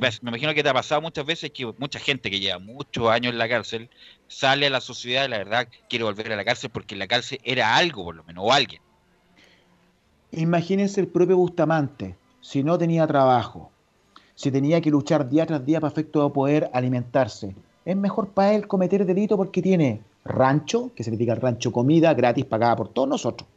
me 0.00 0.08
imagino 0.22 0.54
que 0.54 0.62
te 0.62 0.68
ha 0.68 0.74
pasado 0.74 1.00
muchas 1.00 1.26
veces 1.26 1.50
que 1.50 1.66
mucha 1.78 1.98
gente 1.98 2.30
que 2.30 2.40
lleva 2.40 2.58
muchos 2.58 3.08
años 3.10 3.32
en 3.32 3.38
la 3.38 3.48
cárcel 3.48 3.90
sale 4.26 4.66
a 4.66 4.70
la 4.70 4.80
sociedad 4.80 5.26
y 5.26 5.28
la 5.28 5.38
verdad 5.38 5.68
quiere 5.88 6.04
volver 6.04 6.32
a 6.32 6.36
la 6.36 6.44
cárcel 6.44 6.70
porque 6.70 6.94
en 6.94 7.00
la 7.00 7.06
cárcel 7.06 7.38
era 7.44 7.76
algo, 7.76 8.04
por 8.04 8.14
lo 8.14 8.24
menos, 8.24 8.44
o 8.46 8.52
alguien. 8.52 8.80
Imagínense 10.30 11.00
el 11.00 11.08
propio 11.08 11.36
Bustamante, 11.36 12.16
si 12.42 12.62
no 12.62 12.76
tenía 12.76 13.06
trabajo, 13.06 13.70
si 14.34 14.50
tenía 14.50 14.82
que 14.82 14.90
luchar 14.90 15.30
día 15.30 15.46
tras 15.46 15.64
día 15.64 15.80
para 15.80 15.90
efecto 15.90 16.22
de 16.22 16.34
poder 16.34 16.70
alimentarse. 16.74 17.54
Es 17.86 17.96
mejor 17.96 18.28
para 18.28 18.52
él 18.52 18.68
cometer 18.68 19.06
delito 19.06 19.38
porque 19.38 19.62
tiene 19.62 20.02
rancho, 20.24 20.90
que 20.94 21.02
significa 21.02 21.34
rancho 21.34 21.72
comida 21.72 22.12
gratis 22.12 22.44
pagada 22.44 22.76
por 22.76 22.88
todos 22.88 23.08
nosotros, 23.08 23.48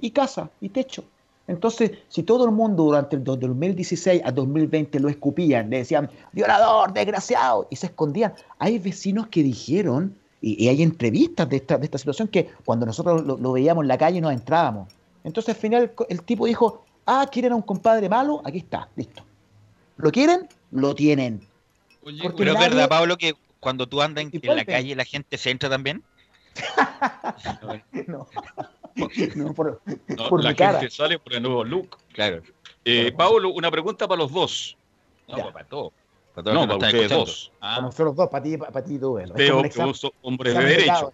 y 0.00 0.10
casa 0.12 0.50
y 0.62 0.70
techo. 0.70 1.04
Entonces, 1.46 1.90
si 2.08 2.22
todo 2.22 2.44
el 2.44 2.52
mundo 2.52 2.84
durante 2.84 3.16
el 3.16 3.24
2016 3.24 4.22
a 4.24 4.30
2020 4.30 5.00
lo 5.00 5.08
escupían, 5.08 5.68
le 5.68 5.78
decían, 5.78 6.08
violador, 6.32 6.92
desgraciado, 6.92 7.66
y 7.70 7.76
se 7.76 7.86
escondían, 7.86 8.34
hay 8.58 8.78
vecinos 8.78 9.26
que 9.26 9.42
dijeron, 9.42 10.14
y, 10.40 10.68
hay 10.68 10.82
entrevistas 10.82 11.48
de 11.48 11.56
esta, 11.56 11.76
de 11.76 11.86
esta 11.86 11.98
situación, 11.98 12.28
que 12.28 12.50
cuando 12.64 12.86
nosotros 12.86 13.24
lo, 13.24 13.52
veíamos 13.52 13.82
en 13.82 13.88
la 13.88 13.98
calle 13.98 14.20
nos 14.20 14.32
entrábamos. 14.32 14.92
Entonces 15.24 15.54
al 15.54 15.60
final 15.60 15.92
el, 16.08 16.22
tipo 16.22 16.46
dijo, 16.46 16.84
ah, 17.06 17.26
¿quieren 17.30 17.52
a 17.52 17.56
un 17.56 17.62
compadre 17.62 18.08
malo? 18.08 18.42
Aquí 18.44 18.58
está, 18.58 18.88
listo. 18.96 19.24
¿Lo 19.96 20.10
quieren? 20.10 20.48
Lo 20.70 20.94
tienen. 20.94 21.46
pero 22.36 22.52
es 22.52 22.58
verdad, 22.58 22.88
Pablo, 22.88 23.16
que 23.16 23.34
cuando 23.60 23.86
tú 23.86 24.00
andas 24.00 24.24
en, 24.24 24.30
en 24.32 24.56
la 24.56 24.64
calle 24.64 24.94
la 24.96 25.04
gente 25.04 25.36
se 25.36 25.50
entra 25.50 25.68
también. 25.68 26.02
no. 28.06 28.26
no, 29.36 29.54
por, 29.54 29.80
la 30.42 30.54
gente 30.54 30.90
sale 30.90 31.18
por 31.18 31.34
el 31.34 31.42
nuevo 31.42 31.64
look. 31.64 31.98
Claro. 32.12 32.42
Eh, 32.84 33.12
Pablo, 33.12 33.50
una 33.50 33.70
pregunta 33.70 34.08
para 34.08 34.18
los 34.18 34.32
dos. 34.32 34.76
No, 35.28 35.36
pues, 35.36 35.52
para 35.52 35.64
todos. 35.66 35.92
Para 36.34 36.52
no, 36.54 36.60
para 36.62 36.76
ustedes 36.76 37.10
dos. 37.10 37.52
Ah. 37.60 37.74
Para 37.74 37.82
nosotros 37.82 38.16
dos, 38.16 38.28
para 38.28 38.42
ti, 38.42 38.56
para 38.56 38.84
ti 38.84 38.98
tú. 38.98 39.14
Veo 39.34 39.62
que 39.62 39.82
vos 39.82 40.00
sos 40.00 40.12
hombre 40.22 40.52
de 40.52 40.64
derecho. 40.64 41.12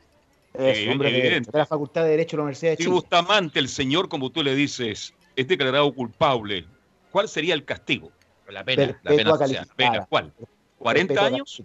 Es, 0.54 0.88
hombre 0.88 1.12
de 1.12 1.20
derecho. 1.20 1.50
De 1.50 1.58
la 1.58 1.66
Facultad 1.66 2.04
de 2.04 2.10
Derecho 2.10 2.36
de 2.36 2.38
la 2.38 2.42
Universidad 2.44 2.72
de 2.72 2.76
Chile. 2.78 2.88
Si 2.88 2.92
Bustamante, 2.92 3.58
el 3.58 3.68
señor, 3.68 4.08
como 4.08 4.30
tú 4.30 4.42
le 4.42 4.54
dices, 4.54 5.12
es 5.36 5.46
declarado 5.46 5.94
culpable, 5.94 6.66
¿cuál 7.12 7.28
sería 7.28 7.54
el 7.54 7.64
castigo? 7.64 8.10
La 8.48 8.64
pena. 8.64 8.98
La 9.02 9.10
pena, 9.10 9.34
pena 9.76 10.06
¿Cuál? 10.08 10.32
¿40 10.80 11.18
años? 11.18 11.62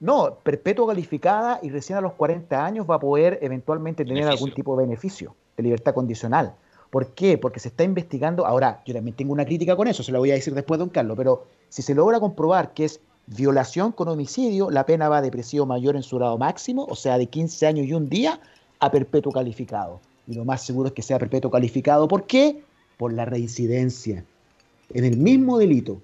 No, 0.00 0.36
perpetua 0.42 0.86
calificada 0.86 1.58
y 1.62 1.70
recién 1.70 1.98
a 1.98 2.00
los 2.00 2.12
40 2.12 2.64
años 2.64 2.86
va 2.88 2.96
a 2.96 3.00
poder 3.00 3.38
eventualmente 3.42 4.04
tener 4.04 4.28
algún 4.28 4.52
tipo 4.52 4.76
de 4.76 4.86
beneficio 4.86 5.34
de 5.56 5.64
libertad 5.64 5.92
condicional. 5.92 6.54
¿Por 6.90 7.08
qué? 7.08 7.36
Porque 7.36 7.58
se 7.58 7.68
está 7.68 7.82
investigando. 7.82 8.46
Ahora, 8.46 8.80
yo 8.86 8.94
también 8.94 9.16
tengo 9.16 9.32
una 9.32 9.44
crítica 9.44 9.74
con 9.76 9.88
eso, 9.88 10.02
se 10.02 10.12
la 10.12 10.18
voy 10.18 10.30
a 10.30 10.34
decir 10.34 10.54
después, 10.54 10.78
don 10.78 10.88
Carlos, 10.88 11.16
pero 11.16 11.46
si 11.68 11.82
se 11.82 11.94
logra 11.94 12.20
comprobar 12.20 12.72
que 12.72 12.84
es 12.84 13.00
violación 13.26 13.92
con 13.92 14.08
homicidio, 14.08 14.70
la 14.70 14.86
pena 14.86 15.08
va 15.08 15.20
de 15.20 15.30
presidio 15.30 15.66
mayor 15.66 15.96
en 15.96 16.02
su 16.02 16.16
grado 16.16 16.38
máximo, 16.38 16.86
o 16.88 16.94
sea, 16.94 17.18
de 17.18 17.26
15 17.26 17.66
años 17.66 17.86
y 17.86 17.92
un 17.92 18.08
día 18.08 18.40
a 18.78 18.90
perpetuo 18.90 19.32
calificado. 19.32 20.00
Y 20.28 20.34
lo 20.34 20.44
más 20.44 20.64
seguro 20.64 20.88
es 20.88 20.94
que 20.94 21.02
sea 21.02 21.18
perpetuo 21.18 21.50
calificado. 21.50 22.06
¿Por 22.06 22.26
qué? 22.26 22.60
Por 22.96 23.12
la 23.12 23.24
reincidencia. 23.24 24.24
En 24.92 25.04
el 25.04 25.16
mismo 25.16 25.58
delito, 25.58 26.00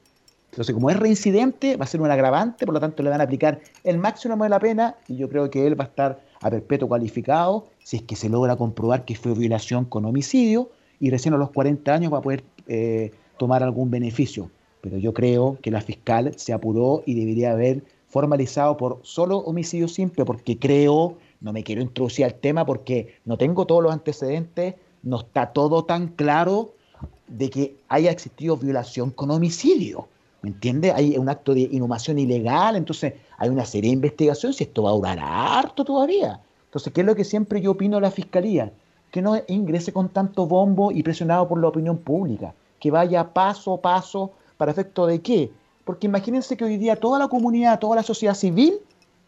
entonces, 0.54 0.72
como 0.72 0.88
es 0.88 0.96
reincidente, 0.96 1.76
va 1.76 1.84
a 1.84 1.88
ser 1.88 2.00
un 2.00 2.08
agravante, 2.08 2.64
por 2.64 2.74
lo 2.74 2.80
tanto 2.80 3.02
le 3.02 3.10
van 3.10 3.20
a 3.20 3.24
aplicar 3.24 3.60
el 3.82 3.98
máximo 3.98 4.40
de 4.40 4.48
la 4.48 4.60
pena 4.60 4.94
y 5.08 5.16
yo 5.16 5.28
creo 5.28 5.50
que 5.50 5.66
él 5.66 5.78
va 5.78 5.82
a 5.82 5.88
estar 5.88 6.20
a 6.40 6.48
perpetuo 6.48 6.88
calificado 6.88 7.66
si 7.82 7.96
es 7.96 8.02
que 8.04 8.14
se 8.14 8.28
logra 8.28 8.54
comprobar 8.54 9.04
que 9.04 9.16
fue 9.16 9.34
violación 9.34 9.84
con 9.84 10.04
homicidio 10.04 10.70
y 11.00 11.10
recién 11.10 11.34
a 11.34 11.38
los 11.38 11.50
40 11.50 11.92
años 11.92 12.12
va 12.12 12.18
a 12.18 12.22
poder 12.22 12.44
eh, 12.68 13.10
tomar 13.36 13.64
algún 13.64 13.90
beneficio. 13.90 14.48
Pero 14.80 14.96
yo 14.98 15.12
creo 15.12 15.58
que 15.60 15.72
la 15.72 15.80
fiscal 15.80 16.32
se 16.36 16.52
apuró 16.52 17.02
y 17.04 17.18
debería 17.18 17.50
haber 17.50 17.82
formalizado 18.08 18.76
por 18.76 19.00
solo 19.02 19.38
homicidio 19.38 19.88
simple, 19.88 20.24
porque 20.24 20.56
creo, 20.56 21.16
no 21.44 21.52
me 21.52 21.62
quiero 21.62 21.82
introducir 21.82 22.24
al 22.24 22.34
tema 22.34 22.64
porque 22.64 23.18
no 23.26 23.36
tengo 23.36 23.66
todos 23.66 23.82
los 23.82 23.92
antecedentes, 23.92 24.76
no 25.02 25.20
está 25.20 25.52
todo 25.52 25.84
tan 25.84 26.08
claro 26.08 26.72
de 27.28 27.50
que 27.50 27.76
haya 27.88 28.10
existido 28.10 28.56
violación 28.56 29.10
con 29.10 29.30
homicidio. 29.30 30.08
¿Me 30.40 30.48
entiende? 30.48 30.90
Hay 30.92 31.18
un 31.18 31.28
acto 31.28 31.52
de 31.52 31.60
inhumación 31.60 32.18
ilegal, 32.18 32.76
entonces 32.76 33.12
hay 33.36 33.50
una 33.50 33.66
serie 33.66 33.90
de 33.90 33.94
investigación 33.94 34.54
si 34.54 34.64
esto 34.64 34.84
va 34.84 34.90
a 34.90 34.94
durar 34.94 35.18
harto 35.20 35.84
todavía. 35.84 36.40
Entonces, 36.64 36.90
¿qué 36.94 37.02
es 37.02 37.06
lo 37.06 37.14
que 37.14 37.24
siempre 37.24 37.60
yo 37.60 37.72
opino 37.72 37.98
de 37.98 38.02
la 38.02 38.10
fiscalía? 38.10 38.72
Que 39.10 39.20
no 39.20 39.38
ingrese 39.46 39.92
con 39.92 40.08
tanto 40.08 40.46
bombo 40.46 40.92
y 40.92 41.02
presionado 41.02 41.46
por 41.46 41.60
la 41.60 41.68
opinión 41.68 41.98
pública, 41.98 42.54
que 42.80 42.90
vaya 42.90 43.34
paso 43.34 43.74
a 43.74 43.80
paso 43.82 44.32
para 44.56 44.72
efecto 44.72 45.06
de 45.06 45.20
qué. 45.20 45.50
Porque 45.84 46.06
imagínense 46.06 46.56
que 46.56 46.64
hoy 46.64 46.78
día 46.78 46.96
toda 46.96 47.18
la 47.18 47.28
comunidad, 47.28 47.78
toda 47.80 47.96
la 47.96 48.02
sociedad 48.02 48.34
civil 48.34 48.78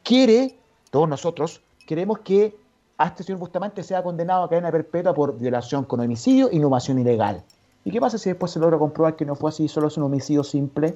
quiere, 0.03 0.57
todos 0.91 1.09
nosotros, 1.11 1.61
queremos 1.87 2.19
que 2.19 2.55
a 2.99 3.07
este 3.07 3.23
señor 3.23 3.39
Bustamante 3.39 3.83
sea 3.83 4.03
condenado 4.03 4.45
a 4.45 4.49
cadena 4.49 4.71
perpetua 4.71 5.15
por 5.15 5.39
violación 5.39 5.85
con 5.85 6.01
homicidio 6.01 6.51
e 6.51 6.57
inhumación 6.57 6.99
ilegal. 6.99 7.43
¿Y 7.85 7.91
qué 7.91 8.01
pasa 8.01 8.19
si 8.19 8.31
después 8.31 8.53
se 8.53 8.59
logra 8.59 8.79
comprobar 8.79 9.17
que 9.17 9.25
no 9.25 9.37
fue 9.37 9.51
así, 9.51 9.69
solo 9.69 9.89
es 9.89 9.97
un 9.97 10.03
homicidio 10.03 10.43
simple? 10.43 10.95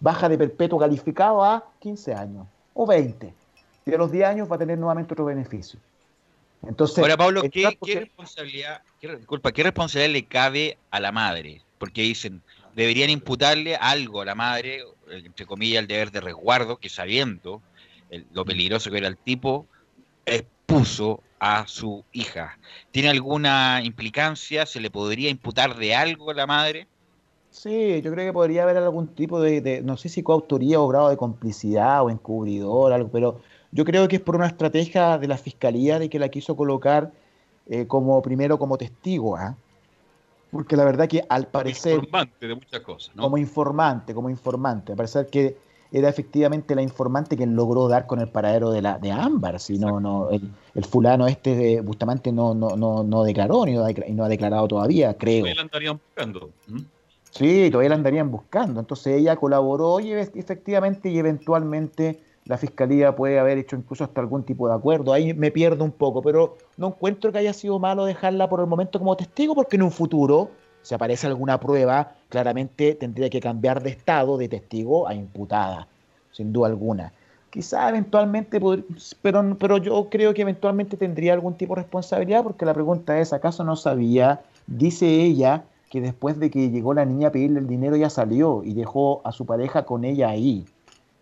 Baja 0.00 0.28
de 0.28 0.38
perpetuo 0.38 0.78
calificado 0.78 1.44
a 1.44 1.64
15 1.80 2.14
años 2.14 2.46
o 2.72 2.86
20. 2.86 3.34
Y 3.84 3.94
a 3.94 3.98
los 3.98 4.10
10 4.10 4.24
años 4.24 4.50
va 4.50 4.56
a 4.56 4.58
tener 4.58 4.78
nuevamente 4.78 5.12
otro 5.12 5.26
beneficio. 5.26 5.78
Entonces, 6.66 6.98
Ahora, 6.98 7.16
Pablo, 7.16 7.42
¿qué, 7.50 7.76
responsabilidad, 7.94 8.82
disculpa, 9.00 9.52
¿qué 9.52 9.62
responsabilidad 9.62 10.12
le 10.12 10.24
cabe 10.26 10.78
a 10.90 11.00
la 11.00 11.10
madre? 11.10 11.62
Porque 11.78 12.02
dicen, 12.02 12.42
deberían 12.74 13.10
imputarle 13.10 13.76
algo 13.76 14.20
a 14.20 14.24
la 14.24 14.34
madre, 14.34 14.82
entre 15.10 15.46
comillas, 15.46 15.80
el 15.80 15.88
deber 15.88 16.10
de 16.10 16.20
resguardo, 16.20 16.76
que 16.76 16.88
sabiendo 16.88 17.60
lo 18.32 18.44
peligroso 18.44 18.90
que 18.90 18.98
era 18.98 19.08
el 19.08 19.16
tipo, 19.16 19.66
expuso 20.26 21.20
a 21.38 21.66
su 21.66 22.04
hija. 22.12 22.58
¿Tiene 22.90 23.08
alguna 23.08 23.80
implicancia? 23.82 24.66
¿Se 24.66 24.80
le 24.80 24.90
podría 24.90 25.30
imputar 25.30 25.76
de 25.76 25.94
algo 25.94 26.30
a 26.30 26.34
la 26.34 26.46
madre? 26.46 26.86
Sí, 27.50 28.00
yo 28.02 28.12
creo 28.12 28.26
que 28.26 28.32
podría 28.32 28.62
haber 28.62 28.76
algún 28.76 29.08
tipo 29.08 29.40
de, 29.40 29.82
no 29.82 29.96
sé 29.96 30.08
si 30.08 30.22
coautoría 30.22 30.80
o 30.80 30.86
grado 30.86 31.08
de 31.08 31.16
complicidad 31.16 32.04
o 32.04 32.10
encubridor, 32.10 32.92
algo, 32.92 33.10
pero 33.10 33.40
yo 33.72 33.84
creo 33.84 34.06
que 34.06 34.16
es 34.16 34.22
por 34.22 34.36
una 34.36 34.46
estrategia 34.46 35.18
de 35.18 35.26
la 35.26 35.36
fiscalía 35.36 35.98
de 35.98 36.08
que 36.08 36.18
la 36.18 36.28
quiso 36.28 36.56
colocar 36.56 37.10
eh, 37.68 37.86
como 37.86 38.22
primero 38.22 38.58
como 38.58 38.78
testigo, 38.78 39.36
¿ah? 39.36 39.56
porque 40.50 40.76
la 40.76 40.84
verdad 40.84 41.08
que 41.08 41.24
al 41.28 41.46
parecer... 41.46 41.94
Informante 41.94 42.46
de 42.46 42.54
muchas 42.54 42.80
cosas, 42.80 43.14
Como 43.16 43.38
informante, 43.38 44.14
como 44.14 44.30
informante. 44.30 44.92
Al 44.92 44.96
parecer 44.96 45.28
que 45.28 45.56
era 45.92 46.08
efectivamente 46.08 46.74
la 46.74 46.82
informante 46.82 47.36
quien 47.36 47.56
logró 47.56 47.88
dar 47.88 48.06
con 48.06 48.20
el 48.20 48.28
paradero 48.28 48.70
de 48.70 48.82
la 48.82 48.98
de 48.98 49.10
Ámbar, 49.10 49.58
si 49.58 49.78
no, 49.78 50.00
no, 50.00 50.28
el, 50.30 50.84
fulano 50.84 51.26
este 51.26 51.54
de 51.56 51.80
Bustamante 51.80 52.32
no, 52.32 52.54
no, 52.54 52.76
no, 52.76 53.02
no 53.02 53.24
declaró 53.24 53.66
ni 53.66 53.74
no 53.74 54.24
ha 54.24 54.28
declarado 54.28 54.68
todavía, 54.68 55.14
creo. 55.14 55.40
Todavía 55.40 55.54
la 55.54 55.62
andarían 55.62 56.00
buscando. 56.06 56.50
Sí, 57.30 57.70
todavía 57.70 57.90
la 57.90 57.94
andarían 57.96 58.30
buscando. 58.30 58.80
Entonces 58.80 59.20
ella 59.20 59.36
colaboró 59.36 60.00
y 60.00 60.12
efectivamente 60.12 61.10
y 61.10 61.18
eventualmente 61.18 62.20
la 62.44 62.58
fiscalía 62.58 63.14
puede 63.14 63.38
haber 63.38 63.58
hecho 63.58 63.76
incluso 63.76 64.04
hasta 64.04 64.20
algún 64.20 64.42
tipo 64.42 64.68
de 64.68 64.74
acuerdo. 64.74 65.12
Ahí 65.12 65.34
me 65.34 65.50
pierdo 65.50 65.84
un 65.84 65.92
poco, 65.92 66.22
pero 66.22 66.56
no 66.76 66.88
encuentro 66.88 67.30
que 67.30 67.38
haya 67.38 67.52
sido 67.52 67.78
malo 67.78 68.04
dejarla 68.04 68.48
por 68.48 68.60
el 68.60 68.66
momento 68.66 68.98
como 68.98 69.16
testigo, 69.16 69.54
porque 69.54 69.76
en 69.76 69.82
un 69.82 69.92
futuro, 69.92 70.50
si 70.82 70.94
aparece 70.94 71.26
alguna 71.26 71.60
prueba, 71.60 72.12
claramente 72.28 72.94
tendría 72.94 73.30
que 73.30 73.40
cambiar 73.40 73.82
de 73.82 73.90
estado 73.90 74.38
de 74.38 74.48
testigo 74.48 75.08
a 75.08 75.14
imputada, 75.14 75.88
sin 76.32 76.52
duda 76.52 76.68
alguna. 76.68 77.12
Quizá 77.50 77.88
eventualmente, 77.88 78.60
pero, 79.22 79.58
pero 79.58 79.78
yo 79.78 80.08
creo 80.08 80.32
que 80.34 80.42
eventualmente 80.42 80.96
tendría 80.96 81.32
algún 81.32 81.56
tipo 81.56 81.74
de 81.74 81.82
responsabilidad, 81.82 82.44
porque 82.44 82.64
la 82.64 82.74
pregunta 82.74 83.18
es, 83.18 83.32
¿acaso 83.32 83.64
no 83.64 83.76
sabía? 83.76 84.40
Dice 84.66 85.06
ella 85.06 85.64
que 85.90 86.00
después 86.00 86.38
de 86.38 86.50
que 86.50 86.70
llegó 86.70 86.94
la 86.94 87.04
niña 87.04 87.28
a 87.28 87.32
pedirle 87.32 87.58
el 87.58 87.66
dinero 87.66 87.96
ya 87.96 88.08
salió 88.08 88.62
y 88.64 88.74
dejó 88.74 89.20
a 89.24 89.32
su 89.32 89.44
pareja 89.46 89.84
con 89.84 90.04
ella 90.04 90.28
ahí. 90.28 90.64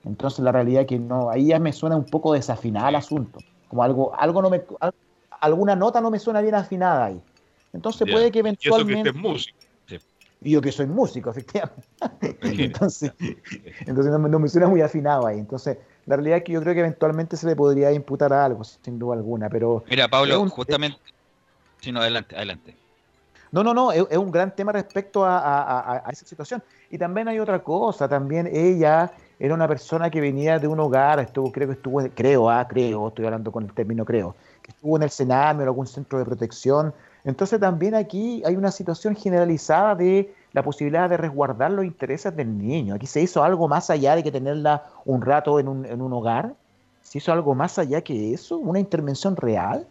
Entonces 0.05 0.41
la 0.41 0.53
realidad 0.53 0.83
es 0.83 0.89
que 0.89 0.99
no, 0.99 1.31
ahí 1.31 1.47
ya 1.49 1.59
me 1.59 1.73
suena 1.73 1.97
un 1.97 2.05
poco 2.05 2.35
desafinada 2.35 2.91
el 2.91 2.97
asunto. 2.97 3.41
Como 3.69 3.83
algo, 3.83 4.15
algo 4.19 4.43
no 4.43 4.51
me, 4.51 4.63
alguna 5.41 5.77
nota 5.77 6.01
no 6.01 6.11
me 6.11 6.19
suena 6.19 6.41
bien 6.43 6.55
afinada 6.55 7.07
ahí. 7.07 7.23
Entonces 7.73 8.11
puede 8.11 8.31
que 8.31 8.41
eventualmente. 8.41 9.11
Y 9.11 9.13
músico. 9.13 9.59
Y 10.41 10.53
yo 10.53 10.61
que 10.61 10.71
soy 10.71 10.87
músico, 10.87 11.31
efectivamente. 11.31 11.83
entonces, 12.43 13.13
entonces 13.87 14.13
no, 14.13 14.39
me 14.39 14.49
suena 14.49 14.69
muy 14.69 14.81
afinado 14.81 15.27
ahí. 15.27 15.39
Entonces, 15.39 15.79
la 16.07 16.17
realidad 16.17 16.39
es 16.39 16.45
que 16.45 16.53
yo 16.53 16.61
creo 16.61 16.75
que 16.75 16.81
eventualmente 16.81 17.37
se 17.37 17.47
le 17.47 17.57
podría 17.57 17.91
imputar 17.93 18.33
algo, 18.33 18.63
sin 18.65 18.99
duda 18.99 19.17
alguna. 19.17 19.49
Pero. 19.49 19.85
Mira, 19.91 20.07
Pablo, 20.09 20.49
justamente. 20.49 20.99
Sí, 21.81 21.91
no, 21.91 22.01
adelante, 22.01 22.37
adelante. 22.37 22.77
No, 23.51 23.65
no, 23.65 23.73
no, 23.73 23.93
es, 23.93 24.17
un 24.17 24.31
gran 24.31 24.55
tema 24.55 24.73
respecto 24.73 25.25
a, 25.25 26.05
esa 26.11 26.27
situación. 26.27 26.63
Y 26.91 26.99
también 26.99 27.29
hay 27.29 27.39
otra 27.39 27.63
cosa, 27.63 28.09
también 28.09 28.49
ella 28.53 29.11
era 29.39 29.55
una 29.55 29.67
persona 29.67 30.11
que 30.11 30.21
venía 30.21 30.59
de 30.59 30.67
un 30.67 30.79
hogar, 30.81 31.21
estuvo, 31.21 31.51
creo 31.51 31.69
que 31.69 31.75
estuvo, 31.75 32.03
creo, 32.15 32.51
ah, 32.51 32.67
creo, 32.69 33.09
estoy 33.09 33.25
hablando 33.25 33.53
con 33.53 33.65
el 33.65 33.73
término 33.73 34.05
creo, 34.05 34.35
que 34.63 34.73
estuvo 34.73 34.97
en 34.97 35.05
el 35.05 35.11
Sename 35.11 35.63
o 35.63 35.67
algún 35.67 35.87
centro 35.87 36.19
de 36.19 36.25
protección. 36.25 36.93
Entonces 37.25 37.61
también 37.61 37.95
aquí 37.95 38.43
hay 38.45 38.57
una 38.57 38.71
situación 38.71 39.17
generalizada 39.17 39.95
de 39.95 40.35
la 40.53 40.63
posibilidad 40.63 41.11
de 41.11 41.17
resguardar 41.17 41.71
los 41.71 41.85
intereses 41.85 42.35
del 42.35 42.57
niño. 42.57 42.95
Aquí 42.95 43.07
se 43.07 43.21
hizo 43.21 43.43
algo 43.43 43.69
más 43.69 43.91
allá 43.91 44.17
de 44.17 44.23
que 44.23 44.33
tenerla 44.33 44.85
un 45.05 45.23
rato 45.23 45.61
en 45.61 45.69
un, 45.69 45.85
en 45.85 46.01
un 46.01 46.13
hogar, 46.13 46.55
se 47.03 47.19
hizo 47.19 47.33
algo 47.33 47.55
más 47.55 47.79
allá 47.79 48.03
que 48.03 48.35
eso, 48.35 48.59
una 48.59 48.79
intervención 48.79 49.37
real. 49.37 49.87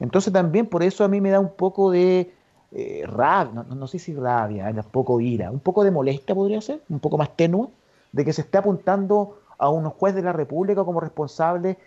Entonces 0.00 0.32
también 0.32 0.66
por 0.66 0.82
eso 0.82 1.04
a 1.04 1.08
mí 1.08 1.20
me 1.20 1.30
da 1.30 1.40
un 1.40 1.52
poco 1.52 1.90
de 1.90 2.30
eh, 2.72 3.04
rabia, 3.06 3.64
no, 3.68 3.86
sé 3.86 3.98
si 3.98 4.14
rabia, 4.14 4.68
un 4.68 4.82
poco 4.82 5.20
ira, 5.20 5.50
un 5.50 5.60
poco 5.60 5.84
de 5.84 5.90
molestia 5.90 6.34
podría 6.34 6.60
ser, 6.60 6.80
un 6.88 6.98
poco 6.98 7.16
más 7.16 7.30
tenue, 7.36 7.68
de 8.12 8.24
que 8.24 8.32
se 8.32 8.42
esté 8.42 8.58
apuntando 8.58 9.38
a 9.58 9.70
un 9.70 9.88
juez 9.90 10.14
de 10.14 10.22
la 10.22 10.32
República 10.32 10.84
como 10.84 11.00
responsable. 11.00 11.78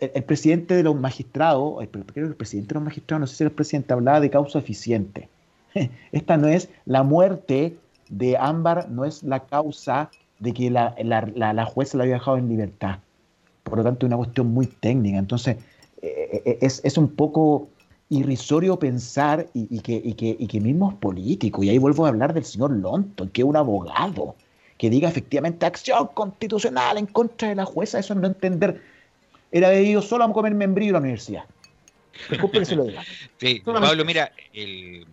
El, 0.00 0.24
presidente 0.24 0.74
de 0.74 0.82
los 0.82 0.94
magistrados, 0.94 1.82
el, 1.82 1.88
el 2.14 2.34
presidente 2.34 2.68
de 2.68 2.74
los 2.74 2.84
magistrados, 2.84 3.20
no 3.20 3.26
sé 3.26 3.36
si 3.36 3.42
era 3.44 3.48
el 3.48 3.54
presidente, 3.54 3.92
hablaba 3.92 4.20
de 4.20 4.30
causa 4.30 4.58
eficiente. 4.58 5.28
Esta 6.12 6.36
no 6.36 6.48
es 6.48 6.68
la 6.84 7.02
muerte 7.02 7.76
de 8.08 8.36
Ámbar, 8.36 8.90
no 8.90 9.04
es 9.04 9.22
la 9.22 9.40
causa 9.40 10.10
de 10.38 10.52
que 10.52 10.70
la, 10.70 10.94
la, 11.02 11.64
jueza 11.64 11.96
la 11.96 12.04
había 12.04 12.14
dejado 12.14 12.36
en 12.36 12.48
libertad. 12.48 12.98
Por 13.62 13.78
lo 13.78 13.84
tanto, 13.84 14.06
es 14.06 14.08
una 14.08 14.16
cuestión 14.16 14.48
muy 14.48 14.66
técnica. 14.66 15.18
Entonces, 15.18 15.56
eh, 16.02 16.42
eh, 16.44 16.58
es, 16.60 16.80
es 16.84 16.98
un 16.98 17.08
poco 17.08 17.68
irrisorio 18.08 18.78
pensar 18.78 19.46
y, 19.54 19.80
que, 19.80 19.94
y, 19.94 20.12
que, 20.12 20.36
y 20.38 20.46
que 20.46 20.60
mismos 20.60 20.94
políticos, 20.94 21.64
y 21.64 21.70
ahí 21.70 21.78
vuelvo 21.78 22.04
a 22.04 22.08
hablar 22.08 22.34
del 22.34 22.44
señor 22.44 22.72
Lonton, 22.72 23.30
que 23.30 23.40
es 23.40 23.48
un 23.48 23.56
abogado, 23.56 24.34
que 24.76 24.90
diga 24.90 25.08
efectivamente 25.08 25.64
acción 25.64 26.08
constitucional 26.12 26.98
en 26.98 27.06
contra 27.06 27.48
de 27.48 27.54
la 27.54 27.64
jueza, 27.64 28.00
eso 28.00 28.14
no 28.14 28.26
entender. 28.26 28.82
Era 29.52 29.68
de 29.68 29.80
ellos 29.80 30.06
solo 30.06 30.24
a 30.24 30.32
comer 30.32 30.54
membrillo 30.54 30.90
en 30.90 30.94
la 30.94 30.98
universidad. 31.00 31.44
Disculpe 32.28 32.58
que 32.60 32.64
se 32.64 32.76
lo 32.76 32.84
diga. 32.84 33.02
Sí, 33.38 33.62
Pablo, 33.64 34.04
mira, 34.04 34.32
el, 34.52 35.06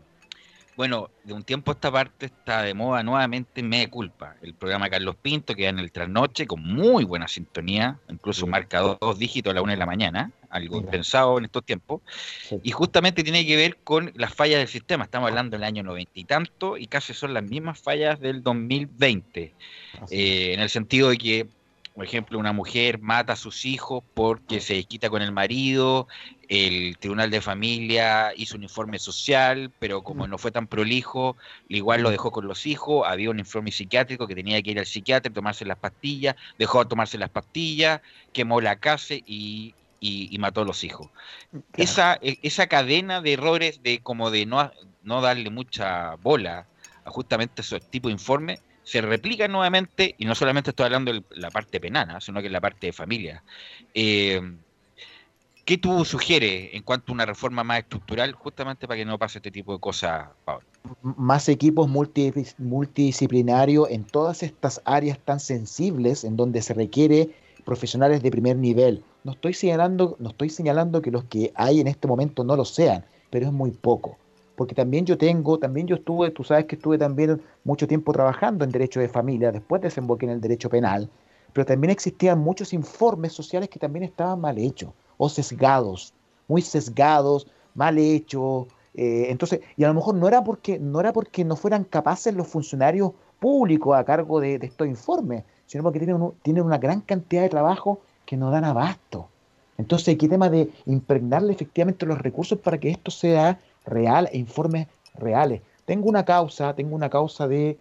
bueno, 0.80 1.10
de 1.26 1.34
un 1.34 1.44
tiempo 1.44 1.72
a 1.72 1.74
esta 1.74 1.92
parte 1.92 2.28
está 2.28 2.62
de 2.62 2.74
moda 2.74 3.04
nuevamente 3.04 3.62
Me 3.62 3.90
Culpa, 3.90 4.38
el 4.42 4.54
programa 4.54 4.90
Carlos 4.90 5.18
Pinto 5.22 5.54
que 5.54 5.64
da 5.64 5.70
en 5.72 5.80
el 5.80 5.92
trasnoche 5.92 6.48
con 6.48 6.64
muy 6.64 7.04
buena 7.04 7.28
sintonía, 7.28 8.00
incluso 8.08 8.48
marca 8.48 8.80
dos, 8.80 9.20
dígitos 9.20 9.52
a 9.52 9.56
la 9.56 9.62
una 9.62 9.74
de 9.74 9.78
la 9.78 9.86
mañana, 9.86 10.32
algo 10.50 10.78
impensado 10.78 11.38
en 11.38 11.44
estos 11.44 11.66
tiempos, 11.66 12.00
y 12.64 12.72
justamente 12.72 13.24
tiene 13.24 13.46
que 13.46 13.58
ver 13.58 13.76
con 13.84 14.14
las 14.16 14.34
fallas 14.34 14.60
del 14.60 14.70
sistema. 14.70 15.04
Estamos 15.04 15.28
hablando 15.28 15.58
del 15.58 15.66
año 15.66 15.84
noventa 15.84 16.14
y 16.14 16.24
tanto 16.24 16.78
y 16.78 16.88
casi 16.88 17.14
son 17.14 17.34
las 17.34 17.44
mismas 17.44 17.78
fallas 17.82 18.22
del 18.22 18.42
2020, 18.42 19.54
eh, 20.12 20.54
en 20.54 20.62
el 20.62 20.70
sentido 20.70 21.10
de 21.10 21.18
que 21.18 21.48
por 22.00 22.06
ejemplo, 22.06 22.40
una 22.40 22.54
mujer 22.54 23.02
mata 23.02 23.34
a 23.34 23.36
sus 23.36 23.66
hijos 23.66 24.06
porque 24.14 24.62
se 24.62 24.82
quita 24.86 25.10
con 25.10 25.22
el 25.22 25.34
marido, 25.34 26.08
el 26.48 26.98
Tribunal 26.98 27.30
de 27.30 27.42
Familia 27.42 28.32
hizo 28.38 28.56
un 28.56 28.64
informe 28.64 29.00
social, 29.00 29.70
pero 29.80 30.02
como 30.02 30.26
no 30.26 30.38
fue 30.38 30.50
tan 30.50 30.68
prolijo, 30.68 31.36
igual 31.68 32.02
lo 32.02 32.10
dejó 32.10 32.32
con 32.32 32.48
los 32.48 32.66
hijos, 32.66 33.06
había 33.06 33.30
un 33.30 33.40
informe 33.40 33.74
psiquiátrico 33.74 34.28
que 34.28 34.36
tenía 34.36 34.62
que 34.62 34.72
ir 34.72 34.80
al 34.80 34.86
psiquiatra, 34.86 35.34
tomarse 35.34 35.66
las 35.66 35.78
pastillas, 35.78 36.38
dejó 36.58 36.82
de 36.82 36.90
tomarse 36.90 37.18
las 37.18 37.32
pastillas, 37.32 38.00
quemó 38.32 38.62
la 38.62 38.78
casa 38.78 39.16
y, 39.16 39.76
mató 40.40 40.62
a 40.62 40.66
los 40.66 40.86
hijos. 40.86 41.10
Esa, 41.76 42.18
e, 42.22 42.40
esa 42.44 42.68
cadena 42.68 43.20
de 43.20 43.34
errores 43.34 43.84
de 43.84 44.00
como 44.00 44.32
de 44.32 44.46
no, 44.46 44.72
no 45.04 45.20
darle 45.20 45.50
mucha 45.50 46.16
bola 46.16 46.66
a 47.04 47.10
justamente 47.10 47.62
ese 47.62 47.82
tipo 47.82 48.08
de 48.08 48.14
informe, 48.14 48.62
se 48.90 49.02
replica 49.02 49.48
nuevamente, 49.48 50.16
y 50.18 50.26
no 50.26 50.34
solamente 50.34 50.72
estoy 50.72 50.86
hablando 50.86 51.14
de 51.14 51.22
la 51.36 51.52
parte 51.52 51.80
penal, 51.80 52.08
¿ah? 52.10 52.20
sino 52.20 52.42
que 52.42 52.48
en 52.48 52.54
la 52.54 52.60
parte 52.60 52.88
de 52.88 52.94
familia. 52.94 53.44
Eh, 53.94 54.42
¿Qué 55.64 55.78
tú 55.78 56.04
sugieres 56.06 56.74
en 56.74 56.82
cuanto 56.82 57.12
a 57.12 57.14
una 57.14 57.28
reforma 57.28 57.64
más 57.64 57.82
estructural, 57.82 58.32
justamente 58.32 58.88
para 58.88 58.98
que 58.98 59.06
no 59.06 59.20
pase 59.20 59.38
este 59.38 59.52
tipo 59.52 59.74
de 59.74 59.80
cosas, 59.80 60.30
Pablo? 60.44 60.66
Más 61.04 61.48
equipos 61.50 61.88
multidisciplinarios 61.88 63.92
en 63.92 64.06
todas 64.06 64.42
estas 64.42 64.82
áreas 64.86 65.20
tan 65.20 65.40
sensibles 65.40 66.24
en 66.24 66.36
donde 66.36 66.64
se 66.64 66.74
requiere 66.74 67.30
profesionales 67.66 68.24
de 68.24 68.32
primer 68.32 68.58
nivel. 68.58 69.04
No 69.24 69.34
estoy 69.34 69.54
señalando, 69.54 70.16
no 70.18 70.30
estoy 70.30 70.50
señalando 70.50 71.04
que 71.04 71.12
los 71.12 71.26
que 71.26 71.52
hay 71.54 71.80
en 71.80 71.86
este 71.86 72.08
momento 72.08 72.44
no 72.44 72.56
lo 72.56 72.66
sean, 72.66 73.06
pero 73.30 73.46
es 73.46 73.54
muy 73.54 73.70
poco 73.70 74.18
porque 74.60 74.76
también 74.76 75.06
yo 75.06 75.18
tengo, 75.18 75.58
también 75.58 75.88
yo 75.88 75.96
estuve, 75.96 76.32
tú 76.32 76.44
sabes 76.44 76.66
que 76.66 76.76
estuve 76.76 76.98
también 76.98 77.42
mucho 77.64 77.88
tiempo 77.88 78.12
trabajando 78.12 78.66
en 78.66 78.72
derecho 78.72 79.00
de 79.00 79.08
familia, 79.08 79.54
después 79.54 79.82
desemboqué 79.82 80.26
en 80.26 80.34
el 80.34 80.42
derecho 80.42 80.70
penal, 80.70 81.10
pero 81.54 81.66
también 81.66 81.92
existían 81.92 82.40
muchos 82.40 82.74
informes 82.74 83.32
sociales 83.32 83.70
que 83.70 83.80
también 83.80 84.04
estaban 84.04 84.42
mal 84.42 84.58
hechos 84.58 84.92
o 85.18 85.30
sesgados, 85.30 86.14
muy 86.50 86.62
sesgados, 86.62 87.48
mal 87.74 87.98
hechos. 87.98 88.68
Eh, 88.96 89.28
entonces, 89.30 89.62
y 89.78 89.86
a 89.86 89.88
lo 89.88 89.94
mejor 89.94 90.16
no 90.16 90.28
era 90.28 90.44
porque 90.44 90.78
no 90.78 91.00
era 91.00 91.14
porque 91.14 91.46
no 91.46 91.56
fueran 91.56 91.86
capaces 91.86 92.36
los 92.36 92.50
funcionarios 92.50 93.14
públicos 93.40 93.96
a 93.96 94.04
cargo 94.04 94.42
de, 94.42 94.56
estos 94.56 94.90
informes, 94.90 95.46
sino 95.68 95.86
porque 95.86 96.00
tienen, 96.00 96.34
tienen 96.42 96.66
una 96.66 96.80
gran 96.80 97.00
cantidad 97.00 97.44
de 97.44 97.50
trabajo 97.50 98.02
que 98.26 98.36
no 98.36 98.52
dan 98.52 98.66
abasto. 98.66 99.30
Entonces, 99.78 100.18
¿qué 100.18 100.28
tema 100.28 100.50
de 100.50 100.70
impregnarle 100.86 101.54
efectivamente 101.54 102.06
los 102.06 102.20
recursos 102.20 102.60
para 102.60 102.78
que 102.78 102.90
esto 102.90 103.10
sea 103.10 103.58
real 103.90 104.30
e 104.32 104.38
informes 104.38 104.88
reales. 105.16 105.62
Tengo 105.86 106.08
una 106.08 106.24
causa, 106.24 106.76
tengo 106.76 106.96
una 106.96 107.10
causa 107.10 107.48
de 107.48 107.78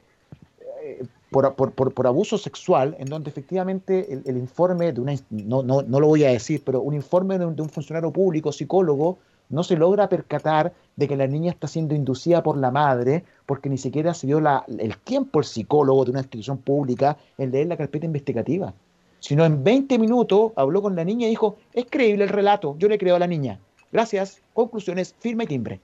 eh, 0.82 1.04
por, 1.30 1.54
por, 1.54 1.92
por, 1.92 2.06
abuso 2.06 2.38
sexual, 2.38 2.96
en 2.98 3.08
donde 3.08 3.28
efectivamente 3.28 4.22
el, 4.24 4.36
informe 4.38 4.92
de 4.92 5.00
una, 5.00 5.14
no, 5.28 5.62
no, 5.62 5.82
no, 5.82 6.00
lo 6.00 6.06
voy 6.06 6.24
a 6.24 6.30
decir, 6.30 6.62
pero 6.64 6.80
un 6.80 6.94
informe 6.94 7.38
de 7.38 7.44
un, 7.44 7.54
de 7.54 7.62
un, 7.62 7.68
funcionario 7.68 8.10
público, 8.10 8.50
psicólogo, 8.50 9.18
no 9.50 9.62
se 9.62 9.76
logra 9.76 10.08
percatar 10.08 10.72
de 10.96 11.08
que 11.08 11.16
la 11.16 11.26
niña 11.26 11.52
está 11.52 11.68
siendo 11.68 11.94
inducida 11.94 12.42
por 12.42 12.56
la 12.56 12.70
madre, 12.70 13.24
porque 13.46 13.68
ni 13.68 13.78
siquiera 13.78 14.14
se 14.14 14.26
dio 14.26 14.40
la, 14.40 14.64
el 14.78 14.96
tiempo 14.98 15.38
el 15.38 15.44
psicólogo 15.44 16.04
de 16.04 16.12
una 16.12 16.20
institución 16.20 16.58
pública 16.58 17.18
en 17.36 17.50
leer 17.50 17.66
la 17.66 17.76
carpeta 17.76 18.06
investigativa. 18.06 18.72
Sino 19.20 19.44
en 19.44 19.64
20 19.64 19.98
minutos 19.98 20.52
habló 20.56 20.80
con 20.80 20.96
la 20.96 21.04
niña 21.04 21.26
y 21.26 21.30
dijo, 21.30 21.56
es 21.72 21.86
creíble 21.90 22.24
el 22.24 22.30
relato, 22.30 22.76
yo 22.78 22.88
le 22.88 22.98
creo 22.98 23.16
a 23.16 23.18
la 23.18 23.26
niña. 23.26 23.58
Gracias, 23.90 24.40
conclusiones, 24.54 25.14
firma 25.18 25.44
y 25.44 25.46
timbre. 25.46 25.80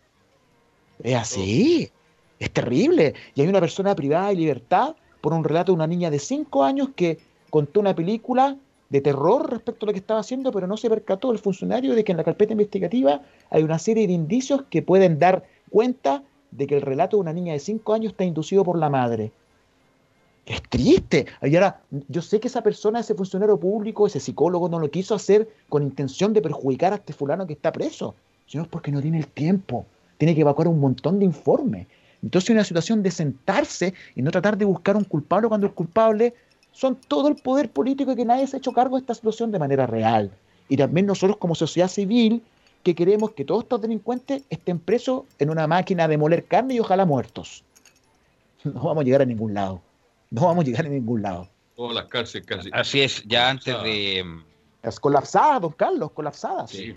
Es 1.02 1.14
así. 1.14 1.90
Es 2.38 2.50
terrible. 2.50 3.14
Y 3.34 3.42
hay 3.42 3.48
una 3.48 3.60
persona 3.60 3.94
privada 3.94 4.28
de 4.28 4.36
libertad 4.36 4.94
por 5.20 5.32
un 5.32 5.44
relato 5.44 5.72
de 5.72 5.76
una 5.76 5.86
niña 5.86 6.10
de 6.10 6.18
5 6.18 6.64
años 6.64 6.90
que 6.94 7.18
contó 7.50 7.80
una 7.80 7.94
película 7.94 8.56
de 8.90 9.00
terror 9.00 9.50
respecto 9.50 9.84
a 9.84 9.88
lo 9.88 9.92
que 9.92 9.98
estaba 9.98 10.20
haciendo, 10.20 10.52
pero 10.52 10.66
no 10.66 10.76
se 10.76 10.90
percató 10.90 11.32
el 11.32 11.38
funcionario 11.38 11.94
de 11.94 12.04
que 12.04 12.12
en 12.12 12.18
la 12.18 12.24
carpeta 12.24 12.52
investigativa 12.52 13.22
hay 13.50 13.62
una 13.62 13.78
serie 13.78 14.06
de 14.06 14.12
indicios 14.12 14.62
que 14.70 14.82
pueden 14.82 15.18
dar 15.18 15.44
cuenta 15.70 16.22
de 16.50 16.66
que 16.66 16.76
el 16.76 16.82
relato 16.82 17.16
de 17.16 17.22
una 17.22 17.32
niña 17.32 17.54
de 17.54 17.58
5 17.58 17.94
años 17.94 18.12
está 18.12 18.24
inducido 18.24 18.62
por 18.64 18.78
la 18.78 18.90
madre. 18.90 19.32
Es 20.46 20.62
triste. 20.68 21.26
Y 21.42 21.54
ahora, 21.56 21.80
yo 22.08 22.20
sé 22.20 22.38
que 22.38 22.48
esa 22.48 22.62
persona, 22.62 23.00
ese 23.00 23.14
funcionario 23.14 23.58
público, 23.58 24.06
ese 24.06 24.20
psicólogo, 24.20 24.68
no 24.68 24.78
lo 24.78 24.90
quiso 24.90 25.14
hacer 25.14 25.48
con 25.68 25.82
intención 25.82 26.32
de 26.32 26.42
perjudicar 26.42 26.92
a 26.92 26.96
este 26.96 27.14
fulano 27.14 27.46
que 27.46 27.54
está 27.54 27.72
preso, 27.72 28.14
sino 28.46 28.66
porque 28.66 28.92
no 28.92 29.00
tiene 29.00 29.18
el 29.18 29.26
tiempo. 29.26 29.86
Tiene 30.24 30.34
que 30.34 30.40
evacuar 30.40 30.68
un 30.68 30.80
montón 30.80 31.18
de 31.18 31.26
informes. 31.26 31.86
Entonces, 32.22 32.48
una 32.50 32.64
situación 32.64 33.02
de 33.02 33.10
sentarse 33.10 33.92
y 34.16 34.22
no 34.22 34.30
tratar 34.30 34.56
de 34.56 34.64
buscar 34.64 34.96
un 34.96 35.04
culpable 35.04 35.48
cuando 35.48 35.66
el 35.66 35.74
culpable 35.74 36.32
son 36.72 36.96
todo 36.96 37.28
el 37.28 37.36
poder 37.36 37.70
político 37.70 38.12
y 38.12 38.16
que 38.16 38.24
nadie 38.24 38.46
se 38.46 38.56
ha 38.56 38.58
hecho 38.58 38.72
cargo 38.72 38.96
de 38.96 39.02
esta 39.02 39.14
situación 39.14 39.52
de 39.52 39.58
manera 39.58 39.86
real. 39.86 40.30
Y 40.68 40.78
también 40.78 41.04
nosotros, 41.04 41.36
como 41.36 41.54
sociedad 41.54 41.88
civil, 41.88 42.42
que 42.82 42.94
queremos 42.94 43.32
que 43.32 43.44
todos 43.44 43.64
estos 43.64 43.82
delincuentes 43.82 44.42
estén 44.48 44.78
presos 44.78 45.24
en 45.38 45.50
una 45.50 45.66
máquina 45.66 46.08
de 46.08 46.16
moler 46.16 46.46
carne 46.46 46.74
y 46.74 46.80
ojalá 46.80 47.04
muertos. 47.04 47.62
No 48.64 48.80
vamos 48.80 49.02
a 49.02 49.04
llegar 49.04 49.20
a 49.20 49.26
ningún 49.26 49.52
lado 49.52 49.82
no 50.34 50.46
vamos 50.46 50.64
a 50.64 50.66
llegar 50.66 50.86
a 50.86 50.88
ningún 50.88 51.22
lado. 51.22 51.48
Todas 51.76 51.94
las 51.94 52.06
cárceles 52.06 52.46
casi. 52.46 52.70
Así 52.72 53.00
es, 53.00 53.22
ya 53.24 53.50
antes 53.50 53.82
de. 53.82 54.24
Es 54.82 54.98
colapsada, 54.98 55.60
don 55.60 55.72
Carlos, 55.72 56.10
colapsada. 56.12 56.66
Sí. 56.66 56.96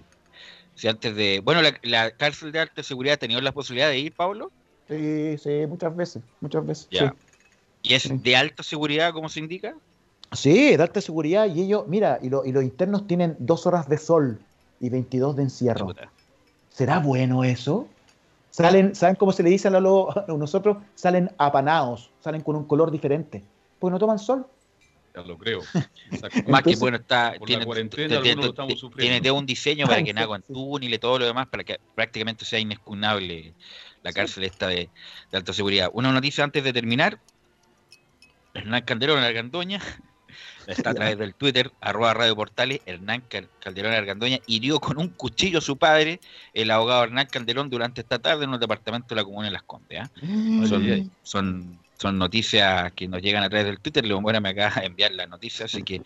Sí. 0.78 0.88
antes 0.88 1.16
de. 1.16 1.42
Bueno, 1.44 1.62
la, 1.84 2.12
cárcel 2.12 2.52
de 2.52 2.60
alta 2.60 2.84
seguridad 2.84 3.16
ha 3.16 3.18
tenido 3.18 3.42
la 3.42 3.52
posibilidad 3.52 3.90
de 3.90 4.00
ir, 4.00 4.14
Pablo. 4.14 4.52
Sí, 4.88 5.38
sí, 5.38 5.66
muchas 5.68 5.96
veces, 5.96 6.24
muchas 6.40 6.66
veces. 6.66 6.88
Ya. 6.90 7.14
¿Y 7.82 7.94
es 7.94 8.10
de 8.24 8.36
alta 8.36 8.64
seguridad, 8.64 9.12
como 9.12 9.28
se 9.28 9.40
indica? 9.40 9.76
Sí, 10.32 10.76
de 10.76 10.82
alta 10.82 11.02
seguridad. 11.02 11.48
Y 11.54 11.64
ellos, 11.64 11.86
mira, 11.88 12.20
y, 12.22 12.28
y 12.28 12.52
los 12.52 12.64
internos 12.64 13.08
tienen 13.08 13.36
dos 13.40 13.66
horas 13.66 13.90
de 13.90 13.98
sol 13.98 14.40
y 14.80 14.90
22 14.90 15.36
de 15.36 15.44
encierro. 15.44 15.94
¿Será 16.70 17.00
bueno 17.00 17.44
eso? 17.44 17.88
Salen, 18.52 18.96
¿saben 18.96 19.16
cómo 19.16 19.32
se 19.32 19.44
le 19.44 19.50
dice 19.50 19.68
a, 19.68 19.72
nosotros? 19.72 20.78
Salen 20.96 21.32
apanados, 21.38 22.10
salen 22.22 22.42
con 22.42 22.56
un 22.56 22.64
color 22.64 22.90
diferente, 22.90 23.44
porque 23.80 23.92
no 23.92 24.00
toman 24.00 24.18
sol. 24.18 24.48
Lo 25.26 25.38
creo. 25.38 25.62
Más 26.48 26.64
que 26.64 26.76
bueno, 26.76 26.98
está, 26.98 27.34
tiene, 27.46 27.66
tiene, 27.66 29.32
un 29.32 29.46
diseño 29.46 29.88
para 29.88 30.04
que 30.04 30.14
no 30.14 30.22
hagan 30.22 30.42
túnel 30.44 30.94
y 30.94 30.98
todo 30.98 31.20
lo 31.20 31.26
demás, 31.26 31.48
para 31.48 31.64
que 31.64 31.80
prácticamente 31.96 32.46
sea 32.46 32.60
inexpugnable 32.60 33.54
la 34.04 34.14
cárcel 34.14 34.44
esta 34.44 34.68
de, 34.68 34.90
alta 35.32 35.54
seguridad. 35.54 35.90
Una 35.94 36.12
noticia 36.12 36.44
antes 36.44 36.64
de 36.64 36.74
terminar. 36.74 37.20
Hernán 38.54 38.82
Calderón, 38.84 39.20
Argandoña, 39.20 39.80
está 40.68 40.92
a 40.92 40.94
través 40.94 41.18
del 41.18 41.36
Twitter, 41.36 41.72
arroba 41.80 42.14
Radio 42.14 42.36
Portales, 42.36 42.82
Hernán 42.86 43.24
Calderón 43.60 43.94
Argandoña 43.94 44.40
hirió 44.48 44.80
con 44.80 44.98
un 44.98 45.10
cuchillo 45.10 45.60
a 45.60 45.62
su 45.62 45.78
padre, 45.78 46.20
el 46.54 46.72
abogado 46.72 47.04
Hernán 47.04 47.28
Calderón, 47.28 47.70
durante 47.70 48.02
esta 48.02 48.18
tarde 48.18 48.46
en 48.46 48.50
un 48.50 48.60
departamento 48.60 49.10
de 49.10 49.16
la 49.22 49.24
comuna 49.24 49.48
de 49.48 49.52
Las 49.52 49.64
Condes. 49.64 50.00
¿ah? 50.00 50.10
Son, 50.68 51.12
son, 51.22 51.80
noticias 52.06 52.92
que 52.94 53.08
nos 53.08 53.22
llegan 53.22 53.44
a 53.44 53.50
través 53.50 53.66
del 53.66 53.80
Twitter, 53.80 54.06
León 54.06 54.24
Buena 54.24 54.40
me 54.40 54.50
acaba 54.50 54.82
de 54.82 54.88
enviar 54.88 55.12
las 55.12 55.30
noticias, 55.30 55.74
así 55.74 55.84
que, 55.84 56.02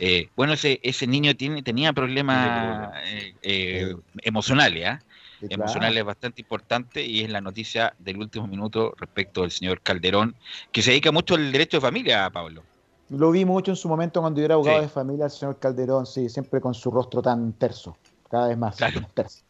eh, 0.00 0.28
bueno, 0.36 0.54
ese, 0.54 0.80
ese 0.82 1.06
niño 1.06 1.34
tiene, 1.34 1.62
tenía 1.62 1.92
problemas 1.92 2.92
eh, 3.06 3.34
eh, 3.42 3.96
emocionales, 4.22 4.86
¿ah? 4.86 5.00
emocionales 5.42 6.04
bastante 6.04 6.40
importante 6.40 7.04
y 7.04 7.20
es 7.20 7.30
la 7.30 7.40
noticia 7.40 7.94
del 7.98 8.18
último 8.18 8.46
minuto 8.46 8.94
respecto 8.98 9.42
del 9.42 9.50
señor 9.50 9.80
Calderón, 9.82 10.34
que 10.72 10.82
se 10.82 10.90
dedica 10.90 11.12
mucho 11.12 11.34
al 11.34 11.52
derecho 11.52 11.76
de 11.76 11.80
familia, 11.82 12.30
Pablo. 12.30 12.62
Lo 13.10 13.30
vi 13.30 13.44
mucho 13.44 13.72
en 13.72 13.76
su 13.76 13.88
momento 13.88 14.20
cuando 14.20 14.40
yo 14.40 14.46
era 14.46 14.54
abogado 14.54 14.80
de 14.80 14.88
familia, 14.88 15.26
el 15.26 15.30
señor 15.30 15.58
Calderón, 15.58 16.06
sí, 16.06 16.28
siempre 16.28 16.60
con 16.60 16.72
su 16.72 16.90
rostro 16.90 17.20
tan 17.20 17.52
terso, 17.52 17.96
cada 18.30 18.48
vez 18.48 18.56
más 18.56 18.76
terso. 19.14 19.44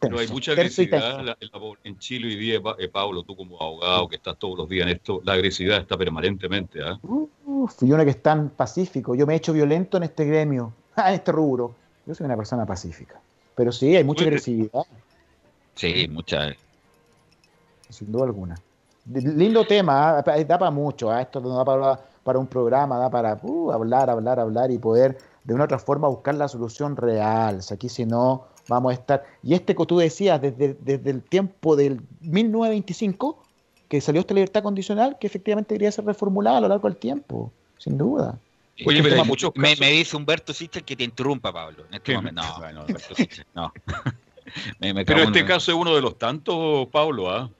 Pero 0.00 0.18
hay 0.18 0.28
mucha 0.28 0.52
agresividad 0.52 1.36
en 1.84 1.98
Chile 1.98 2.28
hoy 2.28 2.36
día, 2.36 2.60
eh, 2.78 2.88
Pablo, 2.88 3.22
tú 3.22 3.36
como 3.36 3.60
abogado 3.60 4.08
que 4.08 4.16
estás 4.16 4.38
todos 4.38 4.56
los 4.56 4.68
días 4.68 4.86
en 4.86 4.96
esto, 4.96 5.20
la 5.24 5.34
agresividad 5.34 5.78
está 5.78 5.96
permanentemente. 5.96 6.80
¿ah? 6.82 6.98
Uf, 7.02 7.82
y 7.82 7.92
uno 7.92 8.04
que 8.04 8.10
es 8.10 8.22
tan 8.22 8.50
pacífico. 8.50 9.14
Yo 9.14 9.26
me 9.26 9.34
he 9.34 9.36
hecho 9.36 9.52
violento 9.52 9.98
en 9.98 10.04
este 10.04 10.24
gremio, 10.24 10.72
en 10.96 11.14
este 11.14 11.32
rubro. 11.32 11.74
Yo 12.06 12.14
soy 12.14 12.24
una 12.26 12.36
persona 12.36 12.64
pacífica. 12.64 13.20
Pero 13.54 13.72
sí, 13.72 13.94
hay 13.94 14.04
mucha 14.04 14.24
agresividad. 14.24 14.84
Sí, 15.74 16.08
mucha. 16.08 16.54
Sin 17.88 18.10
duda 18.10 18.24
alguna. 18.24 18.56
Lindo 19.06 19.66
tema, 19.66 20.18
¿ah? 20.18 20.22
da 20.22 20.58
para 20.58 20.70
mucho. 20.70 21.10
¿ah? 21.10 21.20
Esto 21.20 21.40
no 21.40 21.56
da 21.56 21.64
para 21.64 22.00
para 22.22 22.38
un 22.38 22.46
programa, 22.46 22.98
da 22.98 23.10
para 23.10 23.38
uh, 23.42 23.72
hablar, 23.72 24.10
hablar, 24.10 24.40
hablar 24.40 24.70
y 24.70 24.78
poder 24.78 25.18
de 25.44 25.54
una 25.54 25.64
otra 25.64 25.78
forma 25.78 26.08
buscar 26.08 26.34
la 26.34 26.48
solución 26.48 26.96
real. 26.96 27.60
aquí 27.70 27.88
si 27.88 28.04
no, 28.04 28.46
vamos 28.70 28.92
a 28.92 28.94
estar... 28.94 29.24
Y 29.42 29.54
este 29.54 29.74
que 29.74 29.84
tú 29.84 29.98
decías, 29.98 30.40
desde, 30.40 30.74
desde 30.80 31.10
el 31.10 31.22
tiempo 31.22 31.76
del 31.76 32.00
1925, 32.20 33.42
que 33.88 34.00
salió 34.00 34.20
esta 34.20 34.34
libertad 34.34 34.62
condicional, 34.62 35.18
que 35.20 35.26
efectivamente 35.26 35.74
debería 35.74 35.92
ser 35.92 36.04
reformulada 36.06 36.58
a 36.58 36.60
lo 36.62 36.68
largo 36.68 36.88
del 36.88 36.96
tiempo, 36.96 37.52
sin 37.76 37.98
duda. 37.98 38.38
Oye, 38.86 39.02
pero 39.02 39.24
me, 39.56 39.76
me, 39.76 39.90
dice 39.90 40.16
Humberto 40.16 40.54
Sichel 40.54 40.84
que 40.84 40.96
te 40.96 41.04
interrumpa, 41.04 41.52
Pablo. 41.52 41.84
En 41.88 41.94
este 41.94 42.14
momento. 42.14 42.40
No, 42.40 42.72
no, 42.72 42.80
Humberto 42.82 43.14
no. 43.54 43.72
pero 45.04 45.22
este 45.22 45.44
caso 45.44 45.72
es 45.72 45.76
uno 45.76 45.94
de 45.94 46.00
los 46.00 46.16
tantos, 46.18 46.88
Pablo, 46.88 47.30
¿ah? 47.30 47.50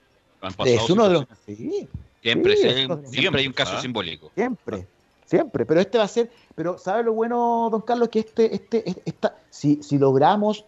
Es 0.65 0.89
uno 0.89 1.07
de 1.07 1.13
los... 1.13 1.25
Sí. 1.45 1.87
Siempre, 2.21 2.55
siempre, 2.55 3.41
hay 3.41 3.47
un 3.47 3.53
caso 3.53 3.73
¿ah? 3.75 3.81
simbólico. 3.81 4.31
Siempre, 4.35 4.87
siempre. 5.25 5.65
Pero 5.65 5.81
este 5.81 5.97
va 5.97 6.03
a 6.03 6.07
ser, 6.07 6.31
pero 6.55 6.77
¿sabe 6.77 7.03
lo 7.03 7.13
bueno, 7.13 7.69
don 7.71 7.81
Carlos? 7.81 8.09
Que 8.09 8.19
este, 8.19 8.53
este, 8.55 9.01
esta, 9.05 9.35
si, 9.49 9.81
si 9.81 9.97
logramos 9.97 10.65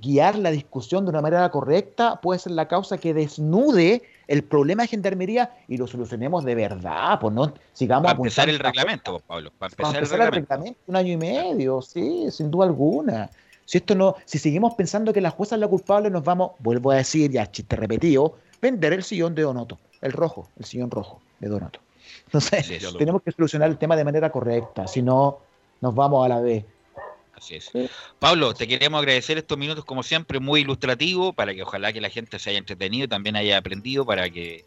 guiar 0.00 0.38
la 0.38 0.50
discusión 0.50 1.04
de 1.04 1.10
una 1.10 1.20
manera 1.20 1.50
correcta, 1.50 2.20
puede 2.20 2.38
ser 2.38 2.52
la 2.52 2.68
causa 2.68 2.98
que 2.98 3.12
desnude 3.12 4.02
el 4.28 4.42
problema 4.42 4.84
de 4.84 4.88
gendarmería 4.88 5.50
y 5.68 5.76
lo 5.76 5.86
solucionemos 5.86 6.44
de 6.44 6.54
verdad, 6.54 7.18
pues 7.20 7.34
no 7.34 7.52
sigamos 7.72 8.04
para 8.04 8.16
empezar 8.16 8.48
el 8.48 8.58
reglamento, 8.58 9.20
Pablo, 9.26 9.52
para 9.58 9.72
empezar, 9.72 10.22
el, 10.22 10.30
reglamento. 10.30 10.80
un 10.86 10.96
año 10.96 11.12
y 11.12 11.16
medio, 11.16 11.82
sí, 11.82 12.30
sin 12.30 12.50
duda 12.50 12.66
alguna. 12.66 13.30
Si 13.64 13.78
esto 13.78 13.94
no, 13.94 14.16
si 14.24 14.38
seguimos 14.38 14.74
pensando 14.74 15.12
que 15.12 15.20
la 15.20 15.30
jueza 15.30 15.54
es 15.54 15.60
la 15.60 15.68
culpable, 15.68 16.10
nos 16.10 16.24
vamos, 16.24 16.52
vuelvo 16.58 16.90
a 16.90 16.96
decir, 16.96 17.30
ya 17.30 17.50
chiste 17.50 17.76
repetido, 17.76 18.36
vender 18.60 18.92
el 18.92 19.02
sillón 19.02 19.34
de 19.34 19.42
Donoto 19.42 19.78
el 20.02 20.12
rojo, 20.12 20.48
el 20.58 20.66
sillón 20.66 20.90
rojo 20.90 21.22
de 21.40 21.48
Donato. 21.48 21.80
Entonces, 22.26 22.68
tenemos 22.98 23.22
que 23.22 23.32
solucionar 23.32 23.70
el 23.70 23.78
tema 23.78 23.96
de 23.96 24.04
manera 24.04 24.30
correcta, 24.30 24.86
si 24.86 25.00
no, 25.00 25.38
nos 25.80 25.94
vamos 25.94 26.24
a 26.26 26.28
la 26.28 26.40
vez. 26.40 26.64
Así 27.42 27.56
es. 27.56 27.72
Pablo, 28.20 28.54
te 28.54 28.68
queremos 28.68 29.00
agradecer 29.00 29.36
estos 29.36 29.58
minutos 29.58 29.84
como 29.84 30.04
siempre, 30.04 30.38
muy 30.38 30.60
ilustrativo, 30.60 31.32
para 31.32 31.52
que 31.52 31.64
ojalá 31.64 31.92
que 31.92 32.00
la 32.00 32.08
gente 32.08 32.38
se 32.38 32.50
haya 32.50 32.60
entretenido, 32.60 33.08
también 33.08 33.34
haya 33.34 33.58
aprendido, 33.58 34.06
para 34.06 34.30
que 34.30 34.64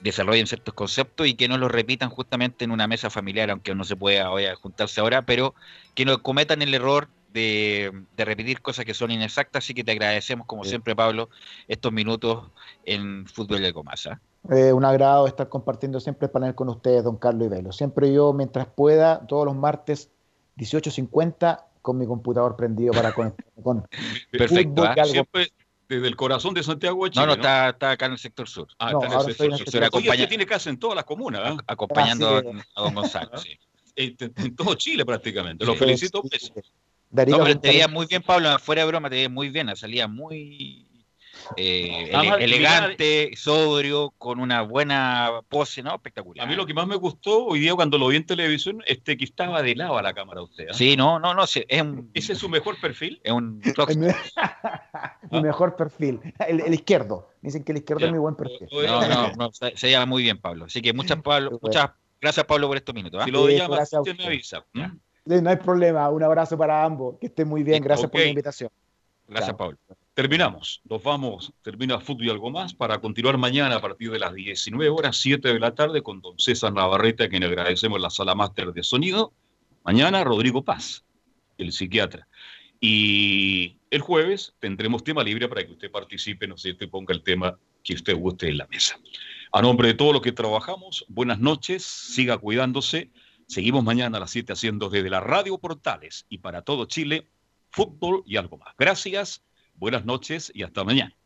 desarrollen 0.00 0.48
ciertos 0.48 0.74
conceptos 0.74 1.28
y 1.28 1.34
que 1.34 1.46
no 1.46 1.56
los 1.56 1.70
repitan 1.70 2.10
justamente 2.10 2.64
en 2.64 2.72
una 2.72 2.88
mesa 2.88 3.10
familiar, 3.10 3.48
aunque 3.50 3.76
no 3.76 3.84
se 3.84 3.94
pueda 3.94 4.28
hoy 4.32 4.44
juntarse 4.60 5.00
ahora, 5.00 5.22
pero 5.22 5.54
que 5.94 6.04
no 6.04 6.20
cometan 6.20 6.62
el 6.62 6.74
error 6.74 7.08
de, 7.32 7.92
repetir 8.16 8.60
cosas 8.60 8.84
que 8.84 8.92
son 8.92 9.12
inexactas, 9.12 9.64
así 9.64 9.72
que 9.72 9.84
te 9.84 9.92
agradecemos 9.92 10.48
como 10.48 10.64
siempre, 10.64 10.96
Pablo, 10.96 11.28
estos 11.68 11.92
minutos 11.92 12.50
en 12.86 13.24
Fútbol 13.26 13.62
de 13.62 13.72
Comasa. 13.72 14.20
Eh, 14.50 14.72
un 14.72 14.84
agrado 14.84 15.28
estar 15.28 15.48
compartiendo 15.48 16.00
siempre 16.00 16.26
el 16.26 16.32
panel 16.32 16.56
con 16.56 16.68
ustedes, 16.70 17.04
don 17.04 17.18
Carlos 17.18 17.46
y 17.46 17.50
Velo. 17.50 17.70
Siempre 17.70 18.12
yo, 18.12 18.32
mientras 18.32 18.66
pueda, 18.66 19.24
todos 19.28 19.46
los 19.46 19.54
martes 19.54 20.10
18.50 20.56 21.69
con 21.82 21.98
mi 21.98 22.06
computador 22.06 22.56
prendido 22.56 22.92
para 22.92 23.12
conectarme 23.12 23.52
con 23.62 23.86
Perfecto, 24.30 24.84
¿ah? 24.84 25.04
siempre 25.04 25.52
desde 25.88 26.06
el 26.06 26.16
corazón 26.16 26.54
de 26.54 26.62
Santiago 26.62 27.04
de 27.04 27.10
Chile. 27.10 27.26
No, 27.26 27.32
no, 27.32 27.34
Está, 27.34 27.70
está, 27.70 27.90
acá 27.90 28.06
en 28.06 28.12
el 28.12 28.18
sector 28.18 28.48
sur. 28.48 28.68
Ah, 28.78 28.92
está 28.92 29.06
en 29.06 29.52
el 29.52 29.58
sector 29.58 29.90
sur. 29.90 30.28
tiene 30.28 30.46
casa 30.46 30.70
en 30.70 30.78
todas 30.78 30.94
las 30.94 31.04
comunas. 31.04 31.42
¿ah? 31.44 31.56
Acompañando 31.66 32.28
a, 32.28 32.82
don 32.82 32.94
Gonzalo. 32.94 33.36
sí. 33.38 33.58
en, 33.96 34.54
todo 34.54 34.74
Chile 34.76 35.04
prácticamente. 35.04 35.64
Lo 35.64 35.74
felicito. 35.74 36.22
no, 36.22 36.30
pero 37.10 37.60
te 37.60 37.68
veías 37.68 37.90
muy 37.90 38.06
bien, 38.06 38.22
Pablo, 38.22 38.56
fuera 38.60 38.82
de 38.82 38.88
broma, 38.88 39.10
te 39.10 39.16
veías 39.16 39.30
muy 39.32 39.48
bien, 39.50 39.74
salía 39.74 40.06
muy 40.06 40.86
eh, 41.56 42.10
elegante, 42.38 43.30
sobrio, 43.36 44.12
con 44.18 44.40
una 44.40 44.62
buena 44.62 45.40
pose, 45.48 45.82
¿no? 45.82 45.94
Espectacular. 45.94 46.46
A 46.46 46.48
mí 46.48 46.54
lo 46.54 46.66
que 46.66 46.74
más 46.74 46.86
me 46.86 46.96
gustó 46.96 47.46
hoy 47.46 47.60
día 47.60 47.74
cuando 47.74 47.98
lo 47.98 48.08
vi 48.08 48.16
en 48.16 48.26
televisión, 48.26 48.82
este 48.86 49.16
que 49.16 49.24
estaba 49.24 49.62
de 49.62 49.74
lado 49.74 49.98
a 49.98 50.02
la 50.02 50.12
cámara 50.12 50.42
usted. 50.42 50.68
¿eh? 50.68 50.74
Sí, 50.74 50.96
no, 50.96 51.18
no, 51.18 51.34
no, 51.34 51.44
es 51.44 51.56
¿Ese 51.56 52.32
es 52.32 52.38
su 52.38 52.48
mejor 52.48 52.80
perfil? 52.80 53.20
Es 53.24 53.32
un 53.32 53.60
Mi 55.30 55.42
mejor 55.42 55.76
perfil, 55.76 56.20
el, 56.46 56.74
izquierdo. 56.74 57.28
Dicen 57.40 57.64
que 57.64 57.72
el 57.72 57.78
izquierdo 57.78 58.06
es 58.06 58.12
mi 58.12 58.18
buen 58.18 58.34
perfil. 58.34 58.68
No, 58.72 59.08
no, 59.08 59.32
no, 59.32 59.50
se, 59.52 59.90
llama 59.90 60.06
muy 60.06 60.22
bien, 60.22 60.38
Pablo. 60.38 60.66
Así 60.66 60.82
que 60.82 60.92
muchas, 60.92 61.20
Pablo, 61.22 61.58
muchas 61.62 61.90
gracias, 62.20 62.46
Pablo, 62.46 62.68
por 62.68 62.76
estos 62.76 62.94
minutos. 62.94 63.20
¿ah? 63.20 63.24
Si 63.24 63.30
lo 63.30 63.48
llama, 63.48 63.80
usted 63.82 64.16
me 64.16 64.26
avisa. 64.26 64.64
No 65.24 65.50
hay 65.50 65.56
problema, 65.56 66.08
un 66.10 66.22
abrazo 66.22 66.56
para 66.56 66.84
ambos. 66.84 67.16
Que 67.20 67.26
estén 67.26 67.48
muy 67.48 67.62
bien, 67.62 67.82
gracias 67.82 68.10
por 68.10 68.20
la 68.20 68.26
invitación. 68.26 68.70
Gracias, 69.28 69.56
Pablo. 69.56 69.78
Terminamos, 70.20 70.82
nos 70.84 71.02
vamos, 71.02 71.50
termina 71.62 71.98
fútbol 71.98 72.26
y 72.26 72.28
algo 72.28 72.50
más 72.50 72.74
para 72.74 73.00
continuar 73.00 73.38
mañana 73.38 73.76
a 73.76 73.80
partir 73.80 74.10
de 74.10 74.18
las 74.18 74.34
19 74.34 74.90
horas, 74.90 75.16
7 75.16 75.50
de 75.50 75.58
la 75.58 75.74
tarde 75.74 76.02
con 76.02 76.20
don 76.20 76.38
César 76.38 76.74
Navarrete, 76.74 77.24
a 77.24 77.30
quien 77.30 77.42
agradecemos 77.42 77.98
la 77.98 78.10
sala 78.10 78.34
máster 78.34 78.74
de 78.74 78.82
sonido. 78.82 79.32
Mañana 79.82 80.22
Rodrigo 80.22 80.62
Paz, 80.62 81.06
el 81.56 81.72
psiquiatra. 81.72 82.28
Y 82.82 83.78
el 83.88 84.02
jueves 84.02 84.52
tendremos 84.58 85.04
tema 85.04 85.24
libre 85.24 85.48
para 85.48 85.64
que 85.64 85.72
usted 85.72 85.90
participe, 85.90 86.46
no 86.46 86.58
sé, 86.58 86.76
y 86.78 86.86
ponga 86.86 87.14
el 87.14 87.22
tema 87.22 87.58
que 87.82 87.94
usted 87.94 88.14
guste 88.14 88.50
en 88.50 88.58
la 88.58 88.66
mesa. 88.66 89.00
A 89.52 89.62
nombre 89.62 89.88
de 89.88 89.94
todos 89.94 90.12
los 90.12 90.20
que 90.20 90.32
trabajamos, 90.32 91.06
buenas 91.08 91.38
noches, 91.38 91.82
siga 91.82 92.36
cuidándose. 92.36 93.10
Seguimos 93.46 93.84
mañana 93.84 94.18
a 94.18 94.20
las 94.20 94.32
7 94.32 94.52
haciendo 94.52 94.90
desde 94.90 95.08
la 95.08 95.20
Radio 95.20 95.56
Portales 95.56 96.26
y 96.28 96.36
para 96.36 96.60
todo 96.60 96.84
Chile, 96.84 97.26
fútbol 97.70 98.22
y 98.26 98.36
algo 98.36 98.58
más. 98.58 98.74
Gracias, 98.78 99.42
buenas 99.80 100.04
noches 100.04 100.52
y 100.54 100.62
hasta 100.62 100.84
mañana. 100.84 101.16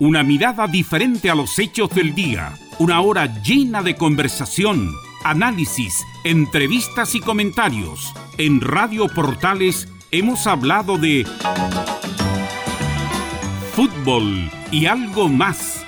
Una 0.00 0.22
mirada 0.22 0.68
diferente 0.68 1.28
a 1.28 1.34
los 1.34 1.58
hechos 1.58 1.90
del 1.90 2.14
día. 2.14 2.54
Una 2.78 3.00
hora 3.00 3.26
llena 3.42 3.82
de 3.82 3.96
conversación, 3.96 4.92
análisis, 5.24 6.04
entrevistas 6.22 7.16
y 7.16 7.20
comentarios. 7.20 8.12
En 8.36 8.60
Radio 8.60 9.08
Portales 9.08 9.88
hemos 10.12 10.46
hablado 10.46 10.98
de 10.98 11.26
fútbol 13.74 14.50
y 14.70 14.86
algo 14.86 15.28
más 15.28 15.87